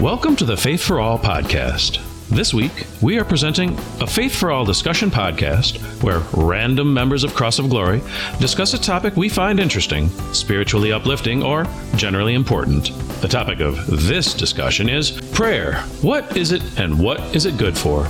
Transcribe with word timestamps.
Welcome 0.00 0.36
to 0.36 0.44
the 0.44 0.56
Faith 0.56 0.80
for 0.80 1.00
All 1.00 1.18
podcast. 1.18 1.98
This 2.28 2.54
week, 2.54 2.86
we 3.02 3.18
are 3.18 3.24
presenting 3.24 3.76
a 4.00 4.06
Faith 4.06 4.32
for 4.32 4.52
All 4.52 4.64
discussion 4.64 5.10
podcast 5.10 5.80
where 6.04 6.20
random 6.32 6.94
members 6.94 7.24
of 7.24 7.34
Cross 7.34 7.58
of 7.58 7.68
Glory 7.68 8.00
discuss 8.38 8.74
a 8.74 8.78
topic 8.78 9.16
we 9.16 9.28
find 9.28 9.58
interesting, 9.58 10.08
spiritually 10.32 10.92
uplifting, 10.92 11.42
or 11.42 11.66
generally 11.96 12.34
important. 12.34 12.92
The 13.22 13.26
topic 13.26 13.58
of 13.58 13.88
this 14.06 14.34
discussion 14.34 14.88
is 14.88 15.10
prayer. 15.32 15.80
What 16.00 16.36
is 16.36 16.52
it 16.52 16.62
and 16.78 16.96
what 17.02 17.18
is 17.34 17.44
it 17.44 17.58
good 17.58 17.76
for? 17.76 18.06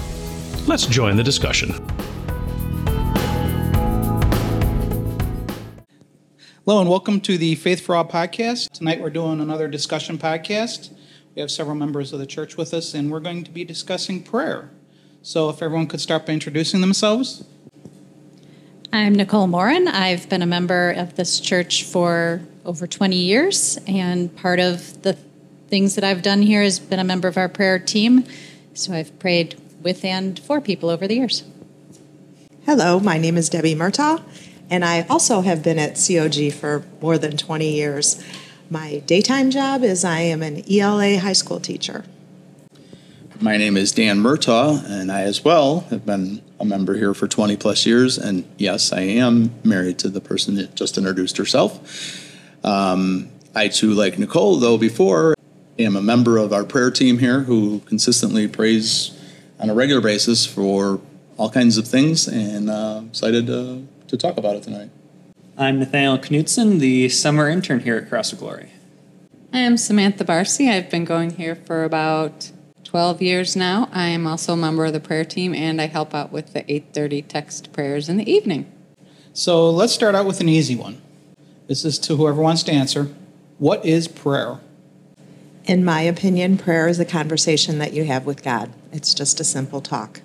Let's 0.67 0.85
join 0.85 1.17
the 1.17 1.25
discussion. 1.25 1.71
Hello 6.67 6.83
and 6.83 6.91
welcome 6.91 7.19
to 7.23 7.39
the 7.39 7.55
Faith 7.55 7.81
for 7.81 7.97
All 7.97 8.05
podcast. 8.05 8.73
Tonight 8.73 9.01
we're 9.01 9.09
doing 9.09 9.41
another 9.41 9.69
discussion 9.69 10.19
podcast. 10.19 10.91
We 11.39 11.43
have 11.43 11.53
several 11.53 11.77
members 11.77 12.13
of 12.13 12.19
the 12.19 12.27
church 12.27 12.57
with 12.57 12.75
us, 12.75 12.95
and 12.95 13.13
we're 13.13 13.21
going 13.21 13.45
to 13.45 13.53
be 13.53 13.63
discussing 13.63 14.25
prayer. 14.25 14.71
So, 15.23 15.49
if 15.51 15.63
everyone 15.63 15.87
could 15.87 16.01
start 16.01 16.27
by 16.27 16.33
introducing 16.33 16.81
themselves. 16.81 17.45
I'm 18.93 19.15
Nicole 19.15 19.47
Morin. 19.47 19.87
I've 19.87 20.29
been 20.29 20.43
a 20.43 20.47
member 20.47 20.91
of 20.91 21.15
this 21.15 21.39
church 21.39 21.85
for 21.85 22.41
over 22.65 22.89
20 22.89 23.15
years, 23.15 23.79
and 23.87 24.35
part 24.35 24.59
of 24.59 25.03
the 25.03 25.13
things 25.69 25.95
that 25.95 26.03
I've 26.03 26.23
done 26.23 26.43
here 26.43 26.65
has 26.65 26.81
been 26.81 26.99
a 26.99 27.05
member 27.05 27.29
of 27.29 27.37
our 27.37 27.49
prayer 27.49 27.79
team. 27.79 28.25
So, 28.75 28.93
I've 28.93 29.17
prayed 29.21 29.55
with 29.81 30.05
and 30.05 30.41
for 30.41 30.61
people 30.61 30.91
over 30.91 31.07
the 31.07 31.15
years. 31.15 31.45
Hello, 32.67 32.99
my 32.99 33.17
name 33.17 33.37
is 33.37 33.49
Debbie 33.49 33.77
Murtaugh, 33.77 34.25
and 34.69 34.85
I 34.85 35.03
also 35.03 35.43
have 35.43 35.63
been 35.63 35.79
at 35.79 36.05
COG 36.05 36.53
for 36.53 36.85
more 37.01 37.17
than 37.17 37.37
20 37.37 37.73
years. 37.73 38.25
My 38.71 38.99
daytime 39.07 39.51
job 39.51 39.83
is 39.83 40.05
I 40.05 40.21
am 40.21 40.43
an 40.43 40.63
ELA 40.71 41.19
high 41.19 41.33
school 41.33 41.59
teacher. 41.59 42.05
My 43.41 43.57
name 43.57 43.79
is 43.79 43.93
Dan 43.93 44.19
Murtaugh, 44.19 44.85
and 44.85 45.11
I 45.11 45.23
as 45.23 45.43
well 45.43 45.81
have 45.89 46.05
been 46.05 46.43
a 46.61 46.67
member 46.67 46.95
here 46.95 47.15
for 47.15 47.27
20 47.27 47.57
plus 47.57 47.87
years. 47.87 48.19
And 48.19 48.45
yes, 48.59 48.93
I 48.93 49.01
am 49.01 49.55
married 49.65 49.99
to 50.01 50.11
the 50.11 50.21
person 50.21 50.57
that 50.57 50.75
just 50.75 50.99
introduced 50.99 51.39
herself. 51.39 52.23
Um, 52.63 53.31
I 53.55 53.69
too, 53.69 53.93
like 53.93 54.19
Nicole, 54.19 54.57
though 54.57 54.77
before, 54.77 55.35
am 55.79 55.97
a 55.97 56.03
member 56.03 56.37
of 56.37 56.53
our 56.53 56.65
prayer 56.65 56.91
team 56.91 57.19
here 57.19 57.41
who 57.41 57.81
consistently 57.87 58.49
prays 58.49 59.19
on 59.59 59.71
a 59.71 59.75
regular 59.75 60.03
basis 60.03 60.45
for 60.45 61.01
all 61.39 61.49
kinds 61.49 61.79
of 61.79 61.89
things, 61.89 62.29
and 62.29 62.69
uh, 62.69 63.01
excited 63.09 63.47
to, 63.47 63.87
to 64.09 64.17
talk 64.19 64.37
about 64.37 64.57
it 64.57 64.63
tonight. 64.63 64.91
I'm 65.61 65.81
Nathaniel 65.81 66.19
Knutson, 66.19 66.79
the 66.79 67.09
summer 67.09 67.49
intern 67.49 67.81
here 67.81 67.97
at 67.97 68.09
Cross 68.09 68.33
of 68.33 68.39
Glory. 68.39 68.71
I 69.53 69.59
am 69.59 69.77
Samantha 69.77 70.25
Barcy. 70.25 70.71
I've 70.71 70.89
been 70.89 71.05
going 71.05 71.31
here 71.31 71.57
for 71.57 71.83
about 71.83 72.53
12 72.85 73.21
years 73.21 73.57
now. 73.57 73.89
I 73.93 74.07
am 74.07 74.25
also 74.25 74.53
a 74.53 74.57
member 74.57 74.85
of 74.85 74.93
the 74.93 75.01
prayer 75.01 75.25
team 75.25 75.53
and 75.55 75.81
I 75.81 75.87
help 75.87 76.15
out 76.15 76.31
with 76.31 76.53
the 76.53 76.63
8:30 76.73 77.23
text 77.23 77.73
prayers 77.73 78.09
in 78.09 78.19
the 78.19 78.31
evening. 78.31 78.67
So, 79.33 79.69
let's 79.69 79.93
start 79.93 80.15
out 80.15 80.27
with 80.27 80.41
an 80.41 80.49
easy 80.49 80.77
one. 80.77 81.03
This 81.67 81.85
is 81.85 81.99
to 82.01 82.15
whoever 82.15 82.41
wants 82.41 82.63
to 82.63 82.73
answer. 82.73 83.09
What 83.59 83.85
is 83.85 84.07
prayer? 84.07 84.59
In 85.65 85.85
my 85.85 86.03
opinion, 86.03 86.57
prayer 86.57 86.87
is 86.87 87.01
a 87.01 87.05
conversation 87.05 87.79
that 87.79 87.93
you 87.93 88.05
have 88.05 88.27
with 88.27 88.45
God. 88.45 88.71
It's 88.93 89.13
just 89.13 89.41
a 89.41 89.45
simple 89.45 89.81
talk. 89.81 90.21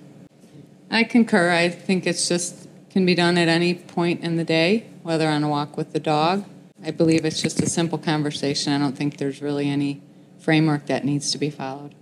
I 0.92 1.02
concur. 1.02 1.50
I 1.50 1.70
think 1.70 2.06
it's 2.06 2.28
just 2.28 2.63
can 2.94 3.04
be 3.04 3.14
done 3.16 3.36
at 3.36 3.48
any 3.48 3.74
point 3.74 4.22
in 4.22 4.36
the 4.36 4.44
day, 4.44 4.86
whether 5.02 5.28
on 5.28 5.42
a 5.42 5.48
walk 5.48 5.76
with 5.76 5.92
the 5.92 5.98
dog. 5.98 6.44
I 6.80 6.92
believe 6.92 7.24
it's 7.24 7.42
just 7.42 7.60
a 7.60 7.68
simple 7.68 7.98
conversation. 7.98 8.72
I 8.72 8.78
don't 8.78 8.96
think 8.96 9.16
there's 9.16 9.42
really 9.42 9.68
any 9.68 10.00
framework 10.38 10.86
that 10.86 11.04
needs 11.04 11.32
to 11.32 11.38
be 11.38 11.50
followed. 11.50 11.92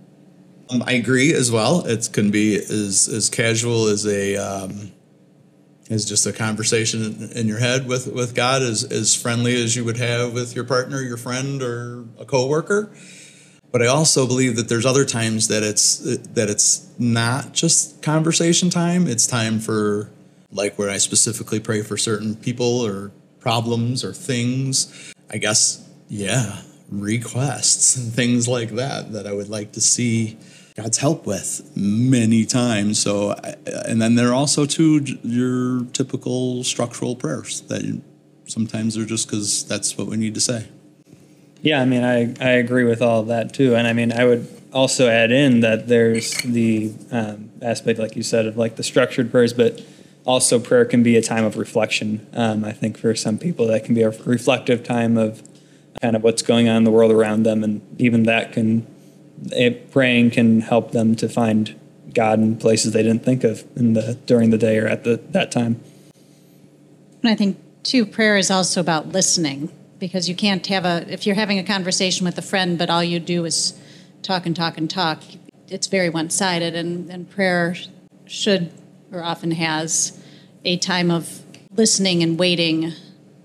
Um, 0.69 0.83
I 0.85 0.91
agree 0.91 1.33
as 1.33 1.51
well. 1.51 1.83
It 1.87 2.07
can 2.13 2.29
be 2.29 2.57
as, 2.57 3.07
as 3.07 3.27
casual 3.31 3.87
as 3.87 4.05
a 4.05 4.35
um, 4.35 4.91
as 5.89 6.05
just 6.05 6.27
a 6.27 6.31
conversation 6.31 7.31
in 7.35 7.47
your 7.47 7.57
head 7.57 7.87
with, 7.87 8.13
with 8.13 8.35
God, 8.35 8.61
as, 8.61 8.83
as 8.83 9.15
friendly 9.15 9.61
as 9.61 9.75
you 9.75 9.83
would 9.83 9.97
have 9.97 10.33
with 10.33 10.55
your 10.55 10.63
partner, 10.63 11.01
your 11.01 11.17
friend, 11.17 11.61
or 11.61 12.05
a 12.19 12.25
coworker. 12.25 12.91
But 13.71 13.81
I 13.81 13.87
also 13.87 14.27
believe 14.27 14.55
that 14.57 14.69
there's 14.69 14.85
other 14.85 15.05
times 15.05 15.47
that 15.47 15.63
it's 15.63 15.97
that 15.97 16.51
it's 16.51 16.87
not 16.99 17.51
just 17.53 18.03
conversation 18.03 18.69
time. 18.69 19.07
It's 19.07 19.25
time 19.25 19.59
for 19.59 20.11
like 20.53 20.77
where 20.77 20.89
I 20.89 20.97
specifically 20.97 21.59
pray 21.59 21.81
for 21.81 21.97
certain 21.97 22.35
people 22.35 22.81
or 22.81 23.11
problems 23.39 24.03
or 24.03 24.13
things. 24.13 25.13
I 25.29 25.37
guess, 25.37 25.87
yeah, 26.07 26.61
requests 26.89 27.95
and 27.95 28.13
things 28.13 28.47
like 28.47 28.71
that 28.71 29.11
that 29.13 29.27
I 29.27 29.33
would 29.33 29.49
like 29.49 29.71
to 29.73 29.81
see 29.81 30.37
God's 30.75 30.97
help 30.97 31.25
with 31.25 31.71
many 31.75 32.45
times. 32.45 32.99
So, 32.99 33.33
and 33.65 34.01
then 34.01 34.15
there 34.15 34.29
are 34.29 34.33
also 34.33 34.65
too 34.65 35.03
your 35.23 35.85
typical 35.93 36.63
structural 36.63 37.15
prayers 37.15 37.61
that 37.61 38.01
sometimes 38.45 38.95
they're 38.95 39.05
just 39.05 39.27
because 39.27 39.65
that's 39.65 39.97
what 39.97 40.07
we 40.07 40.17
need 40.17 40.33
to 40.35 40.41
say. 40.41 40.67
Yeah, 41.61 41.81
I 41.81 41.85
mean, 41.85 42.03
I, 42.03 42.33
I 42.41 42.51
agree 42.51 42.83
with 42.83 43.01
all 43.01 43.21
of 43.21 43.27
that 43.27 43.53
too. 43.53 43.75
And 43.75 43.87
I 43.87 43.93
mean, 43.93 44.11
I 44.11 44.25
would 44.25 44.47
also 44.73 45.07
add 45.07 45.31
in 45.31 45.61
that 45.61 45.87
there's 45.87 46.33
the 46.41 46.93
um, 47.11 47.51
aspect, 47.61 47.99
like 47.99 48.15
you 48.15 48.23
said, 48.23 48.45
of 48.47 48.57
like 48.57 48.75
the 48.75 48.83
structured 48.83 49.31
prayers, 49.31 49.53
but 49.53 49.81
also 50.25 50.59
prayer 50.59 50.85
can 50.85 51.03
be 51.03 51.17
a 51.17 51.21
time 51.21 51.43
of 51.43 51.57
reflection. 51.57 52.25
Um, 52.33 52.63
I 52.63 52.71
think 52.71 52.97
for 52.97 53.15
some 53.15 53.37
people 53.37 53.67
that 53.67 53.83
can 53.83 53.93
be 53.93 54.01
a 54.01 54.09
reflective 54.09 54.83
time 54.83 55.17
of 55.17 55.43
kind 56.01 56.15
of 56.15 56.23
what's 56.23 56.41
going 56.41 56.69
on 56.69 56.77
in 56.77 56.83
the 56.83 56.91
world 56.91 57.11
around 57.11 57.43
them, 57.43 57.63
and 57.63 57.81
even 57.99 58.23
that 58.23 58.53
can 58.53 58.87
it, 59.51 59.91
praying 59.91 60.31
can 60.31 60.61
help 60.61 60.91
them 60.91 61.15
to 61.15 61.27
find 61.27 61.79
God 62.13 62.39
in 62.39 62.55
places 62.57 62.93
they 62.93 63.03
didn't 63.03 63.23
think 63.23 63.43
of 63.43 63.65
in 63.75 63.93
the 63.93 64.17
during 64.25 64.49
the 64.49 64.57
day 64.57 64.77
or 64.77 64.87
at 64.87 65.03
the 65.03 65.17
that 65.29 65.51
time. 65.51 65.81
And 67.21 67.31
I 67.31 67.35
think 67.35 67.57
too, 67.83 68.05
prayer 68.05 68.37
is 68.37 68.49
also 68.49 68.79
about 68.79 69.09
listening 69.09 69.71
because 69.99 70.29
you 70.29 70.35
can't 70.35 70.65
have 70.67 70.85
a 70.85 71.05
if 71.11 71.25
you're 71.25 71.35
having 71.35 71.59
a 71.59 71.63
conversation 71.63 72.25
with 72.25 72.37
a 72.37 72.41
friend, 72.41 72.77
but 72.77 72.89
all 72.89 73.03
you 73.03 73.19
do 73.19 73.45
is 73.45 73.77
talk 74.21 74.45
and 74.45 74.55
talk 74.55 74.77
and 74.77 74.89
talk. 74.89 75.21
It's 75.69 75.87
very 75.87 76.09
one 76.09 76.29
sided, 76.29 76.75
and, 76.75 77.09
and 77.09 77.29
prayer 77.29 77.75
should 78.25 78.71
or 79.13 79.23
often 79.23 79.51
has 79.51 80.19
a 80.65 80.77
time 80.77 81.11
of 81.11 81.41
listening 81.75 82.23
and 82.23 82.37
waiting, 82.37 82.91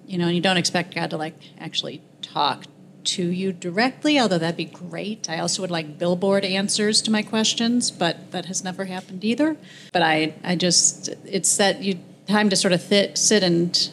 you 0.06 0.18
know, 0.18 0.26
and 0.26 0.34
you 0.34 0.40
don't 0.40 0.56
expect 0.56 0.94
God 0.94 1.10
to 1.10 1.16
like 1.16 1.34
actually 1.58 2.02
talk 2.22 2.64
to 3.04 3.22
you 3.22 3.52
directly, 3.52 4.18
although 4.18 4.38
that'd 4.38 4.56
be 4.56 4.64
great. 4.64 5.30
I 5.30 5.38
also 5.38 5.62
would 5.62 5.70
like 5.70 5.98
billboard 5.98 6.44
answers 6.44 7.00
to 7.02 7.10
my 7.10 7.22
questions, 7.22 7.90
but 7.90 8.32
that 8.32 8.46
has 8.46 8.62
never 8.62 8.84
happened 8.84 9.24
either. 9.24 9.56
But 9.92 10.02
I, 10.02 10.34
I 10.44 10.56
just, 10.56 11.08
it's 11.24 11.56
that 11.56 11.82
you 11.82 11.98
time 12.26 12.50
to 12.50 12.56
sort 12.56 12.72
of 12.72 12.86
th- 12.86 13.16
sit 13.16 13.42
and 13.42 13.90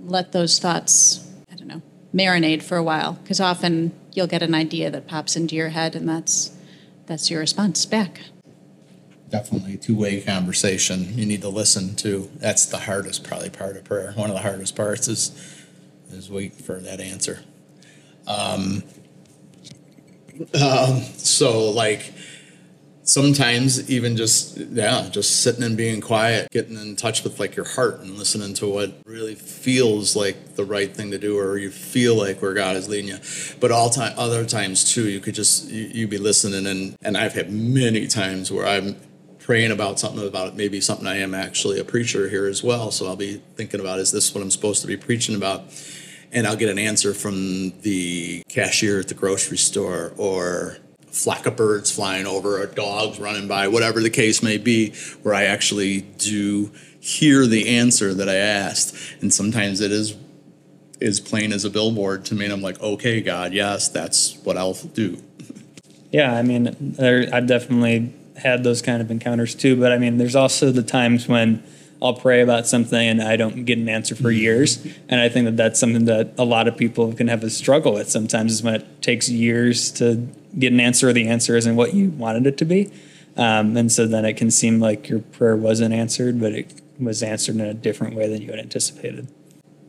let 0.00 0.30
those 0.30 0.60
thoughts, 0.60 1.28
I 1.50 1.56
don't 1.56 1.66
know, 1.66 1.82
marinate 2.14 2.62
for 2.62 2.76
a 2.76 2.82
while, 2.82 3.14
because 3.14 3.40
often 3.40 3.92
you'll 4.12 4.28
get 4.28 4.42
an 4.42 4.54
idea 4.54 4.90
that 4.90 5.08
pops 5.08 5.34
into 5.34 5.56
your 5.56 5.70
head, 5.70 5.96
and 5.96 6.08
that's 6.08 6.56
that's 7.06 7.30
your 7.30 7.40
response 7.40 7.84
back 7.86 8.20
definitely 9.28 9.74
a 9.74 9.76
two-way 9.76 10.20
conversation. 10.20 11.16
You 11.18 11.26
need 11.26 11.42
to 11.42 11.48
listen 11.48 11.94
to 11.96 12.30
that's 12.36 12.66
the 12.66 12.78
hardest 12.78 13.24
probably 13.24 13.50
part 13.50 13.76
of 13.76 13.84
prayer. 13.84 14.12
One 14.12 14.30
of 14.30 14.36
the 14.36 14.42
hardest 14.42 14.76
parts 14.76 15.08
is 15.08 15.32
is 16.10 16.30
wait 16.30 16.54
for 16.54 16.80
that 16.80 17.00
answer. 17.00 17.40
Um, 18.26 18.82
um, 20.60 21.02
so 21.16 21.70
like 21.70 22.12
sometimes 23.02 23.90
even 23.90 24.16
just 24.16 24.58
yeah 24.58 25.08
just 25.10 25.42
sitting 25.42 25.62
and 25.62 25.78
being 25.78 25.98
quiet 25.98 26.46
getting 26.50 26.76
in 26.76 26.94
touch 26.94 27.24
with 27.24 27.40
like 27.40 27.56
your 27.56 27.64
heart 27.64 28.00
and 28.00 28.18
listening 28.18 28.52
to 28.52 28.68
what 28.68 28.92
really 29.06 29.34
feels 29.34 30.14
like 30.14 30.56
the 30.56 30.64
right 30.64 30.94
thing 30.94 31.10
to 31.10 31.16
do 31.16 31.38
or 31.38 31.56
you 31.56 31.70
feel 31.70 32.14
like 32.14 32.42
where 32.42 32.52
god 32.52 32.76
is 32.76 32.86
leading 32.86 33.08
you. 33.08 33.18
But 33.60 33.72
all 33.72 33.88
time 33.88 34.12
other 34.18 34.44
times 34.44 34.84
too 34.84 35.08
you 35.08 35.20
could 35.20 35.34
just 35.34 35.70
you, 35.70 35.84
you 35.84 36.06
be 36.06 36.18
listening 36.18 36.66
and 36.66 36.96
and 37.00 37.16
i've 37.16 37.32
had 37.32 37.50
many 37.50 38.06
times 38.06 38.52
where 38.52 38.66
i'm 38.66 38.94
praying 39.48 39.70
about 39.70 39.98
something 39.98 40.28
about 40.28 40.48
it, 40.48 40.54
maybe 40.56 40.78
something 40.78 41.06
I 41.06 41.20
am 41.20 41.32
actually 41.34 41.80
a 41.80 41.84
preacher 41.84 42.28
here 42.28 42.46
as 42.46 42.62
well. 42.62 42.90
So 42.90 43.06
I'll 43.06 43.16
be 43.16 43.40
thinking 43.56 43.80
about 43.80 43.98
is 43.98 44.12
this 44.12 44.34
what 44.34 44.42
I'm 44.42 44.50
supposed 44.50 44.82
to 44.82 44.86
be 44.86 44.98
preaching 44.98 45.34
about? 45.34 45.64
And 46.32 46.46
I'll 46.46 46.54
get 46.54 46.68
an 46.68 46.78
answer 46.78 47.14
from 47.14 47.70
the 47.80 48.42
cashier 48.50 49.00
at 49.00 49.08
the 49.08 49.14
grocery 49.14 49.56
store 49.56 50.12
or 50.18 50.76
flock 51.06 51.46
of 51.46 51.56
birds 51.56 51.90
flying 51.90 52.26
over 52.26 52.60
or 52.60 52.66
dogs 52.66 53.18
running 53.18 53.48
by, 53.48 53.68
whatever 53.68 54.02
the 54.02 54.10
case 54.10 54.42
may 54.42 54.58
be, 54.58 54.92
where 55.22 55.32
I 55.32 55.44
actually 55.44 56.02
do 56.02 56.70
hear 57.00 57.46
the 57.46 57.78
answer 57.78 58.12
that 58.12 58.28
I 58.28 58.34
asked. 58.34 58.94
And 59.22 59.32
sometimes 59.32 59.80
it 59.80 59.92
is 59.92 60.14
as 61.00 61.20
plain 61.20 61.54
as 61.54 61.64
a 61.64 61.70
billboard 61.70 62.26
to 62.26 62.34
me. 62.34 62.44
And 62.44 62.52
I'm 62.52 62.60
like, 62.60 62.82
okay, 62.82 63.22
God, 63.22 63.54
yes, 63.54 63.88
that's 63.88 64.36
what 64.44 64.58
I'll 64.58 64.74
do. 64.74 65.22
Yeah, 66.12 66.34
I 66.34 66.42
mean, 66.42 66.76
there, 66.78 67.30
I 67.32 67.40
definitely 67.40 68.12
had 68.38 68.64
those 68.64 68.82
kind 68.82 69.02
of 69.02 69.10
encounters 69.10 69.54
too. 69.54 69.76
But 69.76 69.92
I 69.92 69.98
mean, 69.98 70.18
there's 70.18 70.36
also 70.36 70.70
the 70.72 70.82
times 70.82 71.28
when 71.28 71.62
I'll 72.00 72.14
pray 72.14 72.40
about 72.42 72.66
something 72.66 72.98
and 72.98 73.20
I 73.20 73.36
don't 73.36 73.64
get 73.64 73.78
an 73.78 73.88
answer 73.88 74.14
for 74.14 74.30
years. 74.30 74.84
And 75.08 75.20
I 75.20 75.28
think 75.28 75.46
that 75.46 75.56
that's 75.56 75.80
something 75.80 76.04
that 76.04 76.34
a 76.38 76.44
lot 76.44 76.68
of 76.68 76.76
people 76.76 77.12
can 77.12 77.28
have 77.28 77.42
a 77.42 77.50
struggle 77.50 77.94
with 77.94 78.08
sometimes 78.08 78.52
is 78.52 78.62
when 78.62 78.74
it 78.76 79.02
takes 79.02 79.28
years 79.28 79.90
to 79.92 80.28
get 80.58 80.72
an 80.72 80.80
answer 80.80 81.08
or 81.08 81.12
the 81.12 81.28
answer 81.28 81.56
isn't 81.56 81.76
what 81.76 81.94
you 81.94 82.10
wanted 82.10 82.46
it 82.46 82.56
to 82.58 82.64
be. 82.64 82.90
Um, 83.36 83.76
and 83.76 83.90
so 83.90 84.06
then 84.06 84.24
it 84.24 84.36
can 84.36 84.50
seem 84.50 84.80
like 84.80 85.08
your 85.08 85.20
prayer 85.20 85.56
wasn't 85.56 85.94
answered, 85.94 86.40
but 86.40 86.52
it 86.52 86.80
was 86.98 87.22
answered 87.22 87.56
in 87.56 87.60
a 87.62 87.74
different 87.74 88.14
way 88.14 88.28
than 88.28 88.42
you 88.42 88.50
had 88.50 88.58
anticipated. 88.58 89.28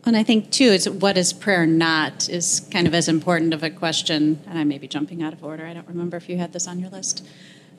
And 0.04 0.16
I 0.16 0.22
think 0.22 0.50
too, 0.50 0.64
is 0.64 0.88
what 0.88 1.18
is 1.18 1.32
prayer 1.32 1.66
not 1.66 2.28
is 2.28 2.66
kind 2.72 2.86
of 2.86 2.94
as 2.94 3.08
important 3.08 3.52
of 3.52 3.62
a 3.62 3.70
question. 3.70 4.40
And 4.46 4.58
I 4.58 4.64
may 4.64 4.78
be 4.78 4.88
jumping 4.88 5.22
out 5.22 5.32
of 5.32 5.44
order. 5.44 5.66
I 5.66 5.74
don't 5.74 5.86
remember 5.86 6.16
if 6.16 6.28
you 6.28 6.38
had 6.38 6.52
this 6.52 6.66
on 6.66 6.78
your 6.78 6.90
list. 6.90 7.26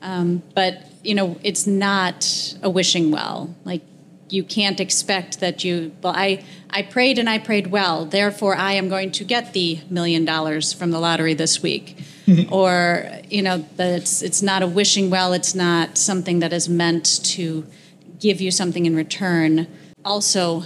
Um, 0.02 0.42
but 0.54 0.86
you 1.02 1.14
know, 1.14 1.38
it's 1.42 1.66
not 1.66 2.54
a 2.62 2.70
wishing 2.70 3.10
well. 3.10 3.54
Like 3.64 3.82
you 4.28 4.44
can't 4.44 4.80
expect 4.80 5.40
that 5.40 5.64
you. 5.64 5.92
Well, 6.02 6.14
I 6.16 6.44
I 6.70 6.82
prayed 6.82 7.18
and 7.18 7.28
I 7.28 7.38
prayed 7.38 7.68
well. 7.68 8.04
Therefore, 8.04 8.54
I 8.56 8.72
am 8.72 8.88
going 8.88 9.12
to 9.12 9.24
get 9.24 9.52
the 9.52 9.80
million 9.90 10.24
dollars 10.24 10.72
from 10.72 10.90
the 10.90 10.98
lottery 10.98 11.34
this 11.34 11.62
week. 11.62 11.98
or 12.50 13.10
you 13.28 13.42
know 13.42 13.66
that 13.76 14.00
it's 14.00 14.22
it's 14.22 14.42
not 14.42 14.62
a 14.62 14.66
wishing 14.66 15.10
well. 15.10 15.32
It's 15.32 15.54
not 15.54 15.98
something 15.98 16.38
that 16.40 16.52
is 16.52 16.68
meant 16.68 17.24
to 17.24 17.66
give 18.18 18.40
you 18.40 18.50
something 18.50 18.86
in 18.86 18.94
return. 18.94 19.66
Also, 20.04 20.62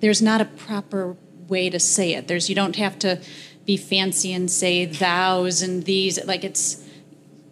there's 0.00 0.22
not 0.22 0.40
a 0.40 0.44
proper 0.44 1.16
way 1.48 1.68
to 1.70 1.78
say 1.78 2.14
it. 2.14 2.28
There's 2.28 2.48
you 2.48 2.54
don't 2.54 2.76
have 2.76 2.98
to 3.00 3.20
be 3.66 3.76
fancy 3.76 4.32
and 4.32 4.50
say 4.50 4.86
thous 4.86 5.62
and 5.62 5.84
thees. 5.84 6.24
Like 6.24 6.44
it's 6.44 6.84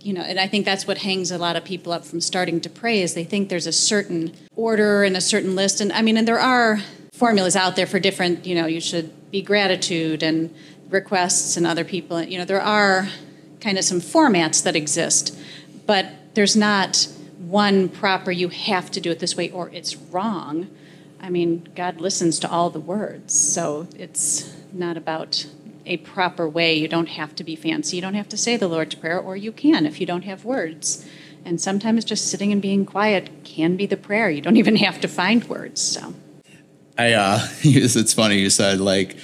you 0.03 0.13
know, 0.13 0.23
and 0.23 0.41
I 0.41 0.47
think 0.47 0.65
that's 0.65 0.87
what 0.87 0.99
hangs 0.99 1.31
a 1.31 1.39
lot 1.39 1.57
of 1.57 1.65
people 1.65 1.93
up 1.93 2.05
from 2.05 2.21
starting 2.21 2.61
to 2.63 2.71
pray 2.71 3.03
is 3.03 3.15
they 3.15 3.25
think 3.25 3.49
there's 3.49 3.67
a 3.67 3.73
certain 3.73 4.35
order 4.57 5.05
and 5.05 5.17
a 5.17 5.21
certain 5.21 5.55
list. 5.55 5.81
And 5.81 5.93
I 5.93 6.03
mean, 6.03 6.17
and 6.17 6.27
there 6.27 6.41
are 6.41 6.81
formulas 7.13 7.55
out 7.55 7.77
there 7.77 7.87
for 7.87 8.01
different, 8.01 8.47
you 8.47 8.55
know, 8.55 8.67
you 8.67 8.81
should 8.81 9.31
be 9.31 9.43
gratitude 9.43 10.23
and 10.23 10.55
requests 10.89 11.57
and 11.57 11.67
other 11.67 11.85
people. 11.85 12.23
You 12.23 12.39
know, 12.39 12.45
there 12.45 12.63
are 12.63 13.09
kind 13.61 13.79
of 13.79 13.85
some 13.85 14.01
formats 14.01 14.63
that 14.65 14.75
exist, 14.75 15.39
but 15.87 16.07
there's 16.35 16.57
not 16.57 17.09
one 17.39 17.89
proper, 17.89 18.31
you 18.31 18.49
have 18.49 18.91
to 18.93 19.01
do 19.01 19.11
it 19.11 19.19
this 19.19 19.37
way 19.37 19.51
or 19.51 19.69
it's 19.71 19.97
wrong. 19.97 20.69
I 21.21 21.29
mean, 21.29 21.69
God 21.77 22.01
listens 22.01 22.39
to 22.41 22.51
all 22.51 22.71
the 22.71 22.81
words, 22.81 23.35
so 23.35 23.87
it's 23.99 24.55
not 24.73 24.97
about 24.97 25.47
a 25.91 25.97
proper 25.99 26.49
way. 26.49 26.75
You 26.75 26.89
don't 26.89 27.09
have 27.09 27.35
to 27.37 27.45
be 27.45 27.57
fancy. 27.57 27.97
You 27.97 28.03
don't 28.03 28.15
have 28.15 28.29
to 28.29 28.37
say 28.37 28.57
the 28.57 28.69
Lord's 28.69 28.95
Prayer, 28.95 29.19
or 29.19 29.37
you 29.37 29.51
can 29.51 29.85
if 29.85 30.01
you 30.01 30.07
don't 30.07 30.23
have 30.23 30.45
words. 30.45 31.07
And 31.45 31.61
sometimes 31.61 32.05
just 32.05 32.29
sitting 32.29 32.53
and 32.53 32.63
being 32.63 32.87
quiet 32.87 33.31
can 33.45 33.77
be 33.77 33.87
the 33.87 33.97
prayer. 33.97 34.31
You 34.31 34.41
don't 34.41 34.57
even 34.65 34.77
have 34.77 35.01
to 35.01 35.09
find 35.09 35.45
words. 35.45 35.83
So, 35.83 36.15
I 36.97 37.13
uh, 37.13 37.41
it's 37.63 38.15
funny 38.15 38.39
you 38.39 38.51
said 38.51 38.81
like 38.81 39.17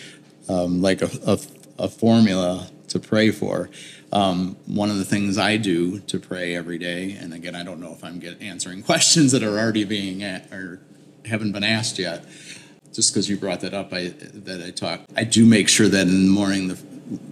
um, 0.48 0.82
like 0.82 1.02
a, 1.02 1.10
a, 1.26 1.38
a 1.78 1.88
formula 1.88 2.68
to 2.88 2.98
pray 2.98 3.30
for. 3.30 3.70
Um, 4.12 4.56
one 4.66 4.90
of 4.90 4.98
the 4.98 5.04
things 5.04 5.36
I 5.36 5.56
do 5.56 5.98
to 6.00 6.18
pray 6.18 6.54
every 6.54 6.78
day, 6.78 7.12
and 7.12 7.34
again, 7.34 7.54
I 7.54 7.64
don't 7.64 7.80
know 7.80 7.92
if 7.92 8.04
I'm 8.04 8.18
get, 8.18 8.40
answering 8.40 8.82
questions 8.90 9.32
that 9.32 9.42
are 9.42 9.58
already 9.58 9.84
being 9.84 10.22
at, 10.22 10.52
or 10.52 10.80
haven't 11.24 11.52
been 11.52 11.64
asked 11.64 11.98
yet. 11.98 12.24
Just 12.96 13.12
because 13.12 13.28
you 13.28 13.36
brought 13.36 13.60
that 13.60 13.74
up, 13.74 13.92
I 13.92 14.08
that 14.08 14.62
I 14.66 14.70
talk. 14.70 15.02
I 15.14 15.24
do 15.24 15.44
make 15.44 15.68
sure 15.68 15.86
that 15.86 16.08
in 16.08 16.24
the 16.28 16.32
morning, 16.32 16.68
the, 16.68 16.76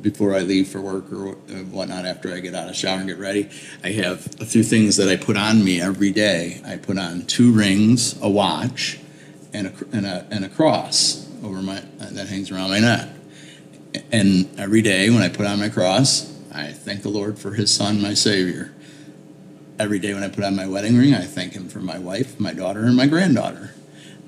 before 0.02 0.34
I 0.34 0.40
leave 0.40 0.69
for 0.69 0.78
work 0.78 1.11
or 1.11 1.31
uh, 1.31 1.64
whatnot, 1.72 2.05
after 2.05 2.34
I 2.34 2.40
get 2.40 2.55
out 2.55 2.69
of 2.69 2.76
shower 2.76 2.99
and 2.99 3.08
get 3.08 3.16
ready, 3.16 3.49
I 3.82 3.93
have 3.93 4.28
a 4.43 4.44
few 4.44 4.62
things 4.62 4.99
that 4.99 5.08
I 5.08 5.16
put 5.16 5.38
on 5.38 5.64
me 5.64 5.81
every 5.81 6.11
day. 6.11 6.61
I 6.66 6.76
put 6.76 6.99
on 6.99 7.25
two 7.25 7.50
rings, 7.50 8.20
a 8.20 8.28
watch, 8.28 8.99
and 9.55 9.69
a 9.69 9.72
and 9.96 10.05
a, 10.05 10.26
and 10.31 10.44
a 10.44 10.50
cross 10.50 11.26
over 11.43 11.62
my 11.62 11.78
uh, 11.78 12.11
that 12.11 12.28
hangs 12.28 12.50
around 12.50 12.69
my 12.69 12.81
neck. 12.81 13.08
And 14.12 14.50
every 14.61 14.82
day 14.82 15.08
when 15.08 15.22
I 15.22 15.31
put 15.31 15.46
on 15.46 15.61
my 15.61 15.70
cross, 15.70 16.31
I 16.52 16.72
thank 16.72 17.00
the 17.00 17.08
Lord 17.08 17.38
for 17.38 17.55
His 17.55 17.75
Son, 17.75 18.02
my 18.02 18.12
Savior. 18.12 18.75
Every 19.78 19.99
day 19.99 20.12
when 20.12 20.25
I 20.25 20.28
put 20.28 20.44
on 20.44 20.56
my 20.56 20.66
wedding 20.66 20.99
ring, 20.99 21.14
I 21.14 21.22
thank 21.22 21.55
Him 21.55 21.70
for 21.70 21.81
my 21.81 21.99
wife, 21.99 22.38
my 22.38 22.52
daughter, 22.52 22.84
and 22.84 22.94
my 22.94 23.06
granddaughter. 23.06 23.74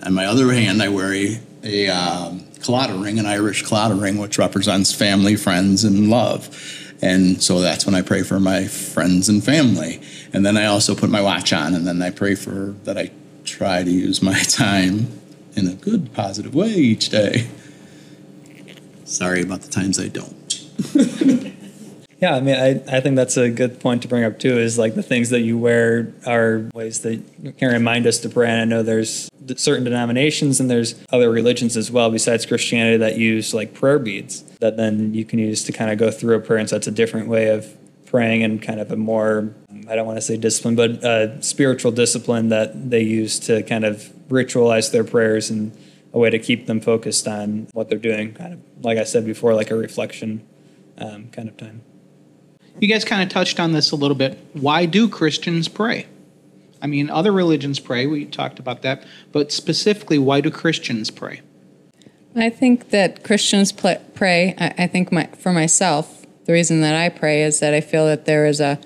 On 0.03 0.15
my 0.15 0.27
other 0.27 0.53
hand, 0.53 0.83
I 0.83 0.89
wear 0.89 1.13
a, 1.13 1.41
a 1.63 1.89
um, 1.89 2.41
Claddagh 2.61 3.03
ring, 3.03 3.19
an 3.19 3.27
Irish 3.27 3.65
Claddagh 3.65 4.01
ring, 4.01 4.19
which 4.19 4.39
represents 4.39 4.93
family, 4.93 5.37
friends, 5.37 5.85
and 5.85 6.11
love. 6.11 6.49
And 7.03 7.43
so 7.43 7.61
that's 7.61 7.85
when 7.87 7.95
I 7.95 8.03
pray 8.03 8.23
for 8.23 8.41
my 8.41 8.67
friends 8.67 9.29
and 9.29 9.45
family. 9.45 10.01
And 10.33 10.45
then 10.45 10.57
I 10.57 10.67
also 10.67 10.95
put 10.95 11.11
my 11.11 11.21
watch 11.21 11.53
on, 11.53 11.75
and 11.75 11.87
then 11.87 12.01
I 12.03 12.11
pray 12.11 12.35
for 12.35 12.75
that 12.85 12.97
I 12.97 13.11
try 13.45 13.83
to 13.83 13.91
use 13.91 14.23
my 14.23 14.39
time 14.43 15.09
in 15.55 15.69
a 15.69 15.75
good, 15.75 16.13
positive 16.13 16.55
way 16.55 16.69
each 16.69 17.09
day. 17.09 17.49
Sorry 19.05 19.43
about 19.43 19.63
the 19.63 19.71
times 19.71 19.99
I 19.99 20.09
don't. 20.09 21.53
Yeah, 22.19 22.35
I 22.35 22.41
mean, 22.41 22.57
I, 22.57 22.97
I 22.97 23.01
think 23.01 23.17
that's 23.17 23.37
a 23.37 23.51
good 23.51 23.79
point 23.79 24.03
to 24.03 24.09
bring 24.09 24.25
up 24.25 24.39
too. 24.39 24.59
Is 24.59 24.79
like 24.79 24.95
the 24.95 25.03
things 25.03 25.31
that 25.31 25.41
you 25.41 25.59
wear 25.59 26.15
are 26.27 26.69
ways 26.73 27.01
that 27.01 27.23
can 27.59 27.73
remind 27.73 28.07
us 28.07 28.19
to 28.21 28.31
pray. 28.31 28.49
And 28.49 28.61
I 28.61 28.65
know 28.65 28.83
there's 28.83 29.31
certain 29.57 29.85
denominations 29.85 30.61
and 30.61 30.71
there's 30.71 30.95
other 31.13 31.31
religions 31.31 31.77
as 31.77 31.91
well 31.91 32.11
besides 32.11 32.47
Christianity 32.47 32.97
that 32.99 33.17
use 33.17 33.55
like 33.55 33.75
prayer 33.75 33.99
beads 33.99 34.43
that 34.61 34.77
then 34.77 35.15
you 35.15 35.25
can 35.25 35.39
use 35.39 35.65
to 35.65 35.73
kind 35.73 35.91
of 35.91 35.99
go 35.99 36.11
through 36.11 36.37
a 36.37 36.41
prayer. 36.41 36.59
And 36.59 36.69
so 36.69 36.77
that's 36.77 36.87
a 36.87 36.93
different 36.93 37.29
way 37.29 37.49
of 37.49 37.77
praying 38.07 38.43
and 38.43 38.63
kind 38.63 38.81
of 38.81 38.91
a 38.91 38.97
more 38.97 39.55
I 39.89 39.95
don't 39.95 40.07
want 40.07 40.17
to 40.17 40.23
say 40.23 40.37
discipline, 40.37 40.75
but 40.75 41.05
a 41.05 41.41
spiritual 41.43 41.93
discipline 41.93 42.49
that 42.49 42.91
they 42.91 43.03
use 43.03 43.39
to 43.41 43.63
kind 43.63 43.85
of 43.85 44.13
ritualize 44.29 44.91
their 44.91 45.05
prayers 45.05 45.51
and 45.51 45.77
a 46.13 46.19
way 46.19 46.31
to 46.31 46.39
keep 46.39 46.67
them 46.67 46.81
focused 46.81 47.29
on 47.29 47.69
what 47.73 47.89
they're 47.89 47.99
doing. 47.99 48.33
Kind 48.33 48.55
of 48.55 48.85
like 48.85 48.99
I 48.99 49.05
said 49.05 49.25
before, 49.25 49.55
like 49.55 49.71
a 49.71 49.77
reflection 49.77 50.47
um, 50.99 51.29
kind 51.29 51.49
of 51.49 51.57
time. 51.57 51.83
You 52.81 52.89
guys 52.89 53.05
kind 53.05 53.23
of 53.23 53.29
touched 53.29 53.61
on 53.61 53.73
this 53.73 53.91
a 53.93 53.97
little 53.97 54.17
bit. 54.17 54.39
Why 54.53 54.87
do 54.87 55.09
Christians 55.09 55.69
pray? 55.69 56.07
I 56.83 56.87
mean, 56.87 57.11
other 57.11 57.33
religions 57.33 57.81
pray, 57.81 58.07
we 58.07 58.27
talked 58.27 58.59
about 58.59 58.83
that, 58.83 59.05
but 59.33 59.51
specifically, 59.53 60.19
why 60.19 60.41
do 60.41 60.51
Christians 60.51 61.11
pray? 61.11 61.41
I 62.35 62.51
think 62.51 62.91
that 62.91 63.25
Christians 63.25 63.73
pray. 63.73 64.55
I 64.59 64.87
think 64.87 65.11
my, 65.11 65.27
for 65.39 65.53
myself, 65.53 66.27
the 66.45 66.53
reason 66.53 66.83
that 66.83 66.95
I 66.95 67.09
pray 67.09 67.43
is 67.43 67.61
that 67.61 67.73
I 67.73 67.81
feel 67.81 68.07
that 68.07 68.27
there 68.27 68.47
is 68.47 68.61
a 68.61 68.79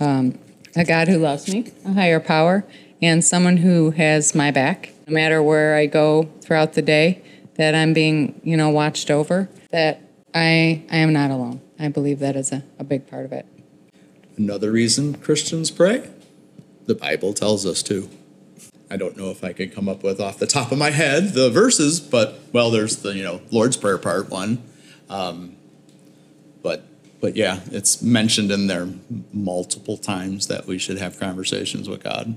um, 0.00 0.38
a 0.74 0.84
God 0.84 1.06
who 1.08 1.18
loves 1.18 1.52
me, 1.52 1.70
a 1.84 1.92
higher 1.92 2.18
power, 2.18 2.64
and 3.00 3.24
someone 3.24 3.58
who 3.58 3.90
has 3.92 4.34
my 4.34 4.50
back, 4.50 4.92
no 5.06 5.14
matter 5.14 5.42
where 5.42 5.76
I 5.76 5.86
go 5.86 6.30
throughout 6.40 6.72
the 6.72 6.82
day. 6.82 7.22
That 7.56 7.74
I'm 7.74 7.92
being, 7.92 8.40
you 8.42 8.56
know, 8.56 8.70
watched 8.70 9.10
over. 9.10 9.48
That 9.70 10.00
I 10.34 10.82
I 10.90 10.96
am 10.96 11.12
not 11.12 11.30
alone. 11.30 11.60
I 11.78 11.88
believe 11.88 12.18
that 12.20 12.34
is 12.34 12.50
a, 12.50 12.64
a 12.78 12.84
big 12.84 13.06
part 13.06 13.26
of 13.26 13.32
it. 13.32 13.46
Another 14.36 14.72
reason 14.72 15.14
Christians 15.14 15.70
pray? 15.70 16.08
The 16.86 16.94
Bible 16.94 17.32
tells 17.32 17.66
us 17.66 17.82
to. 17.84 18.08
I 18.90 18.96
don't 18.98 19.16
know 19.16 19.30
if 19.30 19.42
I 19.42 19.54
could 19.54 19.74
come 19.74 19.88
up 19.88 20.02
with 20.02 20.20
off 20.20 20.38
the 20.38 20.46
top 20.46 20.70
of 20.70 20.76
my 20.76 20.90
head 20.90 21.32
the 21.32 21.48
verses, 21.48 21.98
but 21.98 22.38
well, 22.52 22.70
there's 22.70 22.96
the 22.96 23.14
you 23.14 23.22
know 23.22 23.40
Lord's 23.50 23.76
Prayer 23.76 23.98
part 23.98 24.28
one, 24.28 24.62
um, 25.08 25.56
but 26.62 26.84
but 27.20 27.36
yeah, 27.36 27.60
it's 27.70 28.02
mentioned 28.02 28.50
in 28.50 28.66
there 28.66 28.88
multiple 29.32 29.96
times 29.96 30.48
that 30.48 30.66
we 30.66 30.76
should 30.76 30.98
have 30.98 31.18
conversations 31.18 31.88
with 31.88 32.02
God. 32.02 32.36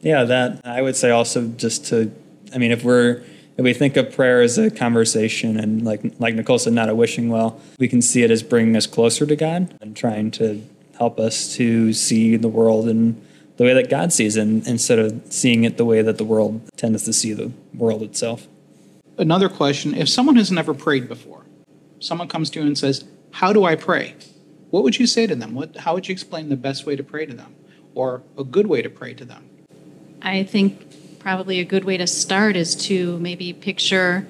Yeah, 0.00 0.24
that 0.24 0.60
I 0.64 0.82
would 0.82 0.96
say 0.96 1.10
also 1.10 1.48
just 1.48 1.86
to, 1.86 2.12
I 2.54 2.58
mean, 2.58 2.70
if 2.70 2.84
we're 2.84 3.22
if 3.56 3.64
we 3.64 3.74
think 3.74 3.96
of 3.96 4.12
prayer 4.12 4.40
as 4.40 4.56
a 4.56 4.70
conversation 4.70 5.58
and 5.58 5.84
like 5.84 6.02
like 6.20 6.34
Nicole 6.34 6.58
said, 6.58 6.74
not 6.74 6.88
a 6.88 6.94
wishing 6.94 7.28
well, 7.28 7.60
we 7.78 7.88
can 7.88 8.00
see 8.00 8.22
it 8.22 8.30
as 8.30 8.42
bringing 8.42 8.76
us 8.76 8.86
closer 8.86 9.26
to 9.26 9.34
God 9.34 9.76
and 9.80 9.96
trying 9.96 10.30
to 10.32 10.62
help 10.96 11.18
us 11.18 11.54
to 11.56 11.92
see 11.92 12.36
the 12.36 12.48
world 12.48 12.88
in 12.88 13.20
the 13.58 13.64
way 13.64 13.74
that 13.74 13.90
God 13.90 14.12
sees 14.12 14.36
it 14.36 14.42
instead 14.42 14.98
of 14.98 15.20
seeing 15.30 15.64
it 15.64 15.76
the 15.76 15.84
way 15.84 16.00
that 16.00 16.16
the 16.16 16.24
world 16.24 16.62
tends 16.76 17.02
to 17.04 17.12
see 17.12 17.32
the 17.32 17.52
world 17.74 18.02
itself. 18.02 18.46
Another 19.18 19.48
question 19.48 19.94
if 19.94 20.08
someone 20.08 20.36
has 20.36 20.50
never 20.50 20.72
prayed 20.72 21.08
before, 21.08 21.44
someone 21.98 22.28
comes 22.28 22.50
to 22.50 22.60
you 22.60 22.66
and 22.66 22.78
says, 22.78 23.04
How 23.32 23.52
do 23.52 23.64
I 23.64 23.74
pray? 23.74 24.14
What 24.70 24.84
would 24.84 24.98
you 24.98 25.06
say 25.06 25.26
to 25.26 25.34
them? 25.34 25.54
What, 25.54 25.76
how 25.78 25.94
would 25.94 26.08
you 26.08 26.12
explain 26.12 26.50
the 26.50 26.56
best 26.56 26.86
way 26.86 26.94
to 26.94 27.02
pray 27.02 27.26
to 27.26 27.34
them 27.34 27.54
or 27.94 28.22
a 28.38 28.44
good 28.44 28.68
way 28.68 28.80
to 28.80 28.88
pray 28.88 29.12
to 29.14 29.24
them? 29.24 29.48
I 30.22 30.44
think 30.44 31.18
probably 31.18 31.58
a 31.58 31.64
good 31.64 31.84
way 31.84 31.96
to 31.96 32.06
start 32.06 32.54
is 32.54 32.76
to 32.76 33.18
maybe 33.18 33.52
picture 33.52 34.26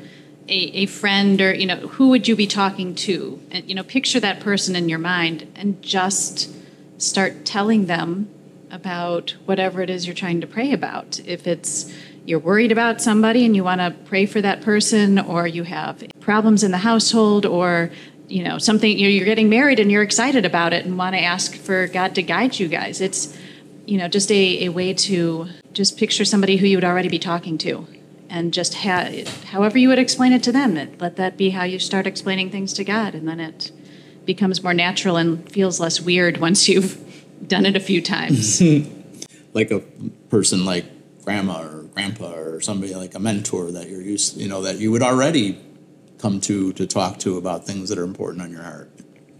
a, 0.49 0.53
a 0.53 0.87
friend 0.87 1.39
or 1.43 1.55
you 1.55 1.67
know 1.67 1.77
who 1.77 2.09
would 2.09 2.27
you 2.27 2.35
be 2.35 2.47
talking 2.47 2.95
to 2.95 3.39
and 3.51 3.69
you 3.69 3.75
know 3.75 3.83
picture 3.83 4.19
that 4.21 4.41
person 4.41 4.75
in 4.75 4.89
your 4.89 4.99
mind 4.99 5.47
and 5.55 5.83
just 5.83 6.51
start 6.97 7.45
telling 7.45 7.87
them 7.87 8.31
about 8.71 9.35
whatever 9.45 9.83
it 9.83 9.91
is 9.91 10.07
you're 10.07 10.15
trying 10.15 10.41
to 10.41 10.47
pray 10.47 10.73
about. 10.73 11.21
If 11.27 11.47
it's 11.47 11.93
you're 12.25 12.39
worried 12.39 12.73
about 12.73 13.01
somebody 13.01 13.47
and 13.47 13.57
you 13.57 13.65
want 13.65 13.81
to 13.81 13.91
pray 14.05 14.27
for 14.27 14.43
that 14.43 14.61
person 14.61 15.19
or 15.19 15.47
you 15.47 15.63
have 15.63 16.05
problems 16.21 16.63
in 16.63 16.71
the 16.71 16.79
household 16.79 17.47
or 17.47 17.91
you 18.29 18.45
know 18.45 18.59
something 18.59 18.99
you're 18.99 19.25
getting 19.25 19.49
married 19.49 19.81
and 19.81 19.91
you're 19.91 20.03
excited 20.03 20.45
about 20.45 20.75
it 20.75 20.85
and 20.85 20.99
want 20.99 21.15
to 21.15 21.21
ask 21.23 21.55
for 21.55 21.87
god 21.87 22.15
to 22.15 22.23
guide 22.23 22.59
you 22.59 22.69
guys 22.69 23.01
it's 23.01 23.35
you 23.87 23.97
know 23.97 24.07
just 24.07 24.31
a, 24.31 24.67
a 24.67 24.69
way 24.69 24.93
to 24.93 25.49
just 25.73 25.97
picture 25.97 26.25
somebody 26.25 26.59
who 26.59 26.67
you 26.67 26.77
would 26.77 26.85
already 26.85 27.09
be 27.09 27.19
talking 27.19 27.57
to. 27.59 27.87
And 28.31 28.53
just 28.53 28.75
ha- 28.75 29.25
however 29.47 29.79
you 29.79 29.89
would 29.89 29.99
explain 29.99 30.33
it 30.33 30.43
to 30.43 30.53
them 30.53 30.75
let 31.01 31.17
that 31.17 31.39
be 31.39 31.49
how 31.51 31.65
you 31.65 31.79
start 31.79 32.07
explaining 32.07 32.51
things 32.51 32.75
to 32.75 32.85
god 32.85 33.15
and 33.15 33.27
then 33.27 33.41
it 33.41 33.73
becomes 34.27 34.63
more 34.63 34.75
natural 34.75 35.17
and 35.17 35.51
feels 35.51 35.81
less 35.81 35.99
weird 35.99 36.37
once 36.49 36.69
you've 36.69 37.03
done 37.47 37.67
it 37.67 37.77
a 37.77 37.81
few 37.81 38.03
times. 38.03 38.63
like 39.55 39.71
a 39.71 39.81
person 40.31 40.65
like 40.65 40.85
grandma 41.25 41.63
or 41.63 41.83
grandpa 41.95 42.33
or 42.33 42.61
somebody 42.61 42.95
like 42.95 43.15
a 43.15 43.19
mentor 43.19 43.71
that 43.73 43.89
you're 43.89 44.03
used, 44.03 44.37
you 44.37 44.49
know, 44.49 44.63
that 44.63 44.79
you 44.79 44.91
would 44.91 45.03
already 45.03 45.59
come 46.19 46.41
to 46.41 46.73
to 46.73 46.87
talk 46.87 47.19
to 47.19 47.37
about 47.37 47.67
things 47.67 47.89
that 47.89 47.99
are 47.99 48.05
important 48.05 48.43
on 48.43 48.51
your 48.51 48.63
heart. 48.63 48.91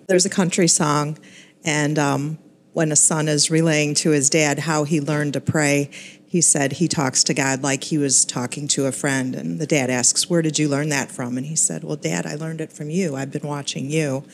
There's 0.07 0.25
a 0.25 0.31
country 0.31 0.69
song, 0.69 1.19
and 1.65 1.99
um, 1.99 2.39
when 2.73 2.93
a 2.93 2.97
son 2.97 3.29
is 3.29 3.51
relaying 3.51 3.95
to 3.95 4.11
his 4.11 4.31
dad 4.31 4.61
how 4.61 4.85
he 4.85 5.01
learned 5.01 5.33
to 5.35 5.41
pray, 5.41 5.91
he 6.29 6.41
said 6.41 6.75
he 6.75 6.89
talks 6.89 7.25
to 7.25 7.35
God 7.35 7.63
like 7.63 7.85
he 7.85 7.99
was 7.99 8.25
talking 8.25 8.69
to 8.69 8.87
a 8.87 8.93
friend. 8.93 9.35
And 9.35 9.59
the 9.59 9.67
dad 9.67 9.89
asks, 9.89 10.29
Where 10.29 10.43
did 10.43 10.59
you 10.59 10.69
learn 10.69 10.91
that 10.91 11.11
from? 11.11 11.37
And 11.37 11.47
he 11.47 11.57
said, 11.57 11.83
Well, 11.83 11.97
dad, 11.97 12.27
I 12.27 12.35
learned 12.35 12.61
it 12.61 12.73
from 12.73 12.91
you. 12.91 13.17
I've 13.17 13.33
been 13.33 13.47
watching 13.47 13.91
you. 13.91 14.25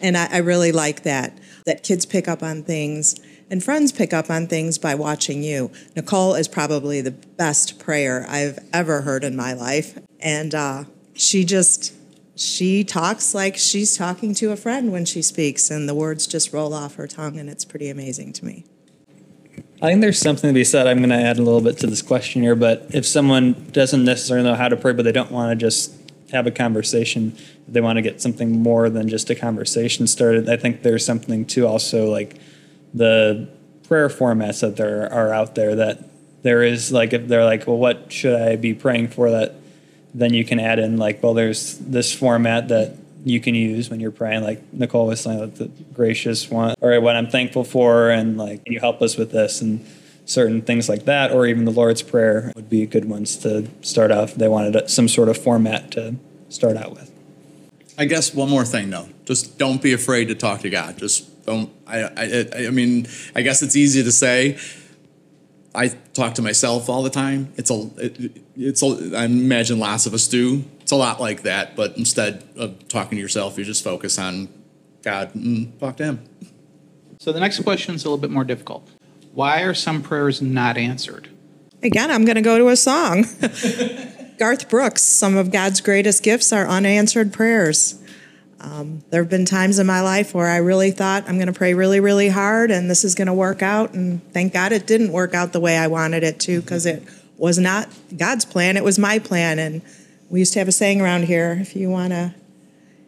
And 0.00 0.16
I, 0.16 0.28
I 0.32 0.38
really 0.38 0.72
like 0.72 1.02
that, 1.02 1.36
that 1.66 1.82
kids 1.82 2.06
pick 2.06 2.28
up 2.28 2.42
on 2.42 2.62
things 2.62 3.20
and 3.50 3.64
friends 3.64 3.92
pick 3.92 4.12
up 4.12 4.30
on 4.30 4.46
things 4.46 4.78
by 4.78 4.94
watching 4.94 5.42
you. 5.42 5.70
Nicole 5.96 6.34
is 6.34 6.48
probably 6.48 7.00
the 7.00 7.10
best 7.10 7.78
prayer 7.78 8.26
I've 8.28 8.58
ever 8.72 9.02
heard 9.02 9.24
in 9.24 9.36
my 9.36 9.54
life. 9.54 9.98
And 10.20 10.54
uh, 10.54 10.84
she 11.14 11.44
just, 11.44 11.94
she 12.36 12.84
talks 12.84 13.34
like 13.34 13.56
she's 13.56 13.96
talking 13.96 14.34
to 14.34 14.52
a 14.52 14.56
friend 14.56 14.92
when 14.92 15.04
she 15.04 15.22
speaks, 15.22 15.70
and 15.70 15.88
the 15.88 15.94
words 15.94 16.26
just 16.26 16.52
roll 16.52 16.74
off 16.74 16.96
her 16.96 17.06
tongue, 17.06 17.38
and 17.38 17.48
it's 17.48 17.64
pretty 17.64 17.88
amazing 17.88 18.32
to 18.34 18.44
me. 18.44 18.64
I 19.80 19.88
think 19.88 20.00
there's 20.00 20.18
something 20.18 20.48
to 20.48 20.54
be 20.54 20.64
said. 20.64 20.86
I'm 20.86 20.98
going 20.98 21.10
to 21.10 21.16
add 21.16 21.38
a 21.38 21.42
little 21.42 21.60
bit 21.60 21.78
to 21.78 21.86
this 21.86 22.02
question 22.02 22.42
here, 22.42 22.56
but 22.56 22.86
if 22.92 23.06
someone 23.06 23.52
doesn't 23.70 24.04
necessarily 24.04 24.46
know 24.46 24.56
how 24.56 24.68
to 24.68 24.76
pray, 24.76 24.92
but 24.92 25.04
they 25.04 25.12
don't 25.12 25.30
want 25.30 25.58
to 25.58 25.64
just 25.64 25.94
have 26.32 26.46
a 26.46 26.50
conversation, 26.50 27.36
they 27.66 27.80
want 27.80 27.96
to 27.96 28.02
get 28.02 28.20
something 28.20 28.62
more 28.62 28.90
than 28.90 29.08
just 29.08 29.30
a 29.30 29.34
conversation 29.34 30.06
started, 30.06 30.48
I 30.48 30.56
think 30.56 30.82
there's 30.82 31.04
something 31.04 31.44
to 31.46 31.66
also 31.66 32.10
like 32.10 32.38
the 32.94 33.48
prayer 33.84 34.08
formats 34.08 34.60
that 34.60 34.76
there 34.76 35.10
are 35.12 35.32
out 35.32 35.54
there 35.54 35.74
that 35.76 36.04
there 36.42 36.62
is 36.62 36.92
like 36.92 37.12
if 37.12 37.26
they're 37.28 37.44
like, 37.44 37.66
well, 37.66 37.78
what 37.78 38.12
should 38.12 38.40
I 38.40 38.56
be 38.56 38.74
praying 38.74 39.08
for? 39.08 39.30
That 39.30 39.54
then 40.14 40.34
you 40.34 40.44
can 40.44 40.60
add 40.60 40.78
in 40.78 40.96
like, 40.96 41.22
well, 41.22 41.34
there's 41.34 41.78
this 41.78 42.14
format 42.14 42.68
that 42.68 42.94
you 43.24 43.40
can 43.40 43.54
use 43.54 43.90
when 43.90 44.00
you're 44.00 44.10
praying. 44.10 44.42
Like 44.42 44.72
Nicole 44.72 45.06
was 45.06 45.20
saying, 45.20 45.40
like 45.40 45.54
the 45.56 45.70
gracious 45.92 46.50
one, 46.50 46.74
or 46.80 47.00
what 47.00 47.16
I'm 47.16 47.28
thankful 47.28 47.64
for, 47.64 48.10
and 48.10 48.38
like, 48.38 48.64
can 48.64 48.72
you 48.72 48.80
help 48.80 49.02
us 49.02 49.16
with 49.16 49.32
this 49.32 49.60
and 49.60 49.84
certain 50.28 50.60
things 50.60 50.88
like 50.88 51.06
that, 51.06 51.32
or 51.32 51.46
even 51.46 51.64
the 51.64 51.70
Lord's 51.70 52.02
Prayer 52.02 52.52
would 52.54 52.68
be 52.68 52.86
good 52.86 53.06
ones 53.06 53.36
to 53.38 53.66
start 53.80 54.12
off. 54.12 54.34
They 54.34 54.46
wanted 54.46 54.88
some 54.90 55.08
sort 55.08 55.28
of 55.28 55.38
format 55.38 55.90
to 55.92 56.16
start 56.50 56.76
out 56.76 56.92
with. 56.92 57.10
I 57.96 58.04
guess 58.04 58.32
one 58.32 58.48
more 58.48 58.64
thing 58.64 58.90
though, 58.90 59.08
just 59.24 59.58
don't 59.58 59.82
be 59.82 59.92
afraid 59.92 60.28
to 60.28 60.34
talk 60.34 60.60
to 60.60 60.70
God. 60.70 60.98
Just 60.98 61.44
don't. 61.46 61.72
I, 61.86 62.02
I, 62.04 62.66
I 62.66 62.70
mean, 62.70 63.08
I 63.34 63.42
guess 63.42 63.62
it's 63.62 63.74
easy 63.74 64.04
to 64.04 64.12
say. 64.12 64.58
I 65.74 65.88
talk 66.12 66.34
to 66.34 66.42
myself 66.42 66.88
all 66.88 67.02
the 67.02 67.10
time. 67.10 67.52
It's 67.56 67.70
a, 67.70 67.90
it, 67.98 68.42
it's 68.56 68.82
a, 68.82 69.16
I 69.16 69.24
imagine 69.24 69.78
lots 69.78 70.06
of 70.06 70.14
us 70.14 70.26
do. 70.26 70.64
It's 70.80 70.92
a 70.92 70.96
lot 70.96 71.20
like 71.20 71.42
that, 71.42 71.76
but 71.76 71.96
instead 71.96 72.44
of 72.56 72.88
talking 72.88 73.16
to 73.16 73.22
yourself, 73.22 73.58
you 73.58 73.64
just 73.64 73.84
focus 73.84 74.18
on 74.18 74.48
God 75.02 75.34
and 75.34 75.78
talk 75.78 75.96
to 75.98 76.04
Him. 76.04 76.20
So 77.20 77.32
the 77.32 77.40
next 77.40 77.62
question 77.62 77.94
is 77.94 78.04
a 78.04 78.08
little 78.08 78.18
bit 78.18 78.30
more 78.30 78.44
difficult. 78.44 78.88
Why 79.32 79.62
are 79.62 79.74
some 79.74 80.02
prayers 80.02 80.42
not 80.42 80.76
answered? 80.76 81.28
Again, 81.82 82.10
I'm 82.10 82.24
going 82.24 82.36
to 82.36 82.42
go 82.42 82.58
to 82.58 82.68
a 82.68 82.76
song. 82.76 83.24
Garth 84.38 84.68
Brooks, 84.68 85.02
some 85.02 85.36
of 85.36 85.50
God's 85.50 85.80
greatest 85.80 86.22
gifts 86.22 86.52
are 86.52 86.66
unanswered 86.66 87.32
prayers. 87.32 88.00
Um, 88.60 89.04
there 89.10 89.22
have 89.22 89.30
been 89.30 89.44
times 89.44 89.78
in 89.78 89.86
my 89.86 90.00
life 90.00 90.34
where 90.34 90.48
I 90.48 90.56
really 90.56 90.90
thought 90.90 91.28
I'm 91.28 91.36
going 91.36 91.46
to 91.46 91.52
pray 91.52 91.74
really, 91.74 92.00
really 92.00 92.28
hard 92.28 92.70
and 92.70 92.90
this 92.90 93.04
is 93.04 93.14
going 93.14 93.26
to 93.26 93.34
work 93.34 93.62
out. 93.62 93.94
And 93.94 94.20
thank 94.32 94.52
God 94.52 94.72
it 94.72 94.86
didn't 94.86 95.12
work 95.12 95.34
out 95.34 95.52
the 95.52 95.60
way 95.60 95.76
I 95.76 95.86
wanted 95.86 96.24
it 96.24 96.40
to 96.40 96.60
because 96.60 96.84
it 96.84 97.02
was 97.36 97.58
not 97.58 97.88
God's 98.16 98.44
plan, 98.44 98.76
it 98.76 98.82
was 98.82 98.98
my 98.98 99.20
plan. 99.20 99.58
And 99.60 99.82
we 100.28 100.40
used 100.40 100.52
to 100.54 100.58
have 100.58 100.68
a 100.68 100.72
saying 100.72 101.00
around 101.00 101.24
here 101.24 101.56
if 101.60 101.76
you 101.76 101.88
want 101.88 102.12
to 102.12 102.34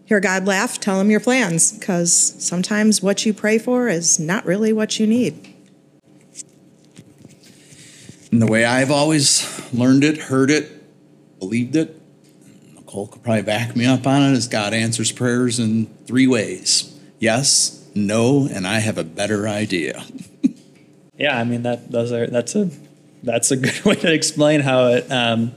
hear 0.06 0.20
God 0.20 0.46
laugh, 0.46 0.78
tell 0.78 1.00
him 1.00 1.10
your 1.10 1.20
plans 1.20 1.72
because 1.72 2.12
sometimes 2.38 3.02
what 3.02 3.26
you 3.26 3.34
pray 3.34 3.58
for 3.58 3.88
is 3.88 4.20
not 4.20 4.44
really 4.46 4.72
what 4.72 5.00
you 5.00 5.06
need. 5.06 5.54
And 8.30 8.40
the 8.40 8.46
way 8.46 8.64
I've 8.64 8.90
always 8.90 9.72
learned 9.72 10.04
it, 10.04 10.18
heard 10.18 10.50
it, 10.50 11.38
believed 11.38 11.75
it, 11.76 12.00
Nicole 12.75 13.08
could 13.08 13.22
probably 13.22 13.42
back 13.42 13.75
me 13.75 13.87
up 13.87 14.06
on 14.06 14.22
it, 14.22 14.32
is 14.32 14.49
God 14.49 14.72
answers 14.72 15.12
prayers 15.12 15.58
in 15.58 15.87
three 16.06 16.26
ways 16.26 16.90
yes, 17.20 17.88
no, 17.94 18.49
and 18.52 18.66
I 18.66 18.80
have 18.80 18.99
a 18.99 19.04
better 19.04 19.46
idea. 19.46 20.02
yeah, 21.16 21.38
I 21.38 21.44
mean 21.44 21.62
that 21.62 21.92
those 21.92 22.10
are 22.10 22.26
that's 22.26 22.56
a 22.56 22.70
that's 23.22 23.52
a 23.52 23.56
good 23.56 23.80
way 23.84 23.94
to 23.94 24.12
explain 24.12 24.60
how 24.62 24.88
it 24.88 25.10
um, 25.12 25.52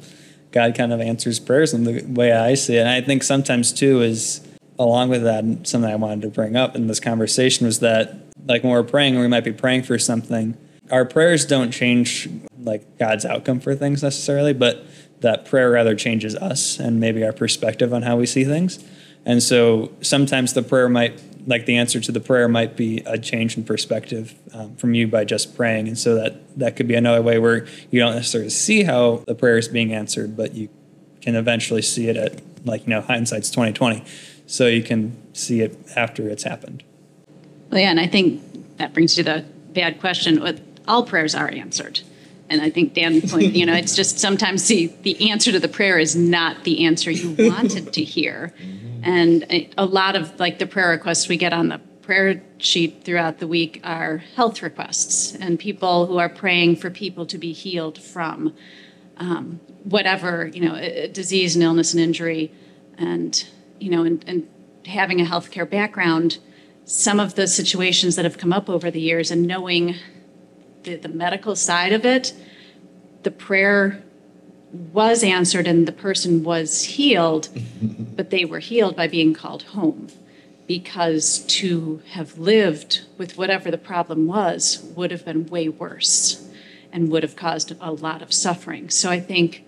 God 0.52 0.76
kind 0.76 0.94
of 0.94 1.02
answers 1.02 1.40
prayers 1.40 1.74
in 1.74 1.86
the 1.86 2.04
way 2.04 2.32
I 2.32 2.54
see 2.54 2.76
it. 2.76 2.82
And 2.82 2.90
I 2.90 3.02
think 3.02 3.24
sometimes 3.24 3.74
too 3.74 4.02
is 4.02 4.48
along 4.78 5.10
with 5.10 5.24
that 5.24 5.46
something 5.66 5.90
I 5.90 5.96
wanted 5.96 6.22
to 6.24 6.30
bring 6.30 6.56
up 6.56 6.76
in 6.76 6.88
this 6.88 7.00
conversation 7.00 7.66
was 7.66 7.80
that 7.80 8.14
like 8.46 8.64
when 8.64 8.72
we're 8.72 8.84
praying, 8.84 9.18
we 9.18 9.28
might 9.28 9.44
be 9.44 9.54
praying 9.54 9.84
for 9.84 9.98
something. 9.98 10.58
Our 10.92 11.06
prayers 11.06 11.46
don't 11.46 11.72
change 11.72 12.30
like 12.60 12.98
God's 12.98 13.26
outcome 13.26 13.60
for 13.60 13.76
things 13.76 14.04
necessarily, 14.04 14.54
but 14.54 14.86
that 15.22 15.46
prayer 15.46 15.72
rather 15.72 15.96
changes 15.96 16.36
us 16.36 16.80
and 16.80 17.00
maybe 17.00 17.24
our 17.24 17.34
perspective 17.34 17.94
on 17.94 18.02
how 18.02 18.18
we 18.18 18.26
see 18.26 18.44
things. 18.44 18.84
And 19.26 19.42
so 19.42 19.92
sometimes 20.02 20.54
the 20.54 20.62
prayer 20.62 20.90
might, 20.90 21.22
like 21.48 21.66
the 21.66 21.78
answer 21.78 22.00
to 22.02 22.12
the 22.12 22.20
prayer, 22.20 22.48
might 22.48 22.76
be 22.76 23.00
a 23.06 23.18
change 23.18 23.58
in 23.58 23.64
perspective 23.64 24.36
um, 24.54 24.76
from 24.76 24.94
you 24.94 25.08
by 25.08 25.24
just 25.24 25.56
praying. 25.56 25.88
And 25.88 25.98
so 25.98 26.16
that 26.16 26.58
that 26.60 26.76
could 26.76 26.88
be 26.88 26.96
another 26.96 27.22
way 27.22 27.40
where 27.40 27.66
you 27.90 28.00
don't 28.00 28.16
necessarily 28.16 28.50
see 28.50 28.84
how 28.84 29.24
the 29.26 29.36
prayer 29.36 29.58
is 29.58 29.70
being 29.70 29.94
answered, 29.94 30.36
but 30.36 30.54
you 30.54 30.70
can 31.22 31.36
eventually 31.36 31.82
see 31.82 32.10
it 32.10 32.18
at 32.18 32.42
like 32.66 32.84
you 32.84 32.90
know 32.90 33.02
hindsight's 33.02 33.50
twenty 33.50 33.72
twenty, 33.72 34.04
so 34.46 34.68
you 34.68 34.84
can 34.84 35.16
see 35.34 35.62
it 35.62 35.78
after 35.96 36.28
it's 36.28 36.44
happened. 36.44 36.84
Well, 37.72 37.80
yeah, 37.80 37.92
and 37.92 38.00
I 38.00 38.08
think 38.08 38.78
that 38.78 38.94
brings 38.94 39.18
you 39.18 39.24
to 39.24 39.30
the 39.30 39.46
bad 39.74 40.02
question. 40.02 40.42
All 40.88 41.04
prayers 41.04 41.36
are 41.36 41.50
answered. 41.50 42.02
And 42.50 42.62
I 42.62 42.70
think 42.70 42.94
Dan 42.94 43.22
pointed, 43.22 43.56
you 43.56 43.66
know, 43.66 43.74
it's 43.74 43.96
just 43.96 44.20
sometimes 44.20 44.68
the, 44.68 44.94
the 45.02 45.32
answer 45.32 45.52
to 45.52 45.60
the 45.60 45.68
prayer 45.68 45.98
is 45.98 46.16
not 46.16 46.64
the 46.66 46.86
answer 46.86 47.10
you 47.10 47.32
wanted 47.50 47.94
to 47.94 48.04
hear. 48.04 48.54
And 49.02 49.44
a, 49.50 49.70
a 49.78 49.86
lot 49.86 50.16
of 50.16 50.40
like 50.40 50.60
the 50.60 50.68
prayer 50.68 50.90
requests 50.90 51.28
we 51.28 51.38
get 51.38 51.54
on 51.54 51.70
the 51.70 51.80
prayer 52.02 52.44
sheet 52.58 53.04
throughout 53.04 53.40
the 53.40 53.48
week 53.48 53.80
are 53.84 54.18
health 54.36 54.62
requests 54.62 55.36
and 55.36 55.58
people 55.58 56.06
who 56.06 56.18
are 56.18 56.30
praying 56.30 56.76
for 56.76 56.90
people 56.90 57.26
to 57.26 57.38
be 57.38 57.54
healed 57.54 57.98
from 57.98 58.54
um, 59.18 59.60
whatever, 59.84 60.48
you 60.48 60.62
know, 60.62 60.76
a, 60.76 61.04
a 61.04 61.08
disease 61.08 61.56
and 61.56 61.64
illness 61.64 61.94
and 61.94 62.02
injury. 62.02 62.52
And, 62.98 63.44
you 63.80 63.90
know, 63.90 64.04
and, 64.04 64.24
and 64.28 64.48
having 64.86 65.22
a 65.22 65.26
healthcare 65.26 65.70
background, 65.70 66.40
some 66.86 67.20
of 67.20 67.36
the 67.36 67.48
situations 67.48 68.16
that 68.16 68.26
have 68.26 68.38
come 68.38 68.54
up 68.54 68.70
over 68.70 68.92
the 68.92 69.02
years 69.02 69.32
and 69.32 69.48
knowing 69.48 69.96
the, 70.84 70.96
the 70.96 71.10
medical 71.10 71.56
side 71.56 71.94
of 71.94 72.06
it, 72.06 72.34
the 73.24 73.32
prayer 73.32 74.04
was 74.72 75.24
answered 75.24 75.68
and 75.68 75.88
the 75.88 75.92
person 75.92 76.44
was 76.44 76.84
healed, 76.84 77.50
but 78.16 78.30
they 78.30 78.46
were 78.46 78.60
healed 78.60 78.96
by 78.96 79.08
being 79.08 79.34
called 79.34 79.64
home 79.64 80.08
because 80.68 81.40
to 81.40 82.02
have 82.12 82.38
lived 82.38 83.02
with 83.18 83.38
whatever 83.38 83.70
the 83.70 83.78
problem 83.78 84.28
was 84.28 84.84
would 84.96 85.12
have 85.12 85.26
been 85.26 85.46
way 85.48 85.68
worse 85.68 86.48
and 86.92 87.12
would 87.12 87.24
have 87.24 87.36
caused 87.36 87.76
a 87.82 87.92
lot 87.92 88.22
of 88.22 88.34
suffering. 88.34 88.90
So 88.90 89.10
I 89.10 89.20
think 89.20 89.66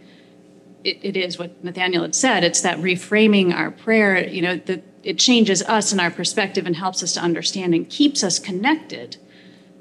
it, 0.83 0.99
it 1.01 1.17
is 1.17 1.37
what 1.37 1.63
Nathaniel 1.63 2.03
had 2.03 2.15
said. 2.15 2.43
It's 2.43 2.61
that 2.61 2.77
reframing 2.77 3.53
our 3.53 3.71
prayer, 3.71 4.27
you 4.27 4.41
know, 4.41 4.55
that 4.55 4.83
it 5.03 5.19
changes 5.19 5.61
us 5.63 5.91
and 5.91 5.99
our 5.99 6.11
perspective 6.11 6.65
and 6.65 6.75
helps 6.75 7.03
us 7.03 7.13
to 7.13 7.19
understand 7.19 7.75
and 7.75 7.89
keeps 7.89 8.23
us 8.23 8.39
connected 8.39 9.17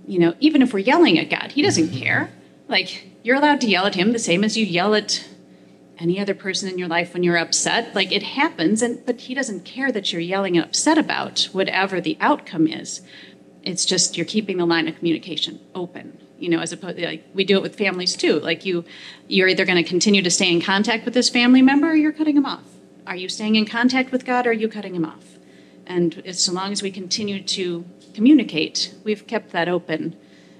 you 0.06 0.18
know, 0.18 0.34
even 0.40 0.62
if 0.62 0.72
we're 0.72 0.80
yelling 0.80 1.18
at 1.18 1.30
God, 1.30 1.52
He 1.52 1.62
doesn't 1.62 1.88
mm-hmm. 1.88 1.98
care. 1.98 2.30
Like, 2.68 3.08
you're 3.22 3.36
allowed 3.36 3.60
to 3.62 3.68
yell 3.68 3.86
at 3.86 3.94
Him 3.94 4.12
the 4.12 4.18
same 4.18 4.44
as 4.44 4.56
you 4.56 4.64
yell 4.64 4.94
at 4.94 5.26
any 5.98 6.18
other 6.18 6.34
person 6.34 6.68
in 6.68 6.78
your 6.78 6.88
life 6.88 7.12
when 7.12 7.22
you're 7.22 7.36
upset. 7.36 7.94
Like, 7.94 8.12
it 8.12 8.22
happens, 8.22 8.82
and 8.82 9.04
but 9.06 9.22
He 9.22 9.34
doesn't 9.34 9.64
care 9.64 9.92
that 9.92 10.12
you're 10.12 10.20
yelling 10.20 10.56
and 10.56 10.64
upset 10.64 10.98
about 10.98 11.48
whatever 11.52 12.00
the 12.00 12.16
outcome 12.20 12.66
is. 12.66 13.00
It's 13.62 13.84
just 13.84 14.16
you're 14.16 14.26
keeping 14.26 14.58
the 14.58 14.66
line 14.66 14.88
of 14.88 14.96
communication 14.96 15.60
open. 15.74 16.18
You 16.38 16.50
know, 16.50 16.60
as 16.60 16.72
opposed 16.72 16.98
like 16.98 17.24
we 17.32 17.44
do 17.44 17.56
it 17.56 17.62
with 17.62 17.76
families 17.76 18.16
too. 18.16 18.40
Like 18.40 18.66
you, 18.66 18.84
you're 19.28 19.48
either 19.48 19.64
going 19.64 19.82
to 19.82 19.88
continue 19.88 20.20
to 20.20 20.30
stay 20.30 20.52
in 20.52 20.60
contact 20.60 21.04
with 21.04 21.14
this 21.14 21.30
family 21.30 21.62
member, 21.62 21.90
or 21.90 21.94
you're 21.94 22.12
cutting 22.12 22.36
him 22.36 22.44
off. 22.44 22.64
Are 23.06 23.16
you 23.16 23.28
staying 23.28 23.54
in 23.56 23.64
contact 23.66 24.12
with 24.12 24.24
God, 24.26 24.46
or 24.46 24.50
are 24.50 24.52
you 24.52 24.68
cutting 24.68 24.94
him 24.94 25.04
off? 25.04 25.38
And 25.86 26.22
as 26.26 26.42
so 26.42 26.52
long 26.52 26.72
as 26.72 26.82
we 26.82 26.90
continue 26.90 27.42
to 27.42 27.84
communicate. 28.14 28.94
We've 29.04 29.26
kept 29.26 29.52
that 29.52 29.68
open. 29.68 30.16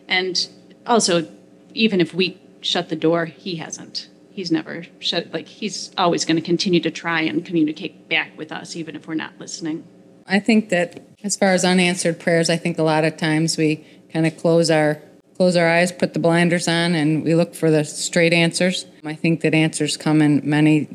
And 0.09 0.49
also, 0.87 1.29
even 1.73 2.01
if 2.01 2.13
we 2.13 2.41
shut 2.61 2.89
the 2.89 2.97
door, 2.97 3.27
he 3.27 3.57
hasn't. 3.57 4.09
He's 4.31 4.51
never 4.51 4.85
shut, 4.99 5.33
like, 5.33 5.47
he's 5.47 5.93
always 5.97 6.25
going 6.25 6.37
to 6.37 6.43
continue 6.43 6.81
to 6.81 6.91
try 6.91 7.21
and 7.21 7.45
communicate 7.45 8.09
back 8.09 8.37
with 8.37 8.51
us, 8.51 8.75
even 8.75 8.97
if 8.97 9.07
we're 9.07 9.15
not 9.15 9.39
listening. 9.39 9.85
I 10.27 10.41
think 10.41 10.71
that 10.71 11.03
as 11.23 11.37
far 11.37 11.51
as 11.53 11.65
unanswered 11.65 12.19
prayers, 12.19 12.51
I 12.51 12.57
think 12.57 12.79
a 12.79 12.83
lot 12.83 13.05
of 13.05 13.17
times 13.17 13.57
we 13.57 13.87
kind 14.13 14.27
of 14.27 14.37
close 14.37 14.71
our 14.71 15.01
close 15.37 15.57
our 15.57 15.69
eyes, 15.69 15.91
put 15.91 16.15
the 16.15 16.21
blinders 16.21 16.69
on, 16.69 16.95
and 16.95 17.25
we 17.25 17.35
look 17.35 17.55
for 17.55 17.71
the 17.71 17.85
straight 17.85 18.33
answers. 18.33 18.87
I 19.05 19.15
think 19.15 19.41
that 19.41 19.53
answers 19.53 19.97
come 19.97 20.23
in 20.23 20.41
many 20.49 20.89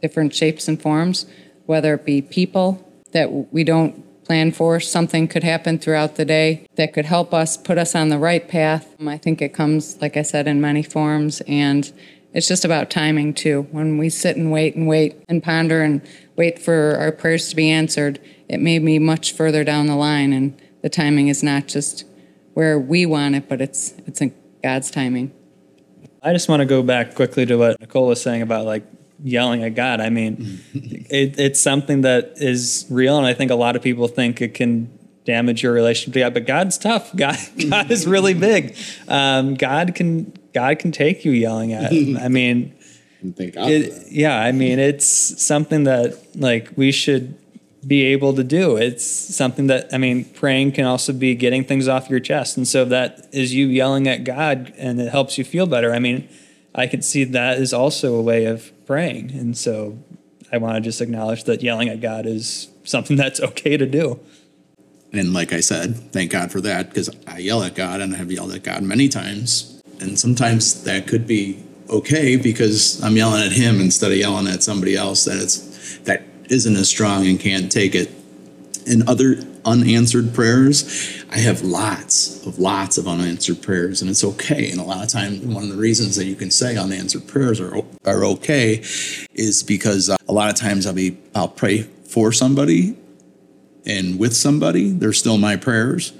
different 0.00 0.32
shapes 0.32 0.68
and 0.68 0.80
forms, 0.80 1.26
whether 1.66 1.94
it 1.94 2.04
be 2.04 2.22
people 2.22 2.88
that 3.12 3.52
we 3.52 3.64
don't 3.64 4.04
plan 4.30 4.52
for, 4.52 4.78
something 4.78 5.26
could 5.26 5.42
happen 5.42 5.76
throughout 5.76 6.14
the 6.14 6.24
day 6.24 6.64
that 6.76 6.92
could 6.92 7.04
help 7.04 7.34
us 7.34 7.56
put 7.56 7.76
us 7.76 7.96
on 7.96 8.10
the 8.10 8.18
right 8.18 8.46
path. 8.46 8.94
Um, 9.00 9.08
I 9.08 9.18
think 9.18 9.42
it 9.42 9.52
comes, 9.52 10.00
like 10.00 10.16
I 10.16 10.22
said, 10.22 10.46
in 10.46 10.60
many 10.60 10.84
forms, 10.84 11.42
and 11.48 11.92
it's 12.32 12.46
just 12.46 12.64
about 12.64 12.90
timing 12.90 13.34
too. 13.34 13.66
When 13.72 13.98
we 13.98 14.08
sit 14.08 14.36
and 14.36 14.52
wait 14.52 14.76
and 14.76 14.86
wait 14.86 15.20
and 15.28 15.42
ponder 15.42 15.82
and 15.82 16.00
wait 16.36 16.60
for 16.60 16.96
our 17.00 17.10
prayers 17.10 17.48
to 17.48 17.56
be 17.56 17.72
answered, 17.72 18.20
it 18.48 18.60
may 18.60 18.78
be 18.78 19.00
much 19.00 19.32
further 19.32 19.64
down 19.64 19.88
the 19.88 19.96
line, 19.96 20.32
and 20.32 20.56
the 20.82 20.88
timing 20.88 21.26
is 21.26 21.42
not 21.42 21.66
just 21.66 22.04
where 22.54 22.78
we 22.78 23.06
want 23.06 23.34
it, 23.34 23.48
but 23.48 23.60
it's 23.60 23.94
it's 24.06 24.20
in 24.20 24.32
God's 24.62 24.92
timing. 24.92 25.32
I 26.22 26.32
just 26.32 26.48
want 26.48 26.60
to 26.60 26.66
go 26.66 26.84
back 26.84 27.16
quickly 27.16 27.46
to 27.46 27.56
what 27.56 27.80
Nicole 27.80 28.06
was 28.06 28.22
saying 28.22 28.42
about 28.42 28.64
like 28.64 28.84
yelling 29.22 29.62
at 29.64 29.74
God. 29.74 30.00
I 30.00 30.10
mean, 30.10 30.60
it, 30.74 31.38
it's 31.38 31.60
something 31.60 32.02
that 32.02 32.34
is 32.36 32.86
real, 32.90 33.18
and 33.18 33.26
I 33.26 33.34
think 33.34 33.50
a 33.50 33.56
lot 33.56 33.76
of 33.76 33.82
people 33.82 34.08
think 34.08 34.40
it 34.40 34.54
can 34.54 34.90
damage 35.24 35.62
your 35.62 35.72
relationship 35.72 36.14
to 36.14 36.20
God. 36.20 36.34
But 36.34 36.46
God's 36.46 36.78
tough. 36.78 37.14
God, 37.16 37.38
God 37.68 37.90
is 37.90 38.06
really 38.06 38.34
big. 38.50 38.76
Um, 39.08 39.54
God 39.54 39.94
can 39.94 40.32
God 40.52 40.78
can 40.78 40.92
take 40.92 41.24
you 41.24 41.32
yelling 41.32 41.72
at. 41.72 41.92
Him. 41.92 42.16
I 42.16 42.28
mean, 42.28 42.74
it, 43.22 44.10
yeah. 44.10 44.40
I 44.40 44.52
mean, 44.52 44.78
it's 44.78 45.06
something 45.42 45.84
that 45.84 46.18
like 46.34 46.70
we 46.76 46.92
should 46.92 47.36
be 47.86 48.04
able 48.06 48.34
to 48.34 48.44
do. 48.44 48.76
It's 48.76 49.04
something 49.04 49.68
that 49.68 49.92
I 49.92 49.98
mean, 49.98 50.24
praying 50.24 50.72
can 50.72 50.84
also 50.84 51.12
be 51.12 51.34
getting 51.34 51.64
things 51.64 51.88
off 51.88 52.10
your 52.10 52.20
chest, 52.20 52.56
and 52.56 52.66
so 52.66 52.84
that 52.86 53.28
is 53.32 53.54
you 53.54 53.66
yelling 53.66 54.08
at 54.08 54.24
God, 54.24 54.72
and 54.76 55.00
it 55.00 55.10
helps 55.10 55.38
you 55.38 55.44
feel 55.44 55.66
better. 55.66 55.92
I 55.92 55.98
mean, 55.98 56.28
I 56.74 56.86
could 56.86 57.04
see 57.04 57.24
that 57.24 57.58
is 57.58 57.72
also 57.72 58.14
a 58.14 58.22
way 58.22 58.44
of 58.44 58.72
praying, 58.86 59.32
and 59.32 59.56
so 59.56 59.98
I 60.52 60.58
want 60.58 60.76
to 60.76 60.80
just 60.80 61.00
acknowledge 61.00 61.44
that 61.44 61.62
yelling 61.62 61.88
at 61.88 62.00
God 62.00 62.26
is 62.26 62.68
something 62.84 63.16
that's 63.22 63.40
okay 63.40 63.76
to 63.76 63.86
do. 63.86 64.20
And 65.12 65.32
like 65.32 65.52
I 65.52 65.60
said, 65.60 65.96
thank 66.12 66.30
God 66.30 66.52
for 66.52 66.60
that 66.60 66.88
because 66.88 67.10
I 67.26 67.38
yell 67.38 67.62
at 67.64 67.74
God 67.74 68.00
and 68.00 68.14
I 68.14 68.18
have 68.18 68.30
yelled 68.30 68.52
at 68.52 68.62
God 68.62 68.82
many 68.82 69.08
times. 69.08 69.82
And 70.00 70.18
sometimes 70.18 70.84
that 70.84 71.08
could 71.08 71.26
be 71.26 71.62
okay 71.88 72.36
because 72.36 73.02
I'm 73.02 73.16
yelling 73.16 73.42
at 73.42 73.52
Him 73.52 73.80
instead 73.80 74.12
of 74.12 74.18
yelling 74.18 74.46
at 74.46 74.62
somebody 74.62 74.94
else 74.96 75.24
that 75.24 75.42
it's 75.42 75.98
that 76.00 76.22
isn't 76.48 76.76
as 76.76 76.88
strong 76.88 77.26
and 77.26 77.38
can't 77.38 77.70
take 77.70 77.94
it. 77.94 78.10
And 78.86 79.08
other 79.08 79.42
unanswered 79.64 80.34
prayers, 80.34 81.24
I 81.30 81.38
have 81.38 81.62
lots 81.62 82.46
of 82.46 82.58
lots 82.58 82.98
of 82.98 83.06
unanswered 83.06 83.62
prayers, 83.62 84.02
and 84.02 84.10
it's 84.10 84.24
okay. 84.24 84.70
And 84.70 84.80
a 84.80 84.84
lot 84.84 85.04
of 85.04 85.10
times, 85.10 85.40
one 85.40 85.64
of 85.64 85.70
the 85.70 85.76
reasons 85.76 86.16
that 86.16 86.26
you 86.26 86.36
can 86.36 86.50
say 86.50 86.76
unanswered 86.76 87.26
prayers 87.26 87.60
are 87.60 87.76
are 88.04 88.24
okay 88.24 88.82
is 89.34 89.62
because 89.62 90.10
uh, 90.10 90.16
a 90.28 90.32
lot 90.32 90.50
of 90.50 90.56
times 90.56 90.86
I'll 90.86 90.94
be 90.94 91.18
I'll 91.34 91.48
pray 91.48 91.82
for 91.82 92.32
somebody 92.32 92.96
and 93.86 94.18
with 94.18 94.36
somebody, 94.36 94.90
they're 94.90 95.12
still 95.12 95.38
my 95.38 95.56
prayers, 95.56 96.12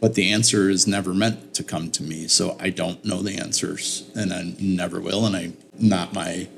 but 0.00 0.14
the 0.14 0.32
answer 0.32 0.70
is 0.70 0.86
never 0.86 1.14
meant 1.14 1.54
to 1.54 1.64
come 1.64 1.90
to 1.92 2.02
me. 2.02 2.26
So 2.28 2.56
I 2.58 2.70
don't 2.70 3.04
know 3.04 3.22
the 3.22 3.38
answers, 3.38 4.10
and 4.14 4.32
I 4.32 4.54
never 4.60 5.00
will, 5.00 5.26
and 5.26 5.36
I'm 5.36 5.56
not 5.78 6.12
my 6.14 6.48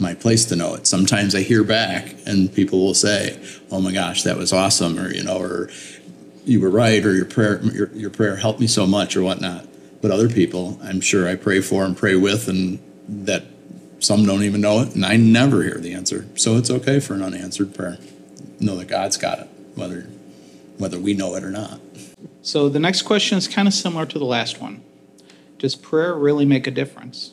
my 0.00 0.14
place 0.14 0.44
to 0.46 0.56
know 0.56 0.74
it. 0.74 0.86
Sometimes 0.86 1.34
I 1.34 1.42
hear 1.42 1.64
back, 1.64 2.14
and 2.26 2.52
people 2.52 2.78
will 2.84 2.94
say, 2.94 3.38
"Oh 3.70 3.80
my 3.80 3.92
gosh, 3.92 4.22
that 4.22 4.36
was 4.36 4.52
awesome," 4.52 4.98
or 4.98 5.12
you 5.12 5.22
know, 5.22 5.38
or 5.38 5.70
you 6.44 6.60
were 6.60 6.70
right, 6.70 7.04
or 7.04 7.14
your 7.14 7.24
prayer 7.24 7.60
your, 7.62 7.88
your 7.94 8.10
prayer 8.10 8.36
helped 8.36 8.60
me 8.60 8.66
so 8.66 8.86
much, 8.86 9.16
or 9.16 9.22
whatnot. 9.22 9.66
But 10.00 10.10
other 10.10 10.28
people, 10.28 10.78
I'm 10.82 11.00
sure 11.00 11.28
I 11.28 11.34
pray 11.34 11.60
for 11.60 11.84
and 11.84 11.96
pray 11.96 12.14
with, 12.14 12.48
and 12.48 12.78
that 13.08 13.44
some 13.98 14.24
don't 14.24 14.42
even 14.42 14.60
know 14.60 14.80
it, 14.80 14.94
and 14.94 15.04
I 15.04 15.16
never 15.16 15.62
hear 15.62 15.78
the 15.78 15.92
answer. 15.92 16.26
So 16.36 16.56
it's 16.56 16.70
okay 16.70 17.00
for 17.00 17.14
an 17.14 17.22
unanswered 17.22 17.74
prayer. 17.74 17.98
Know 18.60 18.76
that 18.76 18.88
God's 18.88 19.16
got 19.16 19.40
it, 19.40 19.48
whether 19.74 20.06
whether 20.78 20.98
we 20.98 21.14
know 21.14 21.34
it 21.34 21.42
or 21.42 21.50
not. 21.50 21.80
So 22.42 22.68
the 22.68 22.78
next 22.78 23.02
question 23.02 23.36
is 23.36 23.48
kind 23.48 23.66
of 23.66 23.74
similar 23.74 24.06
to 24.06 24.18
the 24.18 24.24
last 24.24 24.60
one. 24.60 24.82
Does 25.58 25.74
prayer 25.74 26.14
really 26.14 26.44
make 26.44 26.66
a 26.66 26.70
difference? 26.70 27.32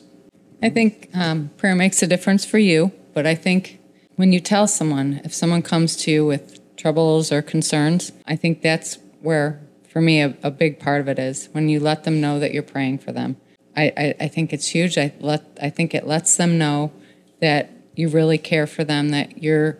I 0.62 0.70
think 0.70 1.10
um, 1.14 1.50
prayer 1.56 1.74
makes 1.74 2.02
a 2.02 2.06
difference 2.06 2.44
for 2.44 2.58
you, 2.58 2.92
but 3.14 3.26
I 3.26 3.34
think 3.34 3.78
when 4.16 4.32
you 4.32 4.40
tell 4.40 4.66
someone, 4.66 5.20
if 5.24 5.34
someone 5.34 5.62
comes 5.62 5.96
to 5.96 6.10
you 6.10 6.26
with 6.26 6.60
troubles 6.76 7.30
or 7.30 7.42
concerns, 7.42 8.12
I 8.26 8.36
think 8.36 8.62
that's 8.62 8.98
where, 9.20 9.60
for 9.88 10.00
me, 10.00 10.22
a, 10.22 10.36
a 10.42 10.50
big 10.50 10.78
part 10.78 11.00
of 11.00 11.08
it 11.08 11.18
is 11.18 11.48
when 11.52 11.68
you 11.68 11.80
let 11.80 12.04
them 12.04 12.20
know 12.20 12.38
that 12.38 12.52
you're 12.52 12.62
praying 12.62 12.98
for 12.98 13.12
them. 13.12 13.36
I, 13.76 13.92
I, 13.96 14.14
I 14.20 14.28
think 14.28 14.52
it's 14.52 14.68
huge. 14.68 14.96
I 14.96 15.12
let 15.20 15.44
I 15.60 15.68
think 15.68 15.94
it 15.94 16.06
lets 16.06 16.36
them 16.36 16.56
know 16.56 16.92
that 17.40 17.70
you 17.94 18.08
really 18.08 18.38
care 18.38 18.66
for 18.66 18.84
them, 18.84 19.10
that 19.10 19.42
you're 19.42 19.78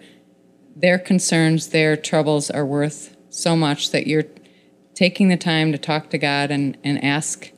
their 0.75 0.99
concerns, 0.99 1.69
their 1.69 1.97
troubles 1.97 2.51
are 2.51 2.67
worth 2.67 3.17
so 3.31 3.57
much 3.57 3.91
that 3.91 4.07
you're 4.07 4.25
taking 4.95 5.29
the 5.29 5.37
time 5.37 5.73
to 5.73 5.79
talk 5.79 6.11
to 6.11 6.19
God 6.19 6.51
and, 6.51 6.77
and 6.85 7.03
ask 7.03 7.51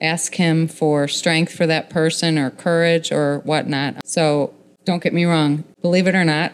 ask 0.00 0.34
him 0.34 0.68
for 0.68 1.08
strength 1.08 1.54
for 1.54 1.66
that 1.66 1.90
person 1.90 2.38
or 2.38 2.50
courage 2.50 3.10
or 3.12 3.40
whatnot. 3.40 4.06
So 4.06 4.54
don't 4.84 5.02
get 5.02 5.12
me 5.12 5.24
wrong, 5.24 5.64
believe 5.82 6.06
it 6.06 6.14
or 6.14 6.24
not, 6.24 6.52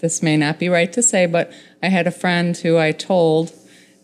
this 0.00 0.22
may 0.22 0.36
not 0.36 0.58
be 0.58 0.68
right 0.68 0.92
to 0.92 1.02
say, 1.02 1.26
but 1.26 1.52
I 1.82 1.88
had 1.88 2.06
a 2.06 2.10
friend 2.10 2.56
who 2.56 2.78
I 2.78 2.92
told 2.92 3.52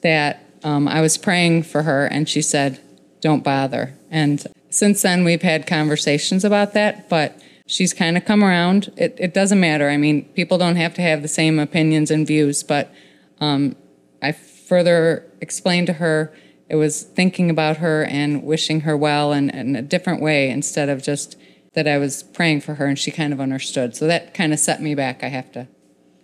that 0.03 0.45
um, 0.63 0.89
I 0.89 1.01
was 1.01 1.19
praying 1.19 1.65
for 1.65 1.83
her, 1.83 2.07
and 2.07 2.29
she 2.29 2.43
said, 2.43 2.81
Don't 3.21 3.43
bother. 3.43 3.95
And 4.11 4.45
since 4.71 5.03
then, 5.03 5.25
we've 5.25 5.43
had 5.43 5.67
conversations 5.67 6.45
about 6.45 6.75
that, 6.75 7.09
but 7.09 7.41
she's 7.67 7.95
kind 7.95 8.17
of 8.17 8.25
come 8.25 8.45
around. 8.45 8.93
It, 8.97 9.17
it 9.19 9.35
doesn't 9.35 9.61
matter. 9.61 9.89
I 9.89 9.97
mean, 9.97 10.25
people 10.35 10.59
don't 10.59 10.77
have 10.77 10.95
to 10.95 11.03
have 11.03 11.23
the 11.23 11.29
same 11.29 11.59
opinions 11.59 12.11
and 12.11 12.27
views, 12.27 12.63
but 12.63 12.93
um, 13.41 13.77
I 14.23 14.33
further 14.33 15.25
explained 15.41 15.87
to 15.89 15.95
her 15.95 16.35
it 16.69 16.77
was 16.77 17.03
thinking 17.03 17.51
about 17.51 17.79
her 17.79 18.05
and 18.05 18.43
wishing 18.43 18.81
her 18.81 18.97
well 18.97 19.33
and 19.33 19.51
in 19.51 19.77
a 19.77 19.83
different 19.83 20.21
way 20.21 20.51
instead 20.51 20.89
of 20.89 21.03
just 21.03 21.37
that 21.75 21.87
I 21.87 21.99
was 21.99 22.23
praying 22.23 22.63
for 22.63 22.75
her 22.75 22.87
and 22.87 22.99
she 22.99 23.11
kind 23.11 23.33
of 23.33 23.41
understood. 23.41 23.95
So 23.95 24.07
that 24.07 24.35
kind 24.35 24.53
of 24.53 24.59
set 24.59 24.83
me 24.83 24.95
back, 24.95 25.23
I 25.23 25.29
have 25.29 25.53
to 25.53 25.69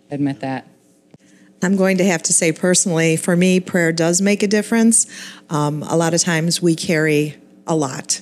admit 0.09 0.39
that. 0.41 0.67
I'm 1.61 1.77
going 1.77 1.97
to 1.99 2.05
have 2.05 2.23
to 2.23 2.33
say 2.33 2.51
personally, 2.51 3.15
for 3.15 3.37
me, 3.37 3.59
prayer 3.59 3.93
does 3.93 4.21
make 4.21 4.43
a 4.43 4.47
difference. 4.47 5.07
Um, 5.49 5.81
a 5.83 5.95
lot 5.95 6.13
of 6.13 6.21
times 6.21 6.61
we 6.61 6.75
carry 6.75 7.37
a 7.65 7.75
lot 7.75 8.19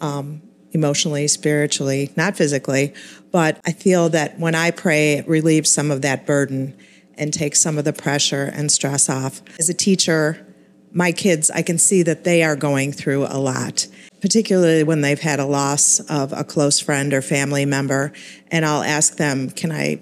um, 0.00 0.42
emotionally, 0.70 1.26
spiritually, 1.26 2.12
not 2.16 2.36
physically, 2.36 2.94
but 3.32 3.60
I 3.66 3.72
feel 3.72 4.10
that 4.10 4.38
when 4.38 4.54
I 4.54 4.70
pray, 4.70 5.14
it 5.14 5.28
relieves 5.28 5.70
some 5.70 5.90
of 5.90 6.02
that 6.02 6.24
burden 6.24 6.76
and 7.16 7.32
takes 7.32 7.60
some 7.60 7.78
of 7.78 7.84
the 7.84 7.92
pressure 7.92 8.44
and 8.44 8.70
stress 8.70 9.08
off. 9.08 9.42
As 9.58 9.68
a 9.68 9.74
teacher, 9.74 10.46
my 10.94 11.10
kids, 11.10 11.50
I 11.50 11.62
can 11.62 11.76
see 11.76 12.04
that 12.04 12.22
they 12.22 12.44
are 12.44 12.54
going 12.54 12.92
through 12.92 13.26
a 13.26 13.38
lot, 13.38 13.88
particularly 14.20 14.84
when 14.84 15.00
they've 15.00 15.20
had 15.20 15.40
a 15.40 15.44
loss 15.44 15.98
of 16.08 16.32
a 16.32 16.44
close 16.44 16.78
friend 16.78 17.12
or 17.12 17.20
family 17.20 17.66
member. 17.66 18.12
And 18.50 18.64
I'll 18.64 18.84
ask 18.84 19.16
them, 19.16 19.50
Can 19.50 19.72
I 19.72 20.00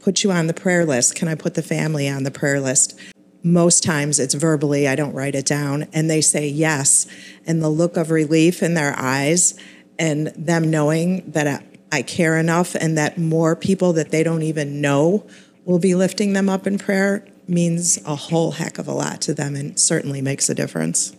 put 0.00 0.24
you 0.24 0.32
on 0.32 0.48
the 0.48 0.54
prayer 0.54 0.84
list? 0.84 1.14
Can 1.14 1.28
I 1.28 1.36
put 1.36 1.54
the 1.54 1.62
family 1.62 2.08
on 2.08 2.24
the 2.24 2.32
prayer 2.32 2.60
list? 2.60 2.98
Most 3.44 3.84
times 3.84 4.18
it's 4.18 4.34
verbally, 4.34 4.86
I 4.86 4.96
don't 4.96 5.14
write 5.14 5.36
it 5.36 5.46
down, 5.46 5.88
and 5.92 6.10
they 6.10 6.20
say 6.20 6.48
yes. 6.48 7.06
And 7.46 7.62
the 7.62 7.68
look 7.68 7.96
of 7.96 8.10
relief 8.10 8.62
in 8.62 8.74
their 8.74 8.94
eyes 8.98 9.58
and 9.98 10.28
them 10.36 10.70
knowing 10.70 11.30
that 11.30 11.64
I 11.92 12.02
care 12.02 12.36
enough 12.38 12.74
and 12.74 12.98
that 12.98 13.18
more 13.18 13.54
people 13.54 13.92
that 13.94 14.10
they 14.10 14.22
don't 14.24 14.42
even 14.42 14.80
know 14.80 15.26
will 15.64 15.78
be 15.78 15.94
lifting 15.94 16.32
them 16.32 16.48
up 16.48 16.66
in 16.66 16.78
prayer 16.78 17.24
means 17.48 17.98
a 18.04 18.14
whole 18.14 18.52
heck 18.52 18.78
of 18.78 18.86
a 18.86 18.92
lot 18.92 19.20
to 19.22 19.34
them 19.34 19.56
and 19.56 19.78
certainly 19.78 20.20
makes 20.20 20.48
a 20.48 20.54
difference. 20.54 21.14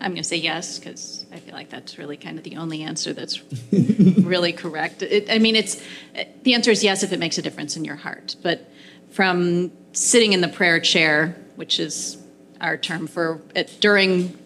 I'm 0.00 0.12
going 0.12 0.22
to 0.22 0.28
say 0.28 0.36
yes 0.36 0.78
because 0.78 1.24
I 1.32 1.38
feel 1.38 1.54
like 1.54 1.70
that's 1.70 1.98
really 1.98 2.16
kind 2.16 2.38
of 2.38 2.44
the 2.44 2.56
only 2.56 2.82
answer 2.82 3.12
that's 3.12 3.42
really 3.72 4.52
correct. 4.52 5.02
It, 5.02 5.30
I 5.30 5.38
mean, 5.38 5.56
it's 5.56 5.82
the 6.42 6.54
answer 6.54 6.70
is 6.70 6.84
yes 6.84 7.02
if 7.02 7.12
it 7.12 7.18
makes 7.18 7.38
a 7.38 7.42
difference 7.42 7.76
in 7.76 7.84
your 7.84 7.96
heart. 7.96 8.36
But 8.42 8.70
from 9.10 9.72
sitting 9.92 10.32
in 10.32 10.42
the 10.42 10.48
prayer 10.48 10.80
chair, 10.80 11.36
which 11.56 11.80
is 11.80 12.18
our 12.60 12.76
term 12.76 13.06
for 13.06 13.40
it, 13.54 13.78
during 13.80 14.36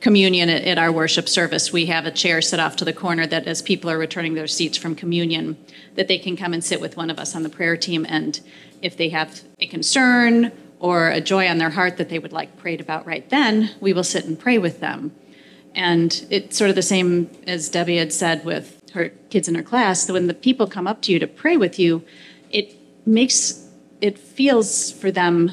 communion 0.00 0.48
at, 0.48 0.64
at 0.64 0.78
our 0.78 0.92
worship 0.92 1.28
service, 1.28 1.72
we 1.72 1.86
have 1.86 2.06
a 2.06 2.10
chair 2.10 2.42
set 2.42 2.60
off 2.60 2.76
to 2.76 2.84
the 2.84 2.92
corner 2.92 3.26
that, 3.26 3.46
as 3.46 3.62
people 3.62 3.90
are 3.90 3.98
returning 3.98 4.34
their 4.34 4.46
seats 4.46 4.76
from 4.76 4.94
communion, 4.94 5.56
that 5.94 6.08
they 6.08 6.18
can 6.18 6.36
come 6.36 6.52
and 6.52 6.62
sit 6.62 6.80
with 6.80 6.96
one 6.96 7.10
of 7.10 7.18
us 7.18 7.34
on 7.34 7.42
the 7.42 7.48
prayer 7.48 7.76
team. 7.76 8.06
And 8.08 8.40
if 8.82 8.96
they 8.96 9.08
have 9.10 9.42
a 9.58 9.66
concern 9.66 10.52
or 10.78 11.10
a 11.10 11.20
joy 11.20 11.48
on 11.48 11.58
their 11.58 11.70
heart 11.70 11.96
that 11.98 12.08
they 12.08 12.18
would 12.18 12.32
like 12.32 12.56
prayed 12.56 12.80
about 12.80 13.06
right 13.06 13.28
then, 13.30 13.70
we 13.80 13.92
will 13.92 14.04
sit 14.04 14.24
and 14.24 14.38
pray 14.38 14.58
with 14.58 14.80
them. 14.80 15.14
And 15.74 16.26
it's 16.30 16.56
sort 16.56 16.70
of 16.70 16.76
the 16.76 16.82
same 16.82 17.30
as 17.46 17.68
Debbie 17.68 17.98
had 17.98 18.12
said 18.12 18.44
with 18.44 18.80
her 18.92 19.10
kids 19.30 19.46
in 19.46 19.54
her 19.54 19.62
class 19.62 20.06
that 20.06 20.12
when 20.12 20.26
the 20.26 20.34
people 20.34 20.66
come 20.66 20.86
up 20.86 21.02
to 21.02 21.12
you 21.12 21.18
to 21.18 21.26
pray 21.26 21.56
with 21.56 21.78
you, 21.78 22.02
it 22.50 22.74
makes 23.06 23.68
it 24.00 24.18
feels 24.18 24.90
for 24.90 25.10
them 25.10 25.52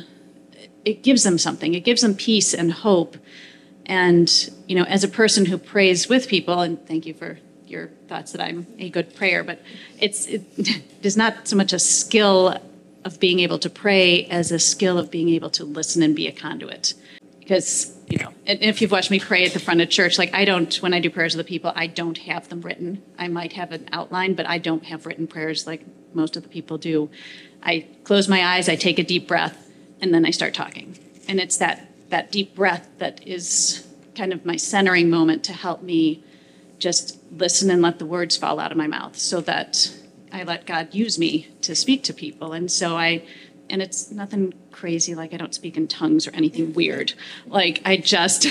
it 0.88 1.04
gives 1.04 1.24
them 1.24 1.38
something. 1.38 1.74
It 1.74 1.82
gives 1.82 2.02
them 2.02 2.16
peace 2.16 2.54
and 2.54 2.72
hope. 2.72 3.18
And, 3.86 4.32
you 4.68 4.76
know, 4.76 4.86
as 4.86 5.04
a 5.04 5.10
person 5.10 5.46
who 5.46 5.58
prays 5.58 6.08
with 6.08 6.30
people, 6.30 6.62
and 6.62 6.86
thank 6.88 7.06
you 7.06 7.14
for 7.14 7.40
your 7.66 7.90
thoughts 8.08 8.32
that 8.32 8.40
I'm 8.40 8.66
a 8.80 8.90
good 8.90 9.14
prayer, 9.14 9.44
but 9.44 9.62
it's 10.00 10.28
it 10.28 10.44
is 11.04 11.18
not 11.18 11.46
so 11.46 11.58
much 11.58 11.74
a 11.74 11.80
skill 11.80 12.58
of 13.08 13.20
being 13.20 13.40
able 13.40 13.58
to 13.58 13.70
pray 13.70 14.26
as 14.26 14.52
a 14.52 14.60
skill 14.60 15.00
of 15.00 15.10
being 15.10 15.30
able 15.30 15.50
to 15.50 15.64
listen 15.64 16.04
and 16.04 16.16
be 16.16 16.28
a 16.28 16.32
conduit. 16.32 16.94
Because 17.40 17.98
you 18.10 18.18
know, 18.18 18.34
and 18.46 18.62
if 18.62 18.82
you've 18.82 18.92
watched 18.92 19.10
me 19.10 19.20
pray 19.20 19.46
at 19.46 19.54
the 19.54 19.60
front 19.60 19.82
of 19.82 19.90
church, 19.90 20.18
like 20.18 20.34
I 20.34 20.46
don't, 20.46 20.76
when 20.82 20.94
I 20.94 21.00
do 21.00 21.10
prayers 21.10 21.34
of 21.34 21.38
the 21.38 21.46
people, 21.46 21.72
I 21.76 21.88
don't 21.88 22.18
have 22.20 22.50
them 22.50 22.62
written. 22.62 23.02
I 23.18 23.30
might 23.30 23.54
have 23.54 23.72
an 23.72 23.88
outline, 23.92 24.34
but 24.34 24.46
I 24.46 24.58
don't 24.58 24.84
have 24.86 25.06
written 25.06 25.26
prayers 25.26 25.66
like 25.66 25.86
most 26.14 26.36
of 26.36 26.44
the 26.44 26.50
people 26.50 26.78
do. 26.78 27.10
I 27.64 27.88
close 28.04 28.28
my 28.28 28.44
eyes, 28.44 28.70
I 28.70 28.76
take 28.76 29.00
a 29.00 29.04
deep 29.04 29.28
breath, 29.28 29.72
and 30.02 30.14
then 30.14 30.26
I 30.26 30.32
start 30.32 30.54
talking. 30.54 31.00
And 31.28 31.40
it's 31.40 31.58
that 31.58 31.90
that 32.10 32.32
deep 32.32 32.54
breath 32.54 32.88
that 32.98 33.26
is 33.26 33.88
kind 34.16 34.34
of 34.34 34.46
my 34.46 34.58
centering 34.58 35.10
moment 35.10 35.44
to 35.46 35.54
help 35.54 35.82
me 35.82 36.24
just 36.80 37.18
listen 37.32 37.70
and 37.70 37.82
let 37.82 38.00
the 38.00 38.06
words 38.06 38.38
fall 38.38 38.60
out 38.60 38.72
of 38.72 38.78
my 38.78 38.88
mouth 38.88 39.18
so 39.18 39.42
that 39.42 39.92
I 40.32 40.44
let 40.44 40.66
God 40.66 40.94
use 40.94 41.18
me 41.18 41.48
to 41.62 41.76
speak 41.76 42.04
to 42.04 42.14
people. 42.14 42.54
And 42.54 42.72
so 42.72 42.96
I 42.98 43.24
and 43.70 43.82
it's 43.82 44.12
nothing 44.12 44.54
crazy 44.72 45.14
like 45.14 45.34
I 45.34 45.38
don't 45.38 45.54
speak 45.54 45.76
in 45.76 45.88
tongues 45.88 46.28
or 46.28 46.32
anything 46.32 46.74
weird. 46.74 47.14
Like 47.48 47.82
I 47.86 47.98
just 47.98 48.48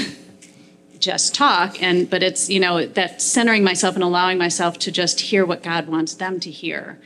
just 0.98 1.34
talk 1.34 1.82
and 1.82 2.08
but 2.08 2.22
it's 2.22 2.48
you 2.48 2.58
know 2.58 2.86
that 2.86 3.20
centering 3.20 3.62
myself 3.62 3.94
and 3.94 4.04
allowing 4.04 4.38
myself 4.38 4.78
to 4.80 4.90
just 4.90 5.20
hear 5.20 5.44
what 5.44 5.62
God 5.62 5.88
wants 5.88 6.14
them 6.14 6.40
to 6.40 6.50
hear. 6.50 6.98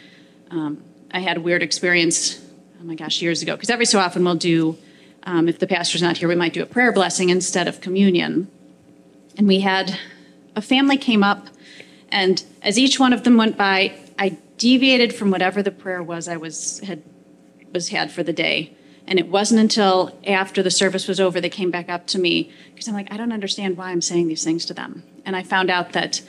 Um, 0.50 0.82
I 1.12 1.20
had 1.20 1.36
a 1.36 1.40
weird 1.40 1.62
experience. 1.62 2.40
Oh 2.80 2.84
my 2.84 2.94
gosh, 2.94 3.20
years 3.20 3.42
ago. 3.42 3.56
Because 3.56 3.70
every 3.70 3.84
so 3.84 3.98
often 3.98 4.24
we'll 4.24 4.36
do, 4.36 4.78
um, 5.24 5.48
if 5.48 5.58
the 5.58 5.66
pastor's 5.66 6.02
not 6.02 6.16
here, 6.16 6.28
we 6.28 6.34
might 6.34 6.52
do 6.52 6.62
a 6.62 6.66
prayer 6.66 6.92
blessing 6.92 7.28
instead 7.28 7.68
of 7.68 7.80
communion. 7.80 8.48
And 9.36 9.46
we 9.46 9.60
had 9.60 9.98
a 10.56 10.62
family 10.62 10.96
came 10.96 11.22
up, 11.22 11.48
and 12.10 12.42
as 12.62 12.78
each 12.78 12.98
one 12.98 13.12
of 13.12 13.24
them 13.24 13.36
went 13.36 13.56
by, 13.56 13.94
I 14.18 14.36
deviated 14.60 15.14
from 15.14 15.30
whatever 15.30 15.62
the 15.62 15.70
prayer 15.70 16.02
was 16.02 16.28
I 16.28 16.36
was 16.36 16.80
had 16.80 17.02
was 17.72 17.88
had 17.88 18.12
for 18.12 18.22
the 18.22 18.32
day. 18.32 18.76
And 19.06 19.18
it 19.18 19.28
wasn't 19.28 19.60
until 19.60 20.16
after 20.24 20.62
the 20.62 20.70
service 20.70 21.08
was 21.08 21.18
over 21.18 21.40
they 21.40 21.48
came 21.48 21.70
back 21.70 21.88
up 21.88 22.06
to 22.08 22.18
me 22.18 22.52
because 22.70 22.86
I'm 22.86 22.94
like, 22.94 23.10
I 23.10 23.16
don't 23.16 23.32
understand 23.32 23.76
why 23.76 23.90
I'm 23.90 24.02
saying 24.02 24.28
these 24.28 24.44
things 24.44 24.66
to 24.66 24.74
them. 24.74 25.02
And 25.24 25.34
I 25.34 25.42
found 25.42 25.70
out 25.70 25.92
that 25.92 26.20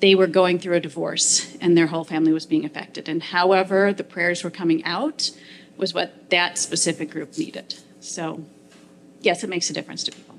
they 0.00 0.14
were 0.14 0.26
going 0.26 0.58
through 0.58 0.76
a 0.76 0.80
divorce 0.80 1.56
and 1.60 1.78
their 1.78 1.86
whole 1.86 2.04
family 2.04 2.32
was 2.32 2.44
being 2.44 2.64
affected. 2.64 3.08
And 3.08 3.22
however 3.22 3.92
the 3.92 4.04
prayers 4.04 4.42
were 4.42 4.50
coming 4.50 4.84
out 4.84 5.30
was 5.76 5.94
what 5.94 6.28
that 6.30 6.58
specific 6.58 7.10
group 7.10 7.38
needed. 7.38 7.76
So, 8.00 8.44
yes, 9.20 9.44
it 9.44 9.48
makes 9.48 9.70
a 9.70 9.72
difference 9.72 10.02
to 10.04 10.12
people. 10.12 10.29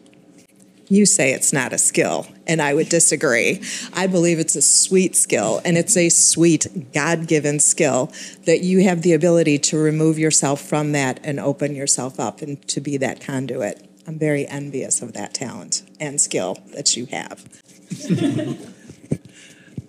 You 0.91 1.05
say 1.05 1.31
it's 1.31 1.53
not 1.53 1.71
a 1.71 1.77
skill, 1.77 2.27
and 2.45 2.61
I 2.61 2.73
would 2.73 2.89
disagree. 2.89 3.63
I 3.93 4.07
believe 4.07 4.39
it's 4.39 4.57
a 4.57 4.61
sweet 4.61 5.15
skill, 5.15 5.61
and 5.63 5.77
it's 5.77 5.95
a 5.95 6.09
sweet 6.09 6.91
God 6.91 7.29
given 7.29 7.61
skill 7.61 8.11
that 8.43 8.59
you 8.59 8.83
have 8.83 9.01
the 9.01 9.13
ability 9.13 9.57
to 9.59 9.77
remove 9.77 10.19
yourself 10.19 10.59
from 10.59 10.91
that 10.91 11.21
and 11.23 11.39
open 11.39 11.75
yourself 11.77 12.19
up 12.19 12.41
and 12.41 12.61
to 12.67 12.81
be 12.81 12.97
that 12.97 13.21
conduit. 13.21 13.87
I'm 14.05 14.19
very 14.19 14.45
envious 14.45 15.01
of 15.01 15.13
that 15.13 15.33
talent 15.33 15.83
and 15.97 16.19
skill 16.19 16.57
that 16.73 16.97
you 16.97 17.05
have. 17.05 17.47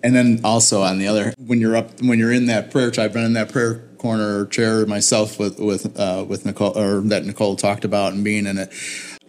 And 0.05 0.13
then 0.13 0.41
also 0.43 0.81
on 0.81 0.99
the 0.99 1.07
other, 1.07 1.33
when 1.37 1.61
you're 1.61 1.77
up, 1.77 2.01
when 2.01 2.19
you're 2.19 2.33
in 2.33 2.47
that 2.47 2.71
prayer, 2.71 2.91
I've 2.97 3.13
been 3.13 3.23
in 3.23 3.33
that 3.33 3.53
prayer 3.53 3.87
corner 3.97 4.45
chair 4.47 4.85
myself 4.85 5.39
with 5.39 5.57
with 5.59 5.97
uh, 5.97 6.25
with 6.27 6.45
Nicole, 6.45 6.77
or 6.77 6.99
that 6.99 7.25
Nicole 7.25 7.55
talked 7.55 7.85
about, 7.85 8.11
and 8.11 8.21
being 8.21 8.45
in 8.45 8.57
it. 8.57 8.73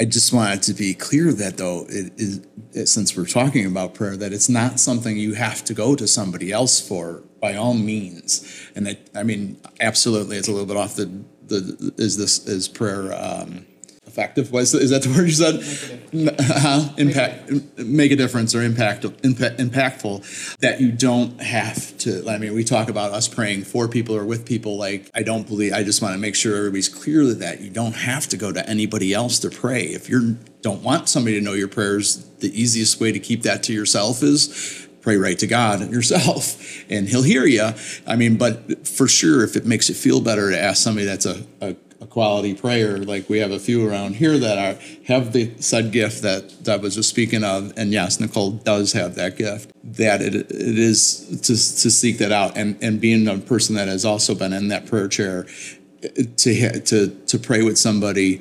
I 0.01 0.05
just 0.05 0.33
wanted 0.33 0.63
to 0.63 0.75
be 0.75 0.93
clear 0.95 1.33
that 1.33 1.57
though, 1.57 1.87
it 1.89 2.13
is 2.17 2.91
since 2.91 3.17
we're 3.17 3.27
talking 3.27 3.65
about 3.67 3.95
prayer, 3.95 4.17
that 4.17 4.33
it's 4.33 4.49
not 4.49 4.81
something 4.81 5.17
you 5.17 5.35
have 5.35 5.65
to 5.65 5.75
go 5.75 5.95
to 5.95 6.09
somebody 6.09 6.51
else 6.51 6.81
for 6.81 7.23
by 7.41 7.55
all 7.55 7.75
means. 7.75 8.71
And 8.75 8.89
I, 8.89 8.99
I 9.15 9.23
mean, 9.23 9.61
absolutely, 9.81 10.37
it's 10.37 10.49
a 10.49 10.51
little 10.51 10.67
bit 10.67 10.77
off 10.77 10.97
the 10.97 11.07
the 11.47 11.95
is 11.99 12.17
this 12.17 12.47
is 12.47 12.69
prayer. 12.69 13.13
Um, 13.13 13.67
effective. 14.15 14.53
Was 14.53 14.75
is 14.75 14.91
that 14.91 15.03
the 15.03 15.09
word 15.11 15.27
you 15.27 15.33
said? 15.33 16.05
Uh, 16.57 16.89
impact, 16.97 17.51
make 17.79 18.13
a 18.13 18.17
difference 18.17 18.55
or 18.55 18.63
impact, 18.63 19.05
impact, 19.25 19.59
impactful. 19.59 20.57
That 20.59 20.81
you 20.81 20.93
don't 20.93 21.41
have 21.41 21.99
to. 21.99 22.29
I 22.29 22.39
mean, 22.39 22.55
we 22.55 22.63
talk 22.63 22.89
about 22.89 23.11
us 23.11 23.27
praying 23.27 23.65
for 23.65 23.89
people 23.89 24.15
or 24.15 24.25
with 24.25 24.47
people. 24.47 24.79
Like 24.79 25.11
I 25.15 25.23
don't 25.25 25.47
believe. 25.47 25.73
I 25.73 25.83
just 25.83 26.01
want 26.01 26.15
to 26.15 26.19
make 26.19 26.37
sure 26.37 26.57
everybody's 26.57 26.89
clear 26.89 27.35
that 27.35 27.61
you 27.61 27.71
don't 27.71 27.95
have 27.95 28.29
to 28.29 28.37
go 28.37 28.53
to 28.53 28.69
anybody 28.69 29.13
else 29.13 29.41
to 29.41 29.51
pray. 29.51 29.83
If 29.83 30.09
you 30.09 30.39
don't 30.63 30.83
want 30.83 31.09
somebody 31.09 31.37
to 31.39 31.45
know 31.45 31.55
your 31.55 31.69
prayers, 31.69 32.25
the 32.39 32.49
easiest 32.59 33.01
way 33.01 33.11
to 33.11 33.19
keep 33.19 33.43
that 33.43 33.65
to 33.65 33.73
yourself 33.73 34.23
is 34.23 34.87
pray 35.03 35.17
right 35.17 35.39
to 35.39 35.47
God 35.47 35.83
and 35.83 35.93
yourself 35.93 36.57
and 36.89 37.09
he'll 37.09 37.23
hear 37.23 37.45
you. 37.45 37.71
I 38.07 38.17
mean, 38.17 38.39
but 38.39 38.87
for 38.87 39.07
sure, 39.07 39.45
if 39.45 39.57
it 39.57 39.67
makes 39.67 39.89
you 39.89 39.95
feel 39.95 40.21
better 40.21 40.51
to 40.51 40.59
ask 40.59 40.83
somebody 40.83 41.05
that's 41.05 41.27
a, 41.27 41.45
a 41.61 41.77
a 41.84 41.84
quality 42.15 42.55
prayer. 42.55 42.99
Like 42.99 43.29
we 43.29 43.41
have 43.41 43.51
a 43.51 43.59
few 43.59 43.87
around 43.87 44.15
here 44.15 44.39
that 44.39 44.57
are 44.57 44.81
have 45.09 45.33
the 45.33 45.51
said 45.59 45.91
gift 45.91 46.23
that 46.23 46.65
that 46.65 46.81
was 46.81 46.95
just 46.95 47.11
speaking 47.11 47.43
of. 47.43 47.73
And 47.77 47.93
yes, 47.93 48.21
Nicole 48.21 48.53
does 48.53 48.93
have 48.93 49.17
that 49.17 49.37
gift. 49.37 49.73
That 49.83 50.23
it, 50.23 50.35
it 50.37 50.79
is 50.79 51.41
to 51.43 51.53
to 51.55 51.91
seek 51.91 52.19
that 52.19 52.31
out 52.31 52.57
and 52.57 52.79
and 52.81 53.01
being 53.01 53.27
a 53.27 53.39
person 53.39 53.75
that 53.75 53.89
has 53.89 54.05
also 54.05 54.37
been 54.37 54.53
in 54.53 54.69
that 54.69 54.87
prayer 54.87 55.09
chair 55.09 55.47
eh, 56.05 56.23
to 56.37 56.81
to 56.81 57.09
to 57.09 57.39
pray 57.39 57.65
with 57.65 57.79
somebody 57.79 58.41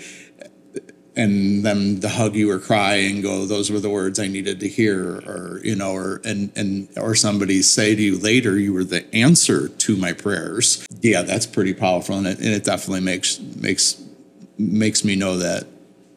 and 1.16 1.64
them 1.64 2.00
to 2.00 2.10
hug 2.10 2.36
you 2.36 2.50
or 2.50 2.60
cry 2.60 2.96
and 2.96 3.22
go 3.22 3.46
those 3.46 3.70
were 3.70 3.80
the 3.80 3.90
words 3.90 4.20
i 4.20 4.28
needed 4.28 4.60
to 4.60 4.68
hear 4.68 5.18
or 5.28 5.60
you 5.64 5.76
know 5.76 5.92
or 5.92 6.22
and 6.26 6.52
and 6.56 6.88
or 6.98 7.14
somebody 7.14 7.62
say 7.62 7.96
to 7.96 8.02
you 8.02 8.18
later 8.18 8.58
you 8.58 8.74
were 8.74 8.84
the 8.84 9.14
answer 9.16 9.68
to 9.68 9.96
my 9.96 10.12
prayers 10.12 10.88
yeah 11.02 11.22
that's 11.22 11.46
pretty 11.46 11.74
powerful 11.74 12.18
and 12.18 12.28
it, 12.28 12.40
and 12.40 12.48
it 12.48 12.64
definitely 12.64 13.02
makes 13.02 13.40
makes 13.40 14.04
makes 14.58 15.04
me 15.04 15.16
know 15.16 15.38
that 15.38 15.68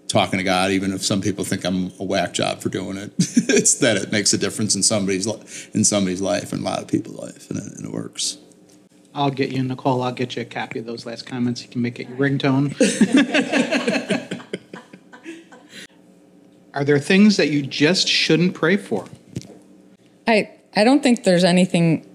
talking 0.08 0.38
to 0.38 0.44
god 0.44 0.70
even 0.70 0.92
if 0.92 1.04
some 1.04 1.20
people 1.20 1.44
think 1.44 1.64
i'm 1.64 1.92
a 1.98 2.04
whack 2.04 2.32
job 2.32 2.60
for 2.60 2.68
doing 2.68 2.96
it 2.96 3.12
it's 3.18 3.74
that 3.74 3.96
it 3.96 4.12
makes 4.12 4.32
a 4.32 4.38
difference 4.38 4.74
in 4.74 4.82
somebody's 4.82 5.26
in 5.74 5.84
somebody's 5.84 6.22
life 6.22 6.52
and 6.52 6.62
a 6.62 6.64
lot 6.64 6.80
of 6.80 6.88
people's 6.88 7.18
life 7.18 7.50
and 7.50 7.58
it, 7.58 7.76
and 7.76 7.84
it 7.84 7.92
works 7.92 8.38
I'll 9.16 9.30
get 9.30 9.50
you, 9.50 9.62
Nicole. 9.62 10.02
I'll 10.02 10.12
get 10.12 10.36
you 10.36 10.42
a 10.42 10.44
copy 10.44 10.78
of 10.78 10.84
those 10.84 11.06
last 11.06 11.24
comments. 11.24 11.62
You 11.62 11.70
can 11.70 11.80
make 11.80 11.98
it 11.98 12.06
your 12.06 12.18
ringtone. 12.18 12.76
Are 16.76 16.84
there 16.84 16.98
things 16.98 17.38
that 17.38 17.48
you 17.48 17.62
just 17.62 18.06
shouldn't 18.06 18.52
pray 18.52 18.76
for? 18.76 19.06
I 20.26 20.50
I 20.76 20.84
don't 20.84 21.02
think 21.02 21.24
there's 21.24 21.42
anything 21.42 22.06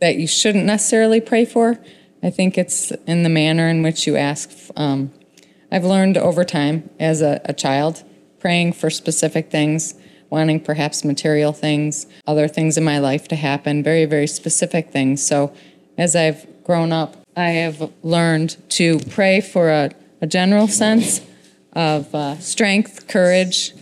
that 0.00 0.14
you 0.14 0.28
shouldn't 0.28 0.64
necessarily 0.64 1.20
pray 1.20 1.44
for. 1.44 1.80
I 2.22 2.30
think 2.30 2.56
it's 2.56 2.92
in 3.08 3.24
the 3.24 3.28
manner 3.28 3.66
in 3.66 3.82
which 3.82 4.06
you 4.06 4.16
ask. 4.16 4.48
Um, 4.76 5.12
I've 5.72 5.84
learned 5.84 6.16
over 6.16 6.44
time 6.44 6.88
as 7.00 7.20
a, 7.20 7.40
a 7.46 7.52
child 7.52 8.04
praying 8.38 8.74
for 8.74 8.90
specific 8.90 9.50
things, 9.50 9.94
wanting 10.30 10.60
perhaps 10.60 11.04
material 11.04 11.52
things, 11.52 12.06
other 12.28 12.46
things 12.46 12.78
in 12.78 12.84
my 12.84 13.00
life 13.00 13.26
to 13.28 13.34
happen, 13.34 13.82
very, 13.82 14.04
very 14.04 14.28
specific 14.28 14.92
things. 14.92 15.26
So 15.26 15.52
as 15.98 16.14
I've 16.14 16.46
grown 16.62 16.92
up, 16.92 17.16
I 17.36 17.48
have 17.48 17.90
learned 18.04 18.56
to 18.70 19.00
pray 19.10 19.40
for 19.40 19.68
a, 19.68 19.90
a 20.20 20.28
general 20.28 20.68
sense 20.68 21.22
of 21.72 22.14
uh, 22.14 22.38
strength, 22.38 23.08
courage, 23.08 23.72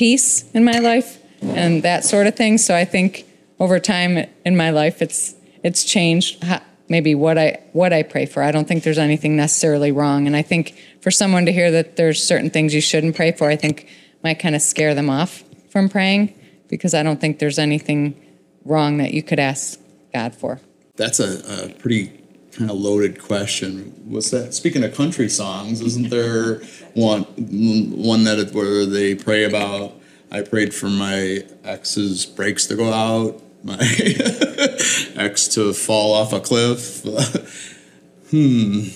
peace 0.00 0.50
in 0.52 0.64
my 0.64 0.78
life, 0.78 1.18
and 1.42 1.82
that 1.82 2.04
sort 2.06 2.26
of 2.26 2.34
thing. 2.34 2.56
So 2.56 2.74
I 2.74 2.86
think 2.86 3.26
over 3.58 3.78
time 3.78 4.26
in 4.46 4.56
my 4.56 4.70
life, 4.70 5.02
it's 5.02 5.34
it's 5.62 5.84
changed 5.84 6.42
how, 6.42 6.62
maybe 6.88 7.14
what 7.14 7.36
I 7.36 7.60
what 7.74 7.92
I 7.92 8.02
pray 8.02 8.24
for. 8.24 8.42
I 8.42 8.50
don't 8.50 8.66
think 8.66 8.82
there's 8.82 8.96
anything 8.98 9.36
necessarily 9.36 9.92
wrong, 9.92 10.26
and 10.26 10.34
I 10.34 10.40
think 10.40 10.74
for 11.02 11.10
someone 11.10 11.44
to 11.44 11.52
hear 11.52 11.70
that 11.72 11.96
there's 11.96 12.18
certain 12.22 12.48
things 12.48 12.74
you 12.74 12.80
shouldn't 12.80 13.14
pray 13.14 13.32
for, 13.32 13.50
I 13.50 13.56
think 13.56 13.88
might 14.24 14.38
kind 14.38 14.54
of 14.54 14.62
scare 14.62 14.94
them 14.94 15.10
off 15.10 15.44
from 15.68 15.90
praying 15.90 16.34
because 16.68 16.94
I 16.94 17.02
don't 17.02 17.20
think 17.20 17.38
there's 17.38 17.58
anything 17.58 18.18
wrong 18.64 18.96
that 18.98 19.12
you 19.12 19.22
could 19.22 19.38
ask 19.38 19.78
God 20.14 20.34
for. 20.34 20.60
That's 20.96 21.20
a, 21.20 21.64
a 21.64 21.68
pretty 21.74 22.19
kind 22.52 22.70
of 22.70 22.76
loaded 22.76 23.22
question. 23.22 23.92
What's 24.04 24.30
that 24.30 24.54
speaking 24.54 24.82
of 24.84 24.94
country 24.94 25.28
songs? 25.28 25.80
Isn't 25.80 26.10
there 26.10 26.60
one 26.94 27.22
one 27.24 28.24
that 28.24 28.52
where 28.52 28.86
they 28.86 29.14
pray 29.14 29.44
about? 29.44 29.94
I 30.32 30.42
prayed 30.42 30.72
for 30.74 30.88
my 30.88 31.44
ex's 31.64 32.24
brakes 32.24 32.66
to 32.66 32.76
go 32.76 32.92
out, 32.92 33.42
my 33.64 33.78
ex 35.16 35.48
to 35.48 35.72
fall 35.72 36.14
off 36.14 36.32
a 36.32 36.40
cliff. 36.40 37.02
hmm. 38.30 38.88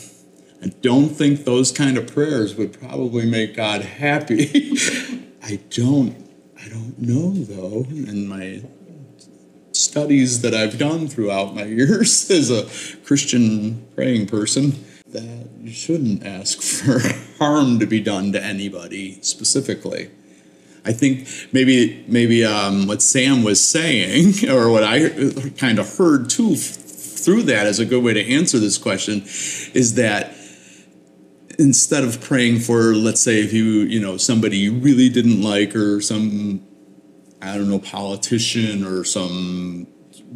I 0.63 0.69
don't 0.81 1.11
think 1.11 1.45
those 1.45 1.73
kind 1.73 1.99
of 1.99 2.07
prayers 2.07 2.55
would 2.55 2.79
probably 2.81 3.29
make 3.29 3.55
God 3.55 3.83
happy. 3.83 4.79
I 5.43 5.61
don't. 5.69 6.17
I 6.59 6.69
don't 6.69 6.99
know 6.99 7.33
though. 7.33 7.85
In 7.91 8.27
my 8.27 8.63
studies 9.85 10.43
that 10.43 10.55
I've 10.55 10.79
done 10.79 11.09
throughout 11.09 11.55
my 11.55 11.65
years 11.81 12.31
as 12.31 12.51
a 12.51 12.67
Christian 13.05 13.87
praying 13.95 14.27
person, 14.27 14.85
that 15.09 15.49
you 15.61 15.73
shouldn't 15.73 16.25
ask 16.27 16.61
for 16.61 17.01
harm 17.39 17.79
to 17.79 17.87
be 17.87 18.01
done 18.01 18.33
to 18.33 18.43
anybody 18.43 19.21
specifically. 19.23 20.11
I 20.85 20.93
think 20.93 21.29
maybe 21.53 22.05
maybe 22.09 22.45
um, 22.45 22.87
what 22.87 23.01
Sam 23.01 23.43
was 23.43 23.67
saying, 23.67 24.49
or 24.51 24.71
what 24.71 24.85
I 24.85 25.11
kind 25.57 25.79
of 25.79 25.97
heard 25.97 26.29
too 26.29 26.57
through 26.57 27.45
that, 27.45 27.67
is 27.67 27.79
a 27.79 27.87
good 27.87 28.05
way 28.05 28.13
to 28.13 28.33
answer 28.33 28.59
this 28.59 28.77
question, 28.77 29.23
is 29.73 29.95
that 29.95 30.35
instead 31.59 32.05
of 32.05 32.21
praying 32.21 32.59
for, 32.59 32.95
let's 32.95 33.21
say, 33.21 33.41
if 33.41 33.53
you 33.53 33.65
you 33.65 34.01
know 34.01 34.19
somebody 34.19 34.59
you 34.59 34.75
really 34.75 35.09
didn't 35.09 35.43
like, 35.43 35.75
or 35.75 36.03
some 36.03 36.61
I 37.45 37.57
don't 37.57 37.69
know 37.69 37.79
politician 37.79 38.85
or 38.85 39.05
some 39.05 39.87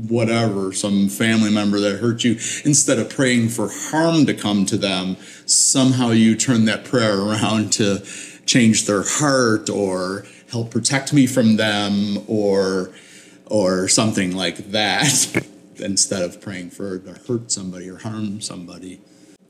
whatever, 0.07 0.73
some 0.73 1.09
family 1.09 1.51
member 1.51 1.81
that 1.81 1.99
hurt 1.99 2.23
you, 2.23 2.33
instead 2.65 2.99
of 2.99 3.11
praying 3.11 3.49
for 3.49 3.69
harm 3.69 4.27
to 4.27 4.35
come 4.35 4.65
to 4.67 4.77
them, 4.77 5.17
somehow 5.47 6.11
you 6.11 6.37
turn 6.37 6.67
that 6.67 6.85
prayer 6.85 7.19
around 7.21 7.73
to 7.75 8.05
change 8.47 8.87
their 8.87 9.03
heart 9.03 9.69
or 9.69 10.27
help 10.51 10.71
protect 10.71 11.13
me 11.13 11.27
from 11.27 11.57
them 11.57 12.25
or 12.27 12.93
or 13.47 13.89
something 13.89 14.37
like 14.37 14.73
that 14.73 15.47
instead 15.79 16.23
of 16.23 16.41
praying 16.41 16.71
for 16.71 16.99
to 16.99 17.13
hurt 17.27 17.51
somebody 17.51 17.89
or 17.89 17.99
harm 17.99 18.41
somebody. 18.41 19.01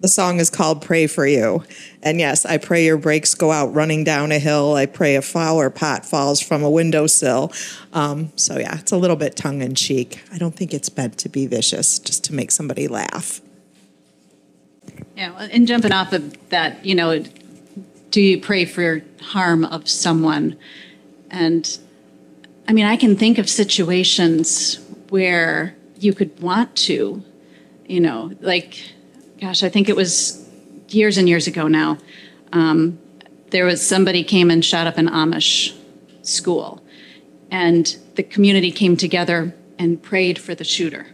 The 0.00 0.08
song 0.08 0.38
is 0.38 0.48
called 0.48 0.82
Pray 0.82 1.08
for 1.08 1.26
You. 1.26 1.64
And 2.04 2.20
yes, 2.20 2.46
I 2.46 2.58
pray 2.58 2.84
your 2.84 2.96
brakes 2.96 3.34
go 3.34 3.50
out 3.50 3.74
running 3.74 4.04
down 4.04 4.30
a 4.30 4.38
hill. 4.38 4.74
I 4.74 4.86
pray 4.86 5.16
a 5.16 5.22
flower 5.22 5.70
pot 5.70 6.06
falls 6.06 6.40
from 6.40 6.62
a 6.62 6.70
windowsill. 6.70 7.52
Um, 7.92 8.32
so, 8.36 8.58
yeah, 8.58 8.78
it's 8.78 8.92
a 8.92 8.96
little 8.96 9.16
bit 9.16 9.34
tongue 9.34 9.60
in 9.60 9.74
cheek. 9.74 10.22
I 10.32 10.38
don't 10.38 10.54
think 10.54 10.72
it's 10.72 10.94
meant 10.96 11.18
to 11.18 11.28
be 11.28 11.46
vicious, 11.46 11.98
just 11.98 12.22
to 12.24 12.34
make 12.34 12.52
somebody 12.52 12.86
laugh. 12.86 13.40
Yeah, 15.16 15.48
and 15.50 15.66
jumping 15.66 15.90
off 15.90 16.12
of 16.12 16.48
that, 16.50 16.86
you 16.86 16.94
know, 16.94 17.24
do 18.12 18.20
you 18.20 18.40
pray 18.40 18.66
for 18.66 19.02
harm 19.20 19.64
of 19.64 19.88
someone? 19.88 20.56
And 21.28 21.76
I 22.68 22.72
mean, 22.72 22.86
I 22.86 22.96
can 22.96 23.16
think 23.16 23.38
of 23.38 23.50
situations 23.50 24.78
where 25.08 25.76
you 25.98 26.12
could 26.12 26.38
want 26.40 26.76
to, 26.76 27.20
you 27.86 28.00
know, 28.00 28.30
like, 28.40 28.92
gosh, 29.40 29.62
I 29.62 29.68
think 29.68 29.88
it 29.88 29.96
was 29.96 30.48
years 30.88 31.16
and 31.18 31.28
years 31.28 31.46
ago 31.46 31.68
now. 31.68 31.98
Um, 32.52 32.98
there 33.50 33.64
was 33.64 33.86
somebody 33.86 34.24
came 34.24 34.50
and 34.50 34.64
shot 34.64 34.86
up 34.86 34.98
an 34.98 35.08
Amish 35.08 35.76
school, 36.22 36.82
and 37.50 37.96
the 38.16 38.22
community 38.22 38.70
came 38.70 38.96
together 38.96 39.54
and 39.78 40.02
prayed 40.02 40.38
for 40.38 40.54
the 40.54 40.64
shooter. 40.64 41.06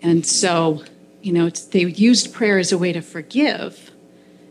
And 0.00 0.26
so, 0.26 0.84
you 1.20 1.32
know, 1.32 1.48
they 1.48 1.84
used 1.84 2.32
prayer 2.32 2.58
as 2.58 2.72
a 2.72 2.78
way 2.78 2.92
to 2.92 3.00
forgive 3.00 3.90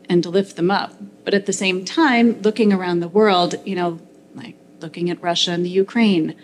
and 0.10 0.24
to 0.24 0.30
lift 0.30 0.56
them 0.56 0.72
up. 0.72 0.94
But 1.24 1.34
at 1.34 1.46
the 1.46 1.54
same 1.54 1.86
time, 1.86 2.42
looking 2.42 2.74
around 2.74 3.00
the 3.00 3.08
world, 3.08 3.56
you 3.66 3.76
know, 3.76 4.00
like 4.36 4.56
looking 4.80 5.10
at 5.10 5.22
Russia 5.22 5.52
and 5.52 5.66
the 5.66 5.70
Ukraine, 5.70 6.36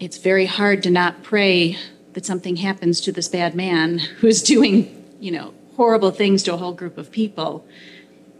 it's 0.00 0.18
very 0.18 0.46
hard 0.46 0.82
to 0.84 0.90
not 0.90 1.22
pray 1.22 1.76
that 2.12 2.24
something 2.24 2.56
happens 2.56 3.00
to 3.02 3.12
this 3.12 3.28
bad 3.28 3.54
man 3.54 3.98
who's 3.98 4.42
doing, 4.42 4.97
you 5.20 5.30
know, 5.30 5.54
horrible 5.76 6.10
things 6.10 6.42
to 6.44 6.54
a 6.54 6.56
whole 6.56 6.72
group 6.72 6.98
of 6.98 7.10
people. 7.10 7.66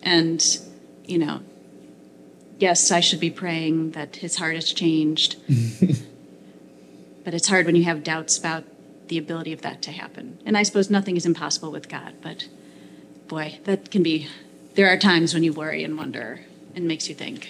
And, 0.03 0.45
you 1.05 1.19
know, 1.19 1.41
yes, 2.59 2.91
I 2.91 3.01
should 3.01 3.21
be 3.21 3.31
praying 3.31 3.93
that 3.93 4.17
his 4.17 4.37
heart 4.37 4.55
has 4.55 4.73
changed. 4.73 5.37
but 7.25 7.35
it's 7.35 7.49
hard 7.49 7.67
when 7.67 7.77
you 7.77 7.85
have 7.85 8.03
doubts 8.03 8.37
about 8.37 8.65
the 9.09 9.19
ability 9.19 9.53
of 9.53 9.63
that 9.63 9.83
to 9.83 9.93
happen. 9.93 10.39
And 10.45 10.57
I 10.57 10.63
suppose 10.63 10.91
nothing 10.91 11.17
is 11.17 11.25
impossible 11.25 11.71
with 11.71 11.89
God, 11.89 12.15
but 12.23 12.49
boy, 13.27 13.59
that 13.65 13.91
can 13.91 14.03
be, 14.03 14.29
there 14.75 14.89
are 14.89 14.99
times 14.99 15.35
when 15.35 15.43
you 15.43 15.53
worry 15.53 15.85
and 15.85 15.97
wonder 15.97 16.41
and 16.75 16.87
makes 16.87 17.09
you 17.09 17.15
think. 17.15 17.49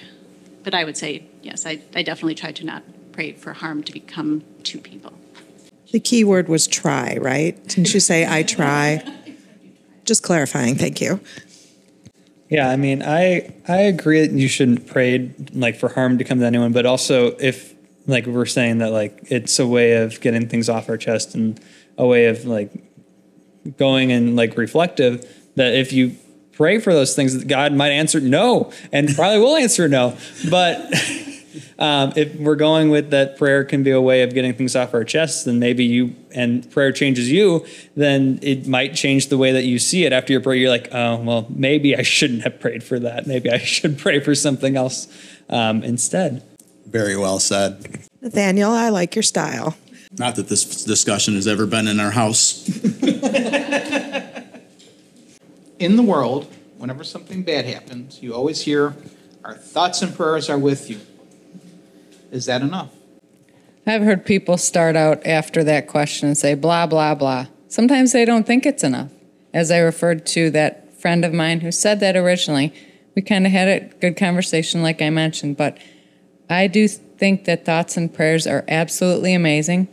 But 0.63 0.75
I 0.75 0.85
would 0.85 0.97
say, 0.97 1.25
yes, 1.43 1.67
I, 1.67 1.81
I 1.95 2.03
definitely 2.03 2.35
try 2.35 2.53
to 2.53 2.65
not 2.65 2.83
pray 3.13 3.33
for 3.33 3.53
harm 3.53 3.83
to 3.85 3.93
become 3.93 4.45
to 4.65 4.79
people. 4.79 5.13
The 5.91 6.01
key 6.01 6.25
word 6.25 6.49
was 6.49 6.67
try, 6.67 7.17
right? 7.21 7.57
Didn't 7.67 7.95
you 7.95 8.01
say 8.01 8.27
I 8.27 8.43
try? 8.43 9.03
Just 10.09 10.23
clarifying, 10.23 10.75
thank 10.75 11.03
you. 11.03 11.21
Yeah, 12.49 12.71
I 12.71 12.77
mean, 12.77 13.03
I 13.03 13.55
I 13.69 13.77
agree 13.83 14.27
that 14.27 14.31
you 14.31 14.49
shouldn't 14.49 14.87
pray 14.87 15.35
like 15.53 15.77
for 15.77 15.91
harm 15.91 16.17
to 16.17 16.25
come 16.25 16.41
to 16.41 16.47
anyone, 16.47 16.73
but 16.73 16.87
also 16.87 17.37
if 17.39 17.75
like 18.07 18.25
we're 18.25 18.47
saying 18.47 18.79
that 18.79 18.91
like 18.91 19.19
it's 19.25 19.59
a 19.59 19.67
way 19.67 19.97
of 20.03 20.19
getting 20.23 20.49
things 20.49 20.71
off 20.71 20.89
our 20.89 20.97
chest 20.97 21.35
and 21.35 21.61
a 21.99 22.07
way 22.07 22.25
of 22.25 22.47
like 22.47 22.73
going 23.77 24.11
and 24.11 24.35
like 24.35 24.57
reflective 24.57 25.31
that 25.57 25.75
if 25.75 25.93
you 25.93 26.17
pray 26.53 26.79
for 26.79 26.95
those 26.95 27.15
things 27.15 27.39
that 27.39 27.47
god 27.47 27.75
might 27.75 27.91
answer 27.91 28.19
no 28.19 28.73
and 28.93 29.15
probably 29.15 29.39
will 29.39 29.57
answer 29.57 29.89
no 29.89 30.17
but 30.49 30.81
um, 31.79 32.13
if 32.17 32.35
we're 32.37 32.57
going 32.57 32.91
with 32.91 33.11
that 33.11 33.37
prayer 33.37 33.65
can 33.65 33.83
be 33.83 33.91
a 33.91 34.01
way 34.01 34.23
of 34.23 34.35
getting 34.35 34.55
things 34.55 34.77
off 34.77 34.95
our 34.95 35.05
chests 35.05 35.45
then 35.45 35.59
maybe 35.59 35.85
you 35.85 36.15
and 36.33 36.71
prayer 36.71 36.93
changes 36.93 37.31
you 37.31 37.65
then 37.97 38.39
it 38.43 38.67
might 38.67 38.95
change 38.95 39.29
the 39.29 39.39
way 39.39 39.53
that 39.53 39.65
you 39.65 39.79
see 39.79 40.05
it 40.05 40.13
after 40.13 40.33
your 40.33 40.43
prayer 40.43 40.57
you're 40.57 40.71
like 40.71 40.89
oh 40.93 41.17
well 41.17 41.47
maybe 41.51 41.97
i 41.97 42.03
shouldn't 42.03 42.43
have 42.43 42.59
prayed 42.61 42.83
for 42.83 42.99
that 42.99 43.27
maybe 43.27 43.51
i 43.51 43.59
should 43.75 43.99
pray 43.99 44.21
for 44.21 44.35
something 44.35 44.77
else 44.77 45.09
um, 45.49 45.83
instead 45.83 46.43
Very 46.87 47.17
well 47.17 47.39
said. 47.39 48.01
Nathaniel, 48.23 48.73
I 48.73 48.89
like 48.89 49.15
your 49.15 49.23
style. 49.23 49.77
Not 50.19 50.37
that 50.37 50.49
this 50.49 50.85
discussion 50.85 51.35
has 51.35 51.47
ever 51.47 51.67
been 51.67 51.87
in 51.87 52.01
our 52.01 52.11
house. 52.11 52.67
In 55.79 55.97
the 55.97 56.03
world, 56.03 56.53
whenever 56.79 57.05
something 57.05 57.43
bad 57.45 57.65
happens, 57.67 58.21
you 58.23 58.35
always 58.35 58.63
hear, 58.63 58.95
Our 59.45 59.55
thoughts 59.55 60.03
and 60.03 60.15
prayers 60.15 60.51
are 60.51 60.59
with 60.59 60.91
you. 60.91 60.99
Is 62.31 62.47
that 62.47 62.63
enough? 62.63 62.93
I've 63.87 64.03
heard 64.03 64.27
people 64.27 64.59
start 64.59 64.97
out 64.97 65.27
after 65.27 65.65
that 65.65 65.87
question 65.87 66.29
and 66.29 66.37
say 66.37 66.55
blah, 66.55 66.87
blah, 66.87 67.15
blah. 67.15 67.47
Sometimes 67.69 68.13
they 68.13 68.25
don't 68.25 68.47
think 68.47 68.67
it's 68.67 68.85
enough. 68.85 69.11
As 69.55 69.71
I 69.71 69.79
referred 69.79 70.27
to 70.27 70.51
that 70.51 70.95
friend 71.01 71.25
of 71.25 71.33
mine 71.33 71.61
who 71.61 71.73
said 71.73 72.01
that 72.01 72.17
originally, 72.17 72.75
we 73.15 73.23
kind 73.23 73.47
of 73.47 73.53
had 73.53 73.69
a 73.69 73.95
good 73.97 74.17
conversation, 74.17 74.83
like 74.83 75.01
I 75.01 75.11
mentioned, 75.11 75.57
but 75.57 75.79
I 76.51 76.67
do 76.67 76.87
think 76.87 77.45
that 77.47 77.65
thoughts 77.65 77.97
and 77.97 78.13
prayers 78.13 78.47
are 78.47 78.65
absolutely 78.69 79.35
amazing, 79.35 79.89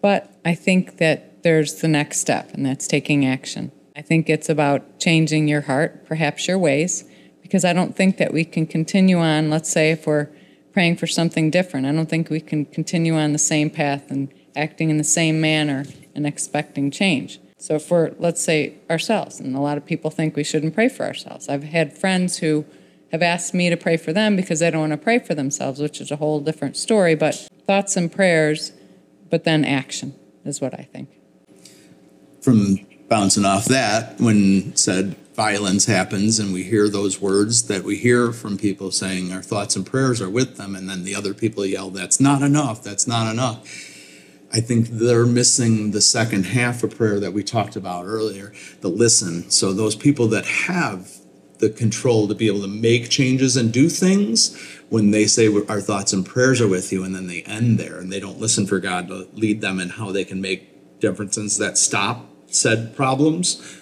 but 0.00 0.34
I 0.44 0.54
think 0.54 0.96
that 0.96 1.42
there's 1.42 1.80
the 1.80 1.88
next 1.88 2.18
step, 2.18 2.52
and 2.54 2.64
that's 2.64 2.86
taking 2.86 3.24
action. 3.24 3.70
I 3.96 4.02
think 4.02 4.28
it's 4.28 4.48
about 4.48 4.98
changing 4.98 5.48
your 5.48 5.62
heart, 5.62 6.06
perhaps 6.06 6.48
your 6.48 6.58
ways, 6.58 7.04
because 7.42 7.64
I 7.64 7.72
don't 7.72 7.96
think 7.96 8.16
that 8.16 8.32
we 8.32 8.44
can 8.44 8.66
continue 8.66 9.18
on, 9.18 9.50
let's 9.50 9.70
say, 9.70 9.90
if 9.90 10.06
we're 10.06 10.28
praying 10.72 10.96
for 10.96 11.06
something 11.06 11.50
different, 11.50 11.86
I 11.86 11.92
don't 11.92 12.08
think 12.08 12.30
we 12.30 12.40
can 12.40 12.64
continue 12.64 13.16
on 13.16 13.32
the 13.32 13.38
same 13.38 13.70
path 13.70 14.10
and 14.10 14.32
acting 14.56 14.90
in 14.90 14.98
the 14.98 15.04
same 15.04 15.40
manner 15.40 15.84
and 16.14 16.26
expecting 16.26 16.90
change. 16.90 17.40
So, 17.58 17.78
for 17.78 18.14
let's 18.18 18.42
say 18.42 18.74
ourselves, 18.88 19.38
and 19.38 19.54
a 19.54 19.60
lot 19.60 19.76
of 19.76 19.84
people 19.84 20.10
think 20.10 20.34
we 20.34 20.44
shouldn't 20.44 20.74
pray 20.74 20.88
for 20.88 21.04
ourselves. 21.04 21.48
I've 21.48 21.64
had 21.64 21.96
friends 21.96 22.38
who 22.38 22.64
have 23.12 23.22
asked 23.22 23.52
me 23.52 23.68
to 23.68 23.76
pray 23.76 23.96
for 23.96 24.12
them 24.12 24.34
because 24.34 24.60
they 24.60 24.70
don't 24.70 24.80
want 24.80 24.92
to 24.92 24.96
pray 24.96 25.18
for 25.18 25.34
themselves, 25.34 25.80
which 25.80 26.00
is 26.00 26.10
a 26.10 26.16
whole 26.16 26.40
different 26.40 26.76
story. 26.76 27.14
But 27.14 27.34
thoughts 27.66 27.96
and 27.96 28.10
prayers, 28.10 28.72
but 29.28 29.44
then 29.44 29.64
action 29.64 30.14
is 30.44 30.60
what 30.60 30.72
I 30.72 30.88
think. 30.90 31.10
From 32.40 32.78
bouncing 33.08 33.44
off 33.44 33.66
that, 33.66 34.18
when 34.20 34.74
said 34.74 35.16
violence 35.34 35.86
happens 35.86 36.38
and 36.38 36.52
we 36.52 36.64
hear 36.64 36.88
those 36.88 37.20
words 37.20 37.68
that 37.68 37.84
we 37.84 37.96
hear 37.96 38.32
from 38.32 38.58
people 38.58 38.90
saying 38.90 39.32
our 39.32 39.42
thoughts 39.42 39.76
and 39.76 39.86
prayers 39.86 40.20
are 40.20 40.30
with 40.30 40.56
them, 40.56 40.74
and 40.74 40.88
then 40.88 41.04
the 41.04 41.14
other 41.14 41.34
people 41.34 41.64
yell, 41.64 41.90
That's 41.90 42.20
not 42.20 42.42
enough, 42.42 42.82
that's 42.82 43.06
not 43.06 43.30
enough. 43.30 43.88
I 44.52 44.60
think 44.60 44.88
they're 44.88 45.26
missing 45.26 45.92
the 45.92 46.00
second 46.00 46.44
half 46.44 46.82
of 46.82 46.96
prayer 46.96 47.20
that 47.20 47.32
we 47.32 47.44
talked 47.44 47.76
about 47.76 48.04
earlier, 48.04 48.52
the 48.80 48.88
listen. 48.88 49.48
So 49.50 49.72
those 49.72 49.94
people 49.94 50.26
that 50.28 50.44
have 50.44 51.08
the 51.60 51.70
control 51.70 52.26
to 52.26 52.34
be 52.34 52.48
able 52.48 52.62
to 52.62 52.68
make 52.68 53.10
changes 53.10 53.56
and 53.56 53.72
do 53.72 53.88
things 53.88 54.56
when 54.88 55.12
they 55.12 55.26
say 55.26 55.46
our 55.68 55.80
thoughts 55.80 56.12
and 56.12 56.26
prayers 56.26 56.60
are 56.60 56.66
with 56.66 56.92
you 56.92 57.04
and 57.04 57.14
then 57.14 57.28
they 57.28 57.42
end 57.42 57.78
there 57.78 57.98
and 57.98 58.10
they 58.10 58.18
don't 58.18 58.40
listen 58.40 58.66
for 58.66 58.80
God 58.80 59.08
to 59.08 59.28
lead 59.34 59.60
them 59.60 59.78
in 59.78 59.90
how 59.90 60.10
they 60.10 60.24
can 60.24 60.40
make 60.40 60.98
differences 61.00 61.58
that 61.58 61.78
stop 61.78 62.26
said 62.48 62.96
problems, 62.96 63.79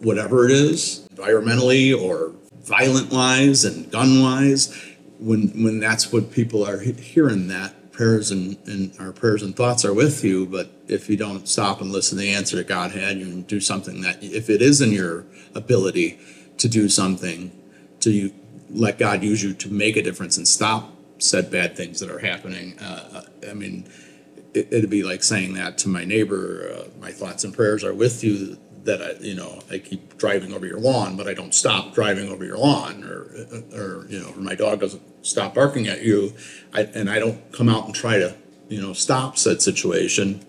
whatever 0.00 0.44
it 0.44 0.50
is, 0.50 1.08
environmentally 1.14 1.98
or 1.98 2.32
violent 2.62 3.10
wise 3.12 3.64
and 3.64 3.90
gun 3.90 4.22
wise, 4.22 4.74
when 5.18 5.48
when 5.62 5.80
that's 5.80 6.12
what 6.12 6.30
people 6.32 6.66
are 6.66 6.78
hearing 6.80 7.48
that 7.48 7.92
prayers 7.92 8.30
and, 8.30 8.58
and 8.66 8.92
our 9.00 9.10
prayers 9.10 9.42
and 9.42 9.56
thoughts 9.56 9.84
are 9.84 9.94
with 9.94 10.22
you, 10.22 10.44
but 10.46 10.70
if 10.86 11.08
you 11.08 11.16
don't 11.16 11.48
stop 11.48 11.80
and 11.80 11.90
listen 11.90 12.18
to 12.18 12.22
the 12.22 12.30
answer 12.30 12.56
that 12.56 12.68
God 12.68 12.90
had 12.90 13.16
you 13.18 13.24
and 13.24 13.46
do 13.46 13.58
something 13.58 14.02
that 14.02 14.22
if 14.22 14.50
it 14.50 14.60
is 14.60 14.82
in 14.82 14.92
your 14.92 15.24
ability 15.54 16.18
to 16.58 16.68
do 16.68 16.90
something, 16.90 17.50
to 18.00 18.10
you, 18.10 18.34
let 18.68 18.98
God 18.98 19.22
use 19.22 19.42
you 19.42 19.54
to 19.54 19.70
make 19.70 19.96
a 19.96 20.02
difference 20.02 20.36
and 20.36 20.46
stop 20.46 20.92
said 21.18 21.50
bad 21.50 21.76
things 21.76 22.00
that 22.00 22.10
are 22.10 22.18
happening. 22.18 22.78
Uh, 22.78 23.22
I 23.48 23.54
mean, 23.54 23.88
it, 24.54 24.70
would 24.70 24.90
be 24.90 25.02
like 25.02 25.22
saying 25.22 25.54
that 25.54 25.78
to 25.78 25.88
my 25.88 26.04
neighbor, 26.04 26.76
uh, 26.78 27.00
my 27.00 27.12
thoughts 27.12 27.44
and 27.44 27.54
prayers 27.54 27.84
are 27.84 27.94
with 27.94 28.22
you. 28.22 28.58
That 28.86 29.02
I, 29.02 29.12
you 29.20 29.34
know, 29.34 29.60
I 29.70 29.78
keep 29.78 30.16
driving 30.16 30.52
over 30.52 30.66
your 30.66 30.80
lawn, 30.80 31.16
but 31.16 31.28
I 31.28 31.34
don't 31.34 31.54
stop 31.54 31.94
driving 31.94 32.28
over 32.28 32.44
your 32.44 32.58
lawn, 32.58 33.04
or, 33.04 33.26
or 33.74 34.06
you 34.08 34.20
know, 34.20 34.32
or 34.34 34.40
my 34.40 34.54
dog 34.54 34.80
doesn't 34.80 35.02
stop 35.26 35.54
barking 35.54 35.86
at 35.86 36.02
you, 36.02 36.32
I, 36.72 36.82
and 36.82 37.10
I 37.10 37.18
don't 37.18 37.52
come 37.52 37.68
out 37.68 37.84
and 37.86 37.94
try 37.94 38.18
to, 38.18 38.34
you 38.68 38.80
know, 38.80 38.92
stop 38.92 39.36
said 39.36 39.60
situation, 39.60 40.44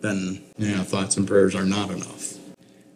then 0.00 0.44
yeah, 0.58 0.82
thoughts 0.82 1.16
and 1.16 1.26
prayers 1.26 1.54
are 1.54 1.64
not 1.64 1.90
enough. 1.90 2.34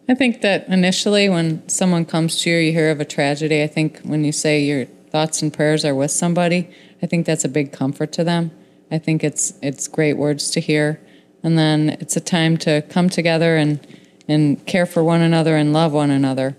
I 0.07 0.15
think 0.15 0.41
that 0.41 0.67
initially, 0.67 1.29
when 1.29 1.67
someone 1.69 2.05
comes 2.05 2.41
to 2.41 2.49
you, 2.49 2.57
you 2.57 2.71
hear 2.73 2.91
of 2.91 2.99
a 2.99 3.05
tragedy. 3.05 3.63
I 3.63 3.67
think 3.67 4.01
when 4.01 4.25
you 4.25 4.33
say 4.33 4.61
your 4.61 4.85
thoughts 5.11 5.41
and 5.41 5.53
prayers 5.53 5.85
are 5.85 5.95
with 5.95 6.11
somebody, 6.11 6.69
I 7.01 7.05
think 7.05 7.25
that's 7.25 7.45
a 7.45 7.49
big 7.49 7.71
comfort 7.71 8.11
to 8.13 8.23
them. 8.23 8.51
I 8.91 8.97
think 8.97 9.23
it's 9.23 9.53
it's 9.61 9.87
great 9.87 10.17
words 10.17 10.51
to 10.51 10.59
hear, 10.59 10.99
and 11.41 11.57
then 11.57 11.89
it's 12.01 12.17
a 12.17 12.21
time 12.21 12.57
to 12.59 12.81
come 12.89 13.09
together 13.09 13.55
and 13.55 13.79
and 14.27 14.65
care 14.65 14.85
for 14.85 15.03
one 15.03 15.21
another 15.21 15.55
and 15.55 15.73
love 15.73 15.91
one 15.91 16.11
another. 16.11 16.55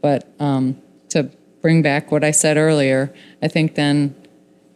But 0.00 0.28
um, 0.40 0.80
to 1.10 1.30
bring 1.60 1.82
back 1.82 2.10
what 2.10 2.24
I 2.24 2.30
said 2.30 2.56
earlier, 2.56 3.12
I 3.42 3.48
think 3.48 3.74
then, 3.74 4.14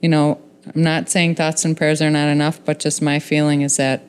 you 0.00 0.08
know, 0.08 0.40
I'm 0.74 0.82
not 0.82 1.08
saying 1.08 1.35
thoughts 1.35 1.64
and 1.64 1.76
prayers 1.76 2.00
are 2.00 2.11
not 2.11 2.28
enough, 2.28 2.64
but 2.64 2.78
just 2.78 3.02
my 3.02 3.18
feeling 3.18 3.62
is 3.62 3.76
that 3.76 4.02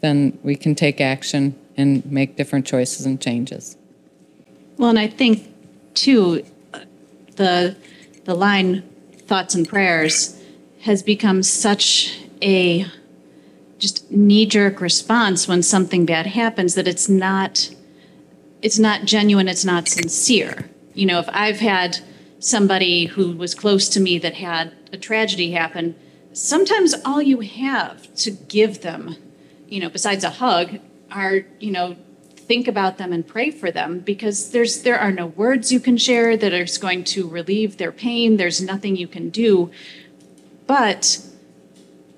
then 0.00 0.38
we 0.42 0.56
can 0.56 0.74
take 0.74 1.00
action 1.00 1.58
and 1.76 2.04
make 2.10 2.36
different 2.36 2.66
choices 2.66 3.06
and 3.06 3.20
changes. 3.20 3.76
Well, 4.76 4.90
and 4.90 4.98
I 4.98 5.08
think 5.08 5.52
too, 5.94 6.44
the 7.36 7.76
the 8.24 8.34
line 8.34 8.82
"thoughts 9.26 9.54
and 9.54 9.68
prayers" 9.68 10.40
has 10.82 11.02
become 11.02 11.42
such 11.42 12.20
a 12.42 12.86
just 13.78 14.10
knee-jerk 14.10 14.80
response 14.80 15.46
when 15.46 15.62
something 15.62 16.04
bad 16.04 16.26
happens 16.26 16.74
that 16.74 16.88
it's 16.88 17.08
not 17.08 17.70
it's 18.60 18.78
not 18.78 19.04
genuine, 19.04 19.48
it's 19.48 19.64
not 19.64 19.88
sincere. 19.88 20.68
You 20.94 21.06
know, 21.06 21.20
if 21.20 21.28
I've 21.28 21.60
had 21.60 21.98
somebody 22.40 23.06
who 23.06 23.36
was 23.36 23.54
close 23.54 23.88
to 23.90 24.00
me 24.00 24.18
that 24.18 24.34
had 24.34 24.72
a 24.92 24.96
tragedy 24.96 25.52
happen, 25.52 25.94
sometimes 26.32 26.94
all 27.04 27.22
you 27.22 27.40
have 27.40 28.12
to 28.16 28.30
give 28.30 28.80
them, 28.80 29.16
you 29.68 29.80
know, 29.80 29.88
besides 29.88 30.24
a 30.24 30.30
hug, 30.30 30.80
are, 31.10 31.44
you 31.60 31.70
know, 31.70 31.96
think 32.34 32.66
about 32.66 32.98
them 32.98 33.12
and 33.12 33.26
pray 33.26 33.50
for 33.50 33.70
them 33.70 34.00
because 34.00 34.50
there's 34.50 34.82
there 34.82 34.98
are 34.98 35.12
no 35.12 35.26
words 35.26 35.70
you 35.70 35.80
can 35.80 35.96
share 35.96 36.36
that 36.36 36.52
are 36.52 36.66
going 36.80 37.04
to 37.04 37.28
relieve 37.28 37.76
their 37.76 37.92
pain. 37.92 38.38
There's 38.38 38.60
nothing 38.60 38.96
you 38.96 39.06
can 39.06 39.30
do. 39.30 39.70
But 40.66 41.20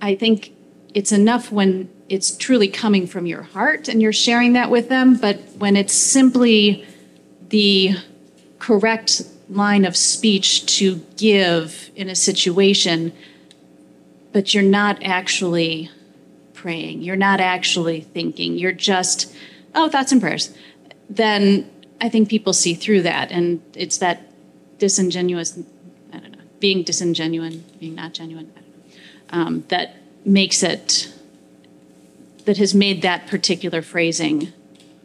I 0.00 0.14
think 0.14 0.52
it's 0.94 1.12
enough 1.12 1.52
when 1.52 1.88
it's 2.08 2.36
truly 2.36 2.68
coming 2.68 3.06
from 3.06 3.26
your 3.26 3.42
heart 3.42 3.88
and 3.88 4.02
you're 4.02 4.12
sharing 4.12 4.54
that 4.54 4.70
with 4.70 4.88
them, 4.88 5.16
but 5.16 5.38
when 5.58 5.76
it's 5.76 5.94
simply 5.94 6.84
the 7.48 7.96
correct 8.58 9.22
line 9.48 9.84
of 9.84 9.96
speech 9.96 10.66
to 10.78 10.96
give 11.16 11.90
in 11.94 12.08
a 12.08 12.14
situation, 12.14 13.12
but 14.32 14.54
you're 14.54 14.62
not 14.62 14.98
actually 15.02 15.90
praying, 16.54 17.02
you're 17.02 17.16
not 17.16 17.40
actually 17.40 18.00
thinking, 18.00 18.58
you're 18.58 18.72
just, 18.72 19.34
oh, 19.74 19.88
thoughts 19.88 20.12
and 20.12 20.20
prayers, 20.20 20.54
then 21.08 21.68
I 22.00 22.08
think 22.08 22.28
people 22.28 22.52
see 22.52 22.74
through 22.74 23.02
that. 23.02 23.30
And 23.30 23.62
it's 23.74 23.98
that 23.98 24.22
disingenuous, 24.78 25.58
I 26.12 26.18
don't 26.18 26.32
know, 26.32 26.44
being 26.58 26.82
disingenuous, 26.82 27.54
being 27.54 27.94
not 27.94 28.12
genuine, 28.12 28.52
I 28.56 28.60
don't 28.60 28.68
know, 28.68 29.46
um, 29.46 29.64
that 29.68 29.96
makes 30.24 30.62
it, 30.62 31.12
that 32.44 32.56
has 32.56 32.74
made 32.74 33.02
that 33.02 33.26
particular 33.26 33.82
phrasing 33.82 34.52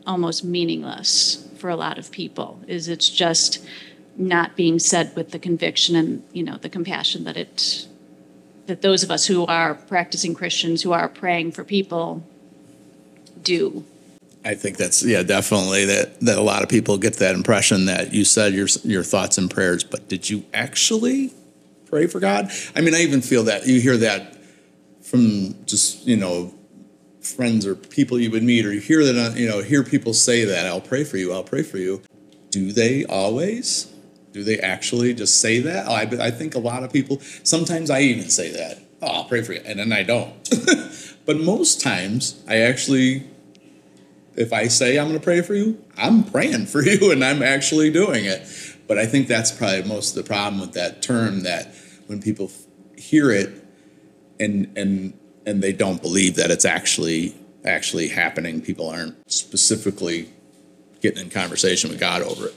almost 0.06 0.44
meaningless 0.44 1.48
for 1.58 1.70
a 1.70 1.76
lot 1.76 1.98
of 1.98 2.12
people, 2.12 2.60
is 2.68 2.88
it's 2.88 3.10
just 3.10 3.66
not 4.18 4.56
being 4.56 4.80
said 4.80 5.16
with 5.16 5.32
the 5.32 5.40
conviction 5.40 5.96
and, 5.96 6.24
you 6.32 6.44
know, 6.44 6.58
the 6.58 6.70
compassion 6.70 7.24
that 7.26 7.38
it 7.38 7.88
that 8.68 8.82
those 8.82 9.04
of 9.04 9.12
us 9.12 9.28
who 9.28 9.46
are 9.46 9.76
practicing 9.76 10.34
Christians 10.34 10.82
who 10.82 10.92
are 10.92 11.08
praying 11.08 11.52
for 11.52 11.64
people 11.64 12.24
do. 13.42 13.84
I 14.44 14.56
think 14.56 14.78
that's 14.78 15.04
yeah, 15.04 15.24
definitely 15.24 15.86
that 15.86 16.20
that 16.22 16.38
a 16.38 16.42
lot 16.42 16.64
of 16.64 16.70
people 16.70 16.98
get 16.98 17.16
that 17.16 17.36
impression 17.36 17.86
that 17.86 18.14
you 18.14 18.26
said 18.26 18.54
your 18.54 18.68
your 18.84 19.04
thoughts 19.04 19.38
and 19.38 19.50
prayers, 19.50 19.84
but 19.84 20.08
did 20.08 20.30
you 20.30 20.46
actually 20.54 21.34
pray 21.88 22.08
for 22.08 22.20
God? 22.20 22.52
I 22.76 22.82
mean, 22.82 22.94
I 22.94 23.02
even 23.02 23.22
feel 23.22 23.44
that 23.44 23.66
you 23.66 23.80
hear 23.82 23.98
that 23.98 24.35
from 25.16 25.66
just 25.66 26.06
you 26.06 26.18
know 26.18 26.54
friends 27.22 27.66
or 27.66 27.74
people 27.76 28.20
you 28.20 28.30
would 28.32 28.44
meet, 28.44 28.66
or 28.66 28.74
you 28.74 28.82
hear 28.82 29.04
that 29.06 29.18
uh, 29.18 29.34
you 29.36 29.48
know 29.48 29.62
hear 29.62 29.84
people 29.84 30.14
say 30.14 30.44
that 30.46 30.66
I'll 30.66 30.82
pray 30.82 31.04
for 31.04 31.18
you, 31.18 31.32
I'll 31.32 31.44
pray 31.44 31.64
for 31.64 31.78
you. 31.78 32.02
Do 32.50 32.72
they 32.72 33.06
always? 33.06 33.92
Do 34.34 34.44
they 34.44 34.60
actually 34.60 35.14
just 35.14 35.40
say 35.40 35.60
that? 35.62 35.88
I, 35.88 36.02
I 36.26 36.32
think 36.32 36.56
a 36.56 36.60
lot 36.60 36.84
of 36.84 36.92
people. 36.92 37.20
Sometimes 37.44 37.90
I 37.90 38.02
even 38.02 38.30
say 38.30 38.52
that. 38.52 38.80
Oh, 39.02 39.08
I'll 39.08 39.24
pray 39.26 39.42
for 39.42 39.54
you, 39.54 39.62
and 39.66 39.80
then 39.80 39.94
I 39.94 40.04
don't. 40.04 40.34
but 41.26 41.38
most 41.38 41.80
times 41.82 42.44
I 42.48 42.58
actually 42.58 43.24
if 44.36 44.52
I 44.52 44.68
say 44.68 45.00
I'm 45.00 45.08
going 45.08 45.18
to 45.18 45.24
pray 45.24 45.42
for 45.42 45.56
you, 45.56 45.82
I'm 45.98 46.24
praying 46.24 46.66
for 46.66 46.82
you 46.86 47.12
and 47.12 47.24
I'm 47.24 47.42
actually 47.42 47.90
doing 47.90 48.26
it. 48.26 48.46
But 48.86 48.98
I 48.98 49.06
think 49.06 49.28
that's 49.28 49.52
probably 49.52 49.84
most 49.84 50.16
of 50.16 50.24
the 50.24 50.28
problem 50.28 50.60
with 50.60 50.74
that 50.74 51.02
term 51.02 51.44
that 51.44 51.74
when 52.08 52.22
people 52.22 52.52
hear 52.98 53.32
it 53.32 53.65
and 54.40 54.72
and 54.78 55.14
and 55.46 55.62
they 55.62 55.74
don't 55.74 56.02
believe 56.02 56.36
that 56.36 56.52
it's 56.52 56.66
actually 56.66 57.36
actually 57.66 58.08
happening, 58.10 58.62
people 58.62 58.90
aren't 58.90 59.16
specifically 59.32 60.30
getting 61.02 61.24
in 61.24 61.30
conversation 61.30 61.90
with 61.90 62.00
God 62.00 62.22
over 62.22 62.48
it. 62.48 62.56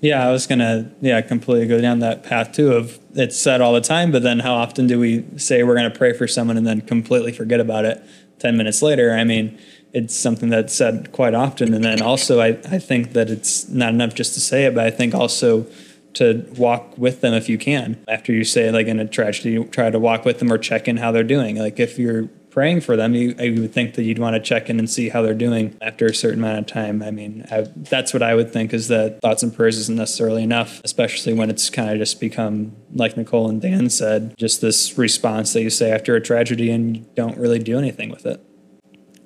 Yeah, 0.00 0.26
I 0.26 0.32
was 0.32 0.46
gonna 0.46 0.90
yeah 1.00 1.20
completely 1.20 1.68
go 1.68 1.80
down 1.80 2.00
that 2.00 2.24
path 2.24 2.52
too. 2.52 2.72
Of 2.72 2.98
it's 3.14 3.38
said 3.38 3.60
all 3.60 3.72
the 3.72 3.80
time, 3.80 4.10
but 4.10 4.22
then 4.22 4.40
how 4.40 4.54
often 4.54 4.86
do 4.86 4.98
we 4.98 5.24
say 5.36 5.62
we're 5.62 5.76
gonna 5.76 5.90
pray 5.90 6.12
for 6.12 6.26
someone 6.26 6.56
and 6.56 6.66
then 6.66 6.80
completely 6.80 7.32
forget 7.32 7.60
about 7.60 7.84
it 7.84 8.02
ten 8.40 8.56
minutes 8.56 8.82
later? 8.82 9.12
I 9.12 9.22
mean, 9.22 9.58
it's 9.92 10.14
something 10.14 10.48
that's 10.48 10.74
said 10.74 11.12
quite 11.12 11.34
often, 11.34 11.72
and 11.72 11.84
then 11.84 12.02
also 12.02 12.40
I 12.40 12.48
I 12.48 12.78
think 12.78 13.12
that 13.12 13.30
it's 13.30 13.68
not 13.68 13.94
enough 13.94 14.14
just 14.14 14.34
to 14.34 14.40
say 14.40 14.64
it, 14.64 14.74
but 14.74 14.84
I 14.84 14.90
think 14.90 15.14
also 15.14 15.66
to 16.14 16.46
walk 16.56 16.96
with 16.98 17.20
them 17.20 17.34
if 17.34 17.48
you 17.48 17.58
can 17.58 18.02
after 18.08 18.32
you 18.32 18.44
say 18.44 18.70
like 18.70 18.86
in 18.86 18.98
a 19.00 19.06
tragedy, 19.06 19.52
you 19.52 19.64
try 19.64 19.90
to 19.90 19.98
walk 19.98 20.24
with 20.24 20.38
them 20.38 20.52
or 20.52 20.58
check 20.58 20.88
in 20.88 20.96
how 20.98 21.12
they're 21.12 21.22
doing. 21.22 21.56
Like 21.56 21.80
if 21.80 21.98
you're 21.98 22.28
praying 22.52 22.82
for 22.82 22.96
them, 22.96 23.14
you, 23.14 23.34
I 23.38 23.48
would 23.50 23.72
think 23.72 23.94
that 23.94 24.02
you'd 24.02 24.18
want 24.18 24.34
to 24.34 24.40
check 24.40 24.68
in 24.68 24.78
and 24.78 24.88
see 24.88 25.08
how 25.08 25.22
they're 25.22 25.32
doing 25.32 25.76
after 25.80 26.06
a 26.06 26.14
certain 26.14 26.40
amount 26.40 26.58
of 26.58 26.66
time. 26.66 27.02
I 27.02 27.10
mean, 27.10 27.46
I, 27.50 27.66
that's 27.74 28.12
what 28.12 28.22
I 28.22 28.34
would 28.34 28.52
think 28.52 28.74
is 28.74 28.88
that 28.88 29.20
thoughts 29.22 29.42
and 29.42 29.54
prayers 29.54 29.78
isn't 29.78 29.96
necessarily 29.96 30.42
enough, 30.42 30.80
especially 30.84 31.32
when 31.32 31.48
it's 31.48 31.70
kind 31.70 31.90
of 31.90 31.98
just 31.98 32.20
become, 32.20 32.76
like 32.94 33.16
Nicole 33.16 33.48
and 33.48 33.60
Dan 33.60 33.88
said, 33.88 34.34
just 34.36 34.60
this 34.60 34.98
response 34.98 35.54
that 35.54 35.62
you 35.62 35.70
say 35.70 35.90
after 35.90 36.14
a 36.14 36.20
tragedy 36.20 36.70
and 36.70 36.98
you 36.98 37.06
don't 37.14 37.38
really 37.38 37.58
do 37.58 37.78
anything 37.78 38.10
with 38.10 38.26
it. 38.26 38.44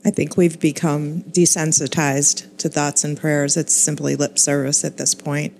I 0.04 0.10
think 0.12 0.36
we've 0.36 0.60
become 0.60 1.22
desensitized 1.22 2.56
to 2.58 2.68
thoughts 2.68 3.02
and 3.02 3.18
prayers. 3.18 3.56
It's 3.56 3.74
simply 3.74 4.14
lip 4.14 4.38
service 4.38 4.84
at 4.84 4.98
this 4.98 5.16
point. 5.16 5.56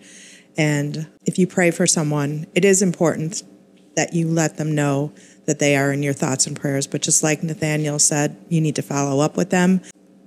And 0.57 1.07
if 1.25 1.39
you 1.39 1.47
pray 1.47 1.71
for 1.71 1.87
someone, 1.87 2.47
it 2.55 2.65
is 2.65 2.83
important 2.83 3.43
that 3.95 4.15
you 4.15 4.29
let 4.29 4.57
them 4.57 4.75
know 4.75 5.13
that 5.47 5.59
they 5.59 5.77
are 5.77 5.93
in 5.93 6.03
your 6.03 6.13
thoughts 6.13 6.47
and 6.47 6.59
prayers. 6.59 6.87
But 6.87 7.03
just 7.03 7.23
like 7.23 7.43
Nathaniel 7.43 7.99
said, 7.99 8.37
you 8.49 8.61
need 8.61 8.77
to 8.77 8.83
follow 8.83 9.21
up 9.21 9.37
with 9.37 9.51
them. 9.51 9.81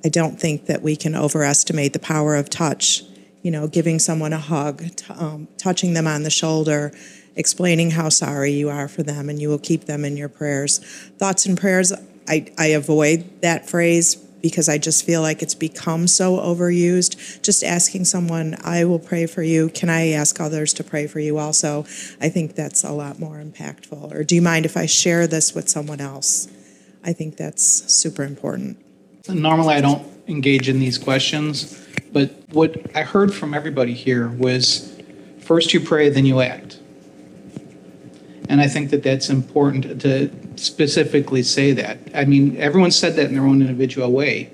I 0.04 0.10
don't 0.10 0.40
think 0.40 0.66
that 0.68 0.82
we 0.82 0.96
can 0.96 1.16
overestimate 1.16 1.94
the 1.94 2.00
power 2.00 2.36
of 2.36 2.50
touch. 2.50 3.04
You 3.42 3.52
know, 3.52 3.68
giving 3.68 4.00
someone 4.00 4.34
a 4.34 4.38
hug, 4.38 4.96
t- 4.96 5.14
um, 5.14 5.48
touching 5.58 5.94
them 5.94 6.08
on 6.08 6.24
the 6.24 6.30
shoulder, 6.30 6.92
explaining 7.36 7.92
how 7.92 8.10
sorry 8.10 8.52
you 8.52 8.70
are 8.70 8.88
for 8.88 9.02
them, 9.02 9.30
and 9.30 9.40
you 9.40 9.50
will 9.50 9.60
keep 9.60 9.86
them 9.86 10.04
in 10.04 10.18
your 10.18 10.30
prayers. 10.30 10.80
Thoughts 11.18 11.46
and 11.46 11.58
prayers, 11.58 11.94
I, 12.28 12.52
I 12.58 12.68
avoid 12.68 13.42
that 13.42 13.70
phrase 13.70 14.16
because 14.42 14.70
I 14.70 14.78
just 14.78 15.06
feel 15.06 15.22
like 15.22 15.42
it's 15.42 15.56
become 15.56 16.08
so 16.08 16.38
overused. 16.38 17.42
Just 17.42 17.64
asking 17.64 18.06
someone, 18.06 18.56
I 18.64 18.86
will 18.86 19.00
pray 19.00 19.26
for 19.26 19.44
you. 19.44 19.70
Can 19.70 19.90
I 19.90 20.10
ask 20.10 20.40
others 20.40 20.74
to 20.76 20.84
pray 20.84 21.08
for 21.08 21.20
you 21.20 21.38
also? 21.38 21.86
I 22.22 22.30
think 22.30 22.56
that's 22.56 22.84
a 22.84 22.92
lot 22.92 23.20
more 23.20 23.38
impactful. 23.38 24.14
Or 24.14 24.24
do 24.24 24.36
you 24.36 24.42
mind 24.42 24.66
if 24.66 24.78
I 24.78 24.86
share 24.86 25.28
this 25.28 25.54
with 25.54 25.70
someone 25.70 26.02
else? 26.02 26.48
I 27.04 27.14
think 27.14 27.38
that's 27.38 27.64
super 27.92 28.24
important. 28.24 28.78
Normally, 29.28 29.76
I 29.76 29.82
don't 29.82 30.06
engage 30.28 30.70
in 30.70 30.80
these 30.80 30.98
questions, 30.98 31.88
but 32.12 32.32
what 32.52 32.96
I 32.96 33.04
heard 33.04 33.34
from 33.34 33.54
everybody 33.54 33.94
here 33.94 34.28
was 34.28 35.00
first 35.42 35.74
you 35.74 35.80
pray, 35.80 36.10
then 36.10 36.26
you 36.26 36.42
act. 36.42 36.79
And 38.50 38.60
I 38.60 38.68
think 38.68 38.90
that 38.90 39.04
that's 39.04 39.30
important 39.30 40.02
to 40.02 40.30
specifically 40.58 41.44
say 41.44 41.72
that. 41.74 42.00
I 42.16 42.26
mean, 42.26 42.58
everyone 42.58 42.90
said 42.92 43.16
that 43.16 43.28
in 43.28 43.36
their 43.36 43.46
own 43.46 43.62
individual 43.62 44.12
way, 44.12 44.50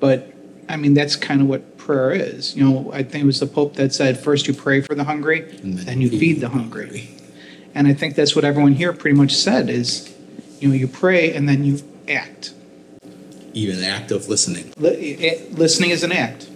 but 0.00 0.32
I 0.66 0.76
mean, 0.76 0.94
that's 0.94 1.14
kind 1.14 1.42
of 1.42 1.46
what 1.46 1.76
prayer 1.76 2.10
is. 2.10 2.56
You 2.56 2.64
know, 2.64 2.90
I 2.92 3.02
think 3.02 3.22
it 3.24 3.26
was 3.26 3.40
the 3.40 3.46
Pope 3.46 3.74
that 3.74 3.92
said, 3.92 4.18
first 4.18 4.48
you 4.48 4.54
pray 4.54 4.80
for 4.80 4.94
the 4.94 5.04
hungry, 5.04 5.42
then 5.62 6.00
you 6.00 6.08
feed 6.08 6.40
the 6.40 6.48
hungry. 6.48 7.10
And 7.74 7.86
I 7.86 7.92
think 7.92 8.14
that's 8.14 8.34
what 8.34 8.44
everyone 8.46 8.72
here 8.72 8.94
pretty 8.94 9.16
much 9.16 9.32
said 9.34 9.68
is, 9.68 10.14
you 10.58 10.68
know, 10.68 10.74
you 10.74 10.88
pray 10.88 11.34
and 11.34 11.46
then 11.46 11.64
you 11.64 11.80
act. 12.08 12.54
Even 13.52 13.84
act 13.84 14.10
of 14.10 14.26
listening. 14.28 14.72
Li- 14.78 15.16
eh, 15.20 15.44
Listening 15.50 15.90
is 15.90 16.02
an 16.02 16.12
act. 16.12 16.48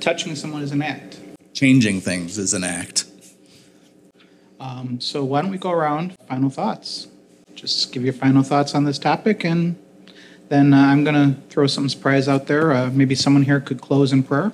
Touching 0.00 0.36
someone 0.36 0.62
is 0.62 0.70
an 0.70 0.82
act. 0.82 1.18
Changing 1.54 2.02
things 2.02 2.36
is 2.36 2.52
an 2.52 2.62
act. 2.62 3.05
Um, 4.58 5.00
so 5.00 5.24
why 5.24 5.42
don't 5.42 5.50
we 5.50 5.58
go 5.58 5.70
around 5.70 6.16
final 6.28 6.50
thoughts? 6.50 7.08
Just 7.54 7.92
give 7.92 8.04
your 8.04 8.12
final 8.12 8.42
thoughts 8.42 8.74
on 8.74 8.84
this 8.84 8.98
topic, 8.98 9.44
and 9.44 9.76
then 10.48 10.74
uh, 10.74 10.78
I'm 10.78 11.04
going 11.04 11.34
to 11.34 11.40
throw 11.48 11.66
some 11.66 11.88
surprise 11.88 12.28
out 12.28 12.46
there. 12.46 12.72
Uh, 12.72 12.90
maybe 12.90 13.14
someone 13.14 13.42
here 13.42 13.60
could 13.60 13.80
close 13.80 14.12
in 14.12 14.22
prayer. 14.22 14.52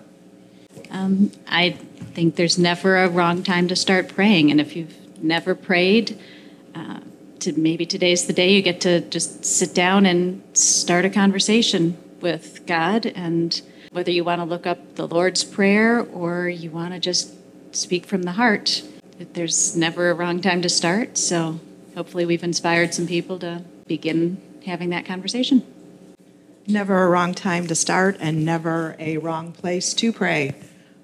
Um, 0.90 1.32
I 1.48 1.70
think 2.14 2.36
there's 2.36 2.58
never 2.58 2.96
a 2.96 3.08
wrong 3.08 3.42
time 3.42 3.68
to 3.68 3.76
start 3.76 4.08
praying, 4.08 4.50
and 4.50 4.60
if 4.60 4.76
you've 4.76 4.94
never 5.22 5.54
prayed, 5.54 6.18
uh, 6.74 7.00
to 7.40 7.52
maybe 7.58 7.86
today's 7.86 8.26
the 8.26 8.32
day 8.32 8.52
you 8.52 8.62
get 8.62 8.80
to 8.82 9.00
just 9.00 9.44
sit 9.44 9.74
down 9.74 10.06
and 10.06 10.42
start 10.56 11.04
a 11.04 11.10
conversation 11.10 11.96
with 12.20 12.64
God, 12.66 13.06
and 13.06 13.60
whether 13.90 14.10
you 14.10 14.24
want 14.24 14.40
to 14.40 14.44
look 14.44 14.66
up 14.66 14.94
the 14.94 15.06
Lord's 15.06 15.44
Prayer 15.44 16.00
or 16.00 16.48
you 16.48 16.70
want 16.70 16.94
to 16.94 17.00
just 17.00 17.34
speak 17.74 18.06
from 18.06 18.22
the 18.22 18.32
heart, 18.32 18.82
there's 19.18 19.76
never 19.76 20.10
a 20.10 20.14
wrong 20.14 20.40
time 20.40 20.62
to 20.62 20.68
start. 20.68 21.18
So 21.18 21.60
hopefully, 21.94 22.26
we've 22.26 22.44
inspired 22.44 22.94
some 22.94 23.06
people 23.06 23.38
to 23.40 23.64
begin 23.86 24.40
having 24.64 24.90
that 24.90 25.04
conversation. 25.04 25.64
Never 26.66 27.02
a 27.02 27.08
wrong 27.08 27.34
time 27.34 27.66
to 27.66 27.74
start 27.74 28.16
and 28.20 28.44
never 28.44 28.94
a 28.98 29.18
wrong 29.18 29.52
place 29.52 29.94
to 29.94 30.12
pray. 30.12 30.54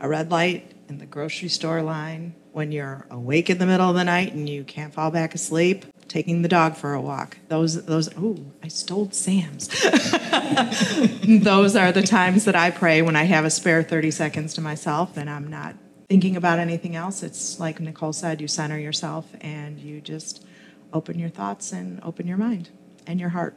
A 0.01 0.09
red 0.09 0.31
light 0.31 0.71
in 0.89 0.99
the 0.99 1.07
grocery 1.07 1.49
store 1.49 1.83
line 1.83 2.35
when 2.53 2.73
you're 2.73 3.07
awake 3.11 3.51
in 3.51 3.59
the 3.59 3.67
middle 3.67 3.89
of 3.89 3.97
the 3.97 4.05
night 4.05 4.33
and 4.33 4.49
you 4.49 4.65
can't 4.65 4.95
fall 4.95 5.11
back 5.11 5.35
asleep. 5.35 5.85
Taking 6.07 6.41
the 6.41 6.49
dog 6.49 6.77
for 6.77 6.95
a 6.95 7.01
walk. 7.01 7.37
Those, 7.49 7.85
those, 7.85 8.09
oh, 8.17 8.39
I 8.63 8.69
stole 8.69 9.11
Sam's. 9.11 9.69
those 11.45 11.77
are 11.77 11.93
the 11.93 12.03
times 12.03 12.47
that 12.47 12.57
I 12.57 12.71
pray 12.71 13.03
when 13.03 13.15
I 13.15 13.25
have 13.25 13.45
a 13.45 13.51
spare 13.51 13.83
30 13.83 14.11
seconds 14.13 14.55
to 14.55 14.63
myself 14.63 15.19
and 15.19 15.29
I'm 15.29 15.49
not 15.49 15.75
thinking 16.09 16.37
about 16.37 16.59
anything 16.59 16.97
else. 16.97 17.23
It's 17.23 17.61
like 17.61 17.81
Nicole 17.81 18.13
said, 18.13 18.41
you 18.41 18.49
center 18.49 18.79
yourself 18.79 19.27
and 19.41 19.79
you 19.79 20.01
just 20.01 20.45
open 20.93 21.19
your 21.19 21.29
thoughts 21.29 21.73
and 21.73 22.01
open 22.03 22.27
your 22.27 22.39
mind 22.39 22.71
and 23.07 23.21
your 23.21 23.29
heart. 23.31 23.57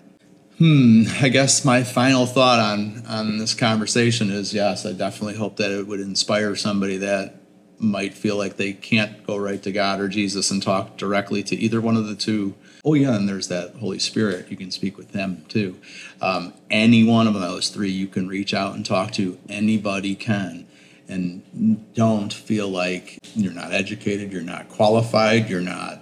Hmm. 0.57 1.03
I 1.21 1.29
guess 1.29 1.63
my 1.65 1.83
final 1.83 2.25
thought 2.25 2.59
on 2.59 3.03
on 3.07 3.37
this 3.37 3.53
conversation 3.53 4.29
is 4.29 4.53
yes, 4.53 4.85
I 4.85 4.91
definitely 4.91 5.35
hope 5.35 5.57
that 5.57 5.71
it 5.71 5.87
would 5.87 6.01
inspire 6.01 6.55
somebody 6.55 6.97
that 6.97 7.37
might 7.79 8.13
feel 8.13 8.37
like 8.37 8.57
they 8.57 8.73
can't 8.73 9.25
go 9.25 9.37
right 9.37 9.63
to 9.63 9.71
God 9.71 9.99
or 9.99 10.07
Jesus 10.07 10.51
and 10.51 10.61
talk 10.61 10.97
directly 10.97 11.41
to 11.43 11.55
either 11.55 11.81
one 11.81 11.97
of 11.97 12.05
the 12.05 12.15
two. 12.15 12.53
Oh 12.85 12.93
yeah, 12.93 13.15
and 13.15 13.27
there's 13.27 13.47
that 13.47 13.75
Holy 13.75 13.97
Spirit. 13.97 14.51
You 14.51 14.57
can 14.57 14.69
speak 14.71 14.97
with 14.97 15.13
them 15.13 15.45
too. 15.47 15.79
Um, 16.21 16.53
any 16.69 17.03
one 17.03 17.27
of 17.27 17.33
those 17.33 17.69
three, 17.69 17.89
you 17.89 18.07
can 18.07 18.27
reach 18.27 18.53
out 18.53 18.75
and 18.75 18.85
talk 18.85 19.11
to. 19.13 19.39
Anybody 19.49 20.15
can, 20.15 20.67
and 21.11 21.93
don't 21.93 22.33
feel 22.33 22.69
like 22.69 23.19
you're 23.35 23.53
not 23.53 23.73
educated, 23.73 24.31
you're 24.31 24.41
not 24.41 24.69
qualified, 24.69 25.49
you're 25.49 25.61
not 25.61 25.99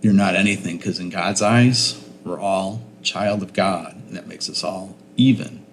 you're 0.00 0.14
not 0.14 0.36
anything 0.36 0.78
because 0.78 1.00
in 1.00 1.10
God's 1.10 1.42
eyes, 1.42 2.02
we're 2.24 2.38
all 2.38 2.82
child 3.02 3.42
of 3.42 3.52
God, 3.52 3.94
and 3.94 4.16
that 4.16 4.28
makes 4.28 4.48
us 4.48 4.62
all 4.62 4.96
even. 5.16 5.64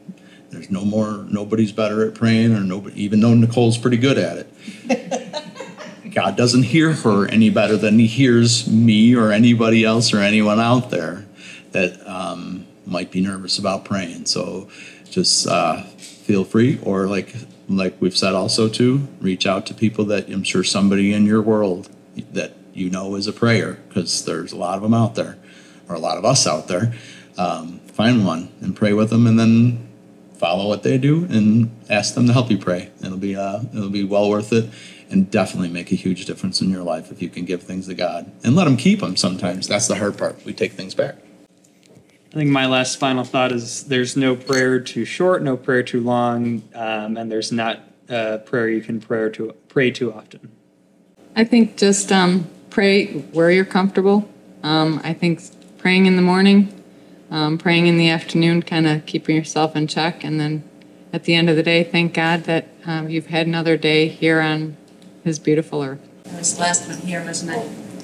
There's 0.50 0.72
no 0.72 0.84
more, 0.84 1.26
nobody's 1.30 1.72
better 1.72 2.08
at 2.08 2.16
praying, 2.16 2.54
or 2.54 2.62
nobody, 2.62 3.04
even 3.04 3.20
though 3.20 3.34
Nicole's 3.34 3.78
pretty 3.78 3.98
good 3.98 4.18
at 4.18 4.38
it. 4.38 6.12
God 6.14 6.38
doesn't 6.38 6.64
hear 6.64 6.94
her 6.94 7.28
any 7.28 7.50
better 7.50 7.76
than 7.76 8.00
he 8.00 8.08
hears 8.08 8.68
me 8.68 9.16
or 9.16 9.32
anybody 9.32 9.84
else 9.84 10.14
or 10.14 10.20
anyone 10.20 10.60
out 10.60 10.90
there 10.90 11.26
that 11.72 12.08
um, 12.08 12.66
might 12.86 13.12
be 13.12 13.22
nervous 13.22 13.60
about 13.60 13.84
praying. 13.84 14.26
So 14.26 14.70
just 15.10 15.46
uh, 15.46 15.84
feel 15.84 16.46
free, 16.46 16.80
or 16.84 17.08
like 17.08 17.36
like 17.68 18.00
we've 18.00 18.16
said 18.16 18.34
also 18.34 18.70
to 18.70 19.08
reach 19.20 19.46
out 19.46 19.66
to 19.68 19.74
people 19.74 20.06
that 20.06 20.28
I'm 20.28 20.44
sure 20.44 20.64
somebody 20.64 21.14
in 21.14 21.26
your 21.26 21.42
world 21.42 21.90
that 22.32 22.54
you 22.74 22.90
know 22.90 23.16
is 23.16 23.28
a 23.28 23.34
prayer 23.34 23.80
because 23.88 24.26
there's 24.26 24.52
a 24.52 24.58
lot 24.58 24.76
of 24.76 24.84
them 24.84 24.94
out 24.94 25.16
there, 25.16 25.38
or 25.90 25.96
a 25.96 26.00
lot 26.00 26.18
of 26.18 26.26
us 26.26 26.46
out 26.46 26.68
there. 26.68 26.94
Um, 27.38 27.80
find 27.88 28.26
one 28.26 28.52
and 28.62 28.76
pray 28.76 28.94
with 28.94 29.10
them, 29.10 29.28
and 29.28 29.40
then 29.40 29.88
follow 30.38 30.68
what 30.68 30.84
they 30.84 30.98
do 30.98 31.26
and 31.26 31.72
ask 31.90 32.14
them 32.14 32.28
to 32.28 32.34
help 32.34 32.52
you 32.52 32.58
pray. 32.58 32.92
It'll 33.04 33.18
be 33.18 33.36
uh, 33.36 33.62
it'll 33.74 33.90
be 33.90 34.04
well 34.04 34.30
worth 34.30 34.54
it, 34.54 34.70
and 35.10 35.30
definitely 35.30 35.70
make 35.70 35.92
a 35.92 35.96
huge 35.96 36.26
difference 36.26 36.62
in 36.62 36.70
your 36.70 36.84
life 36.84 37.12
if 37.12 37.22
you 37.22 37.30
can 37.30 37.46
give 37.46 37.64
things 37.64 37.88
to 37.88 37.96
God 37.96 38.32
and 38.44 38.56
let 38.56 38.68
Him 38.68 38.78
keep 38.78 39.00
them. 39.00 39.16
Sometimes 39.16 39.68
that's 39.68 39.88
the 39.88 39.96
hard 39.96 40.18
part. 40.18 40.44
We 40.46 40.54
take 40.54 40.74
things 40.74 40.94
back. 40.94 41.16
I 42.36 42.40
think 42.40 42.52
my 42.52 42.66
last 42.66 43.00
final 43.00 43.24
thought 43.24 43.54
is 43.54 43.86
there's 43.86 44.18
no 44.18 44.36
prayer 44.36 44.82
too 44.82 45.06
short, 45.06 45.42
no 45.42 45.56
prayer 45.56 45.84
too 45.84 46.02
long, 46.02 46.64
um, 46.74 47.16
and 47.16 47.32
there's 47.32 47.50
not 47.50 47.80
a 48.10 48.40
prayer 48.40 48.68
you 48.68 48.82
can 48.82 49.00
pray 49.00 49.30
too 49.30 49.56
pray 49.70 49.90
too 49.90 50.14
often. 50.14 50.52
I 51.38 51.46
think 51.46 51.78
just 51.78 52.12
um, 52.12 52.50
pray 52.70 53.06
where 53.32 53.52
you're 53.52 53.64
comfortable. 53.64 54.28
Um, 54.64 55.00
I 55.02 55.14
think 55.14 55.44
praying 55.78 56.08
in 56.08 56.18
the 56.18 56.22
morning, 56.22 56.74
um, 57.32 57.58
praying 57.58 57.88
in 57.88 57.98
the 57.98 58.10
afternoon, 58.10 58.64
kind 58.64 58.86
of 58.86 59.06
keeping 59.06 59.38
yourself 59.38 59.74
in 59.74 59.88
check, 59.88 60.26
and 60.26 60.38
then 60.38 60.70
at 61.14 61.24
the 61.24 61.36
end 61.36 61.50
of 61.50 61.56
the 61.56 61.64
day, 61.64 61.86
thank 61.86 62.14
God 62.14 62.44
that 62.44 62.68
um, 62.86 63.08
you've 63.08 63.28
had 63.28 63.48
another 63.48 63.78
day 63.78 64.10
here 64.10 64.42
on 64.42 64.76
His 65.24 65.40
beautiful 65.40 65.82
earth. 65.82 66.02
That 66.26 66.40
was 66.40 66.56
the 66.56 66.60
last 66.60 66.90
one 66.90 66.98
here, 66.98 67.24
wasn't 67.24 67.52
it? 67.54 67.95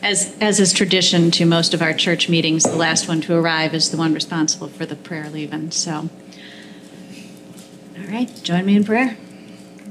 As, 0.00 0.36
as 0.40 0.60
is 0.60 0.72
tradition 0.72 1.32
to 1.32 1.44
most 1.44 1.74
of 1.74 1.82
our 1.82 1.92
church 1.92 2.28
meetings, 2.28 2.62
the 2.62 2.76
last 2.76 3.08
one 3.08 3.20
to 3.22 3.34
arrive 3.34 3.74
is 3.74 3.90
the 3.90 3.96
one 3.96 4.14
responsible 4.14 4.68
for 4.68 4.86
the 4.86 4.94
prayer 4.94 5.28
leaving. 5.28 5.72
So, 5.72 6.08
all 7.98 8.06
right, 8.08 8.30
join 8.44 8.64
me 8.64 8.76
in 8.76 8.84
prayer. 8.84 9.16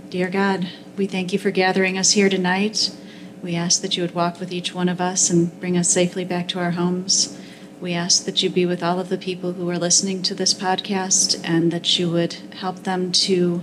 Dear 0.10 0.30
God, 0.30 0.70
we 0.96 1.08
thank 1.08 1.34
you 1.34 1.40
for 1.40 1.52
gathering 1.52 1.98
us 1.98 2.12
here 2.12 2.30
tonight. 2.30 2.96
We 3.44 3.54
ask 3.56 3.82
that 3.82 3.98
you 3.98 4.04
would 4.04 4.16
walk 4.16 4.40
with 4.40 4.54
each 4.54 4.74
one 4.74 4.88
of 4.88 5.02
us 5.02 5.30
and 5.30 5.60
bring 5.60 5.78
us 5.78 5.90
safely 5.90 6.24
back 6.24 6.48
to 6.50 6.60
our 6.60 6.72
homes. 6.72 7.38
We 7.82 7.94
ask 7.94 8.24
that 8.24 8.42
you 8.42 8.50
be 8.50 8.66
with 8.66 8.82
all 8.82 9.02
of 9.02 9.10
the 9.10 9.18
people 9.18 9.54
who 9.54 9.70
are 9.70 9.78
listening 9.78 10.24
to 10.24 10.34
this 10.34 10.54
podcast 10.54 11.40
and 11.44 11.70
that 11.74 12.00
you 12.00 12.10
would 12.10 12.34
help 12.56 12.84
them 12.84 13.12
to 13.12 13.62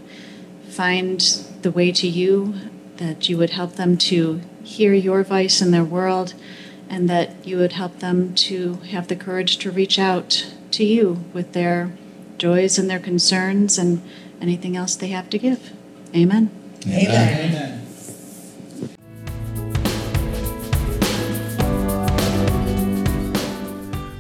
find 0.69 1.21
the 1.63 1.71
way 1.71 1.91
to 1.93 2.07
you, 2.07 2.55
that 2.99 3.31
you 3.31 3.39
would 3.39 3.51
help 3.51 3.77
them 3.77 3.97
to 3.97 4.43
hear 4.65 4.93
your 4.93 5.23
voice 5.23 5.63
in 5.63 5.71
their 5.71 5.85
world, 5.85 6.35
and 6.89 7.09
that 7.09 7.47
you 7.47 7.59
would 7.59 7.73
help 7.73 8.01
them 8.01 8.35
to 8.35 8.75
have 8.91 9.09
the 9.09 9.17
courage 9.17 9.59
to 9.59 9.71
reach 9.71 9.99
out 9.99 10.53
to 10.73 10.85
you 10.85 11.25
with 11.33 11.53
their 11.53 11.93
joys 12.39 12.79
and 12.79 12.91
their 12.91 12.99
concerns 12.99 13.79
and 13.79 14.03
anything 14.41 14.77
else 14.77 14.97
they 14.97 15.09
have 15.09 15.31
to 15.31 15.39
give. 15.39 15.73
Amen. 16.15 16.51
Amen. 16.87 17.51
amen 17.51 17.85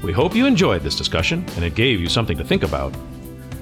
We 0.05 0.13
hope 0.13 0.35
you 0.35 0.47
enjoyed 0.47 0.83
this 0.83 0.95
discussion 0.97 1.45
and 1.57 1.65
it 1.65 1.75
gave 1.75 1.99
you 1.99 2.09
something 2.09 2.37
to 2.37 2.45
think 2.45 2.63
about. 2.63 2.95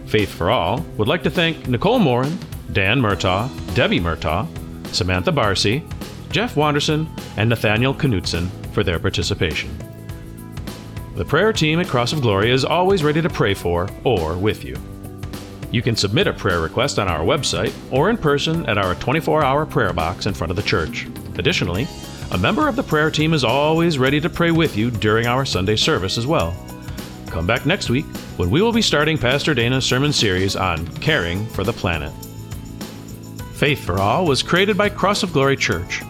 Faith 0.07 0.28
for 0.28 0.51
All 0.51 0.85
would 0.99 1.09
like 1.09 1.22
to 1.22 1.30
thank 1.30 1.68
Nicole 1.68 2.01
Morin, 2.01 2.37
Dan 2.72 3.01
Murtaugh, 3.01 3.49
Debbie 3.74 4.01
Murtaugh, 4.01 4.47
Samantha 4.89 5.30
Barcy, 5.30 5.85
Jeff 6.33 6.57
Wanderson, 6.57 7.07
and 7.37 7.49
Nathaniel 7.49 7.95
Knutson 7.95 8.49
for 8.72 8.83
their 8.83 8.99
participation. 8.99 9.70
The 11.14 11.26
prayer 11.26 11.53
team 11.53 11.78
at 11.78 11.89
Cross 11.89 12.14
of 12.14 12.22
Glory 12.22 12.51
is 12.51 12.64
always 12.64 13.05
ready 13.05 13.20
to 13.20 13.28
pray 13.28 13.53
for 13.53 13.89
or 14.03 14.37
with 14.37 14.64
you. 14.64 14.76
You 15.70 15.83
can 15.83 15.95
submit 15.95 16.26
a 16.26 16.33
prayer 16.33 16.61
request 16.61 16.99
on 16.99 17.07
our 17.07 17.20
website 17.20 17.72
or 17.91 18.09
in 18.09 18.16
person 18.16 18.66
at 18.66 18.78
our 18.78 18.95
24 18.95 19.45
hour 19.45 19.66
prayer 19.66 19.93
box 19.93 20.26
in 20.26 20.35
front 20.35 20.51
of 20.51 20.57
the 20.57 20.62
church. 20.62 21.07
Additionally, 21.37 21.87
a 22.30 22.39
member 22.39 22.66
of 22.66 22.76
the 22.76 22.83
prayer 22.83 23.11
team 23.11 23.35
is 23.35 23.45
always 23.45 23.99
ready 23.99 24.20
to 24.20 24.30
pray 24.30 24.51
with 24.51 24.76
you 24.76 24.91
during 24.91 25.26
our 25.26 25.45
Sunday 25.45 25.76
service 25.76 26.16
as 26.16 26.26
well. 26.26 26.57
Come 27.26 27.47
back 27.47 27.66
next 27.66 27.91
week 27.91 28.07
when 28.37 28.51
we 28.51 28.62
will 28.62 28.72
be 28.72 28.83
starting 28.83 29.18
Pastor 29.18 29.53
Dana's 29.53 29.85
sermon 29.85 30.12
series 30.12 30.57
on 30.57 30.87
caring 30.97 31.47
for 31.49 31.62
the 31.62 31.72
planet. 31.72 32.12
Faith 33.55 33.85
for 33.85 33.99
All 33.99 34.26
was 34.26 34.43
created 34.43 34.76
by 34.78 34.89
Cross 34.89 35.22
of 35.22 35.33
Glory 35.33 35.57
Church. 35.57 36.03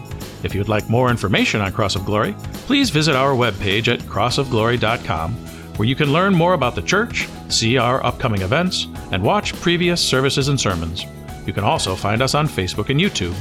If 0.43 0.53
you'd 0.53 0.67
like 0.67 0.89
more 0.89 1.09
information 1.09 1.61
on 1.61 1.71
Cross 1.71 1.95
of 1.95 2.05
Glory, 2.05 2.35
please 2.67 2.89
visit 2.89 3.15
our 3.15 3.33
webpage 3.33 3.91
at 3.91 4.01
crossofglory.com, 4.01 5.33
where 5.77 5.87
you 5.87 5.95
can 5.95 6.11
learn 6.11 6.35
more 6.35 6.53
about 6.53 6.75
the 6.75 6.81
church, 6.81 7.29
see 7.49 7.77
our 7.77 8.05
upcoming 8.05 8.41
events, 8.41 8.87
and 9.11 9.23
watch 9.23 9.55
previous 9.61 10.01
services 10.01 10.49
and 10.49 10.59
sermons. 10.59 11.05
You 11.45 11.53
can 11.53 11.63
also 11.63 11.95
find 11.95 12.21
us 12.21 12.35
on 12.35 12.47
Facebook 12.47 12.89
and 12.89 12.99
YouTube. 12.99 13.35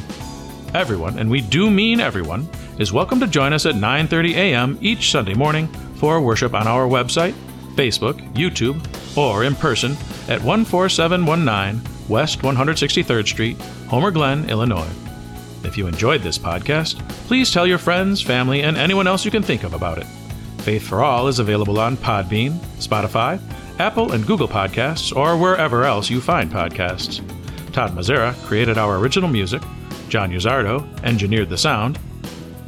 Everyone, 0.74 1.18
and 1.18 1.30
we 1.30 1.40
do 1.40 1.70
mean 1.70 2.00
everyone, 2.00 2.48
is 2.78 2.92
welcome 2.92 3.20
to 3.20 3.26
join 3.26 3.52
us 3.52 3.66
at 3.66 3.74
9:30 3.74 4.34
a.m. 4.34 4.78
each 4.80 5.10
Sunday 5.10 5.34
morning 5.34 5.66
for 5.96 6.20
worship 6.20 6.54
on 6.54 6.66
our 6.66 6.86
website, 6.86 7.34
Facebook, 7.74 8.16
YouTube, 8.32 8.80
or 9.16 9.44
in 9.44 9.54
person 9.54 9.92
at 10.28 10.40
14719 10.40 12.08
West 12.08 12.40
163rd 12.40 13.26
Street, 13.26 13.60
Homer 13.88 14.10
Glen, 14.10 14.48
Illinois. 14.48 14.88
If 15.64 15.78
you 15.78 15.86
enjoyed 15.86 16.22
this 16.22 16.38
podcast, 16.38 16.98
please 17.26 17.50
tell 17.50 17.66
your 17.66 17.78
friends, 17.78 18.20
family, 18.20 18.62
and 18.62 18.76
anyone 18.76 19.06
else 19.06 19.24
you 19.24 19.30
can 19.30 19.42
think 19.42 19.62
of 19.62 19.74
about 19.74 19.98
it. 19.98 20.06
Faith 20.58 20.86
for 20.86 21.02
All 21.02 21.28
is 21.28 21.38
available 21.38 21.78
on 21.80 21.96
Podbean, 21.96 22.52
Spotify, 22.78 23.40
Apple 23.78 24.12
and 24.12 24.26
Google 24.26 24.48
Podcasts, 24.48 25.14
or 25.14 25.36
wherever 25.36 25.84
else 25.84 26.10
you 26.10 26.20
find 26.20 26.50
podcasts. 26.50 27.20
Todd 27.72 27.92
Mazzara 27.92 28.34
created 28.44 28.78
our 28.78 28.98
original 28.98 29.28
music. 29.28 29.62
John 30.08 30.30
Uzardo 30.30 30.86
engineered 31.04 31.48
the 31.48 31.58
sound. 31.58 31.98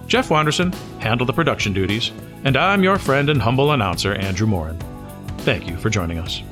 Jeff 0.06 0.30
Wanderson 0.30 0.72
handled 0.98 1.28
the 1.28 1.32
production 1.32 1.72
duties. 1.72 2.10
And 2.44 2.56
I'm 2.56 2.82
your 2.82 2.98
friend 2.98 3.30
and 3.30 3.40
humble 3.40 3.72
announcer, 3.72 4.14
Andrew 4.14 4.46
Morin. 4.46 4.78
Thank 5.38 5.68
you 5.68 5.76
for 5.76 5.90
joining 5.90 6.18
us. 6.18 6.42